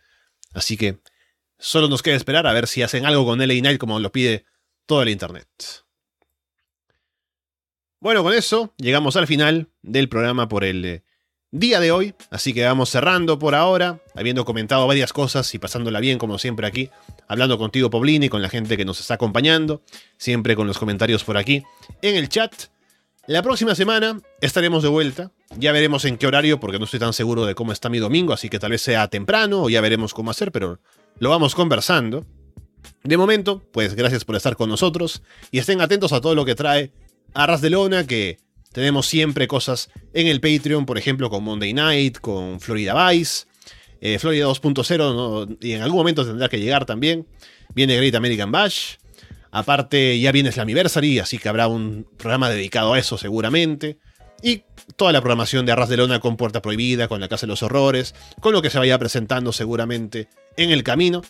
[0.52, 0.98] Así que
[1.58, 4.44] solo nos queda esperar a ver si hacen algo con LA Night como lo pide
[4.84, 5.48] todo el internet.
[8.00, 11.04] Bueno, con eso llegamos al final del programa por el eh,
[11.52, 16.00] día de hoy, así que vamos cerrando por ahora, habiendo comentado varias cosas y pasándola
[16.00, 16.88] bien como siempre aquí,
[17.28, 19.82] hablando contigo Paulini, con la gente que nos está acompañando,
[20.16, 21.62] siempre con los comentarios por aquí
[22.00, 22.52] en el chat.
[23.26, 25.30] La próxima semana estaremos de vuelta.
[25.56, 28.32] Ya veremos en qué horario, porque no estoy tan seguro de cómo está mi domingo,
[28.32, 30.80] así que tal vez sea temprano o ya veremos cómo hacer, pero
[31.18, 32.26] lo vamos conversando.
[33.04, 35.22] De momento, pues gracias por estar con nosotros
[35.52, 36.92] y estén atentos a todo lo que trae
[37.34, 38.38] Arras de Lona, que
[38.72, 43.46] tenemos siempre cosas en el Patreon, por ejemplo, con Monday Night, con Florida Vice,
[44.00, 47.26] eh, Florida 2.0, y en algún momento tendrá que llegar también.
[47.74, 48.96] Viene Great American Bash,
[49.54, 53.98] Aparte, ya viene Slammiversary, así que habrá un programa dedicado a eso seguramente.
[54.42, 54.64] Y
[54.96, 57.62] toda la programación de Arras de Lona con Puerta Prohibida, con La Casa de los
[57.62, 61.20] Horrores, con lo que se vaya presentando seguramente en el camino.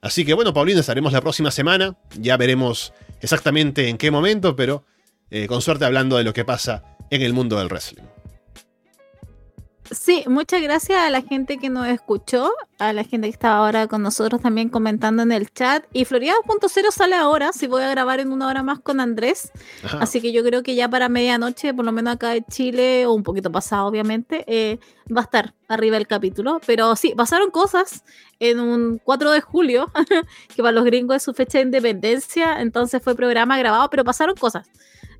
[0.00, 1.96] Así que bueno, Paulina, estaremos la próxima semana.
[2.16, 4.84] Ya veremos exactamente en qué momento, pero
[5.32, 8.04] eh, con suerte hablando de lo que pasa en el mundo del wrestling.
[9.90, 13.88] Sí, muchas gracias a la gente que nos escuchó, a la gente que estaba ahora
[13.88, 15.84] con nosotros también comentando en el chat.
[15.92, 19.52] Y Florida 2.0 sale ahora, si voy a grabar en una hora más con Andrés.
[20.00, 23.12] Así que yo creo que ya para medianoche, por lo menos acá en Chile, o
[23.12, 24.78] un poquito pasado obviamente, eh,
[25.14, 26.60] va a estar arriba el capítulo.
[26.66, 28.04] Pero sí, pasaron cosas
[28.38, 29.90] en un 4 de julio,
[30.54, 34.36] que para los gringos es su fecha de independencia, entonces fue programa grabado, pero pasaron
[34.36, 34.70] cosas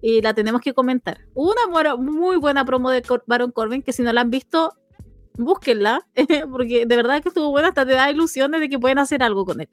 [0.02, 1.20] y la tenemos que comentar.
[1.32, 4.74] Una muy buena promo de Baron Corbin, que si no la han visto,
[5.34, 6.06] búsquenla,
[6.50, 9.46] porque de verdad que estuvo buena, hasta te da ilusiones de que pueden hacer algo
[9.46, 9.68] con él.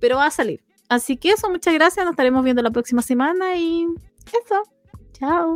[0.00, 0.62] Pero va a salir.
[0.88, 3.86] Así que eso, muchas gracias, nos estaremos viendo la próxima semana y
[4.26, 4.62] eso.
[5.14, 5.54] Chao.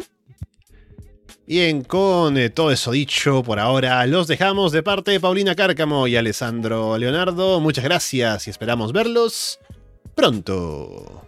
[1.47, 6.07] Bien, con eh, todo eso dicho por ahora, los dejamos de parte de Paulina Cárcamo
[6.07, 7.61] y Alessandro Leonardo.
[7.61, 9.59] Muchas gracias y esperamos verlos
[10.15, 11.28] pronto.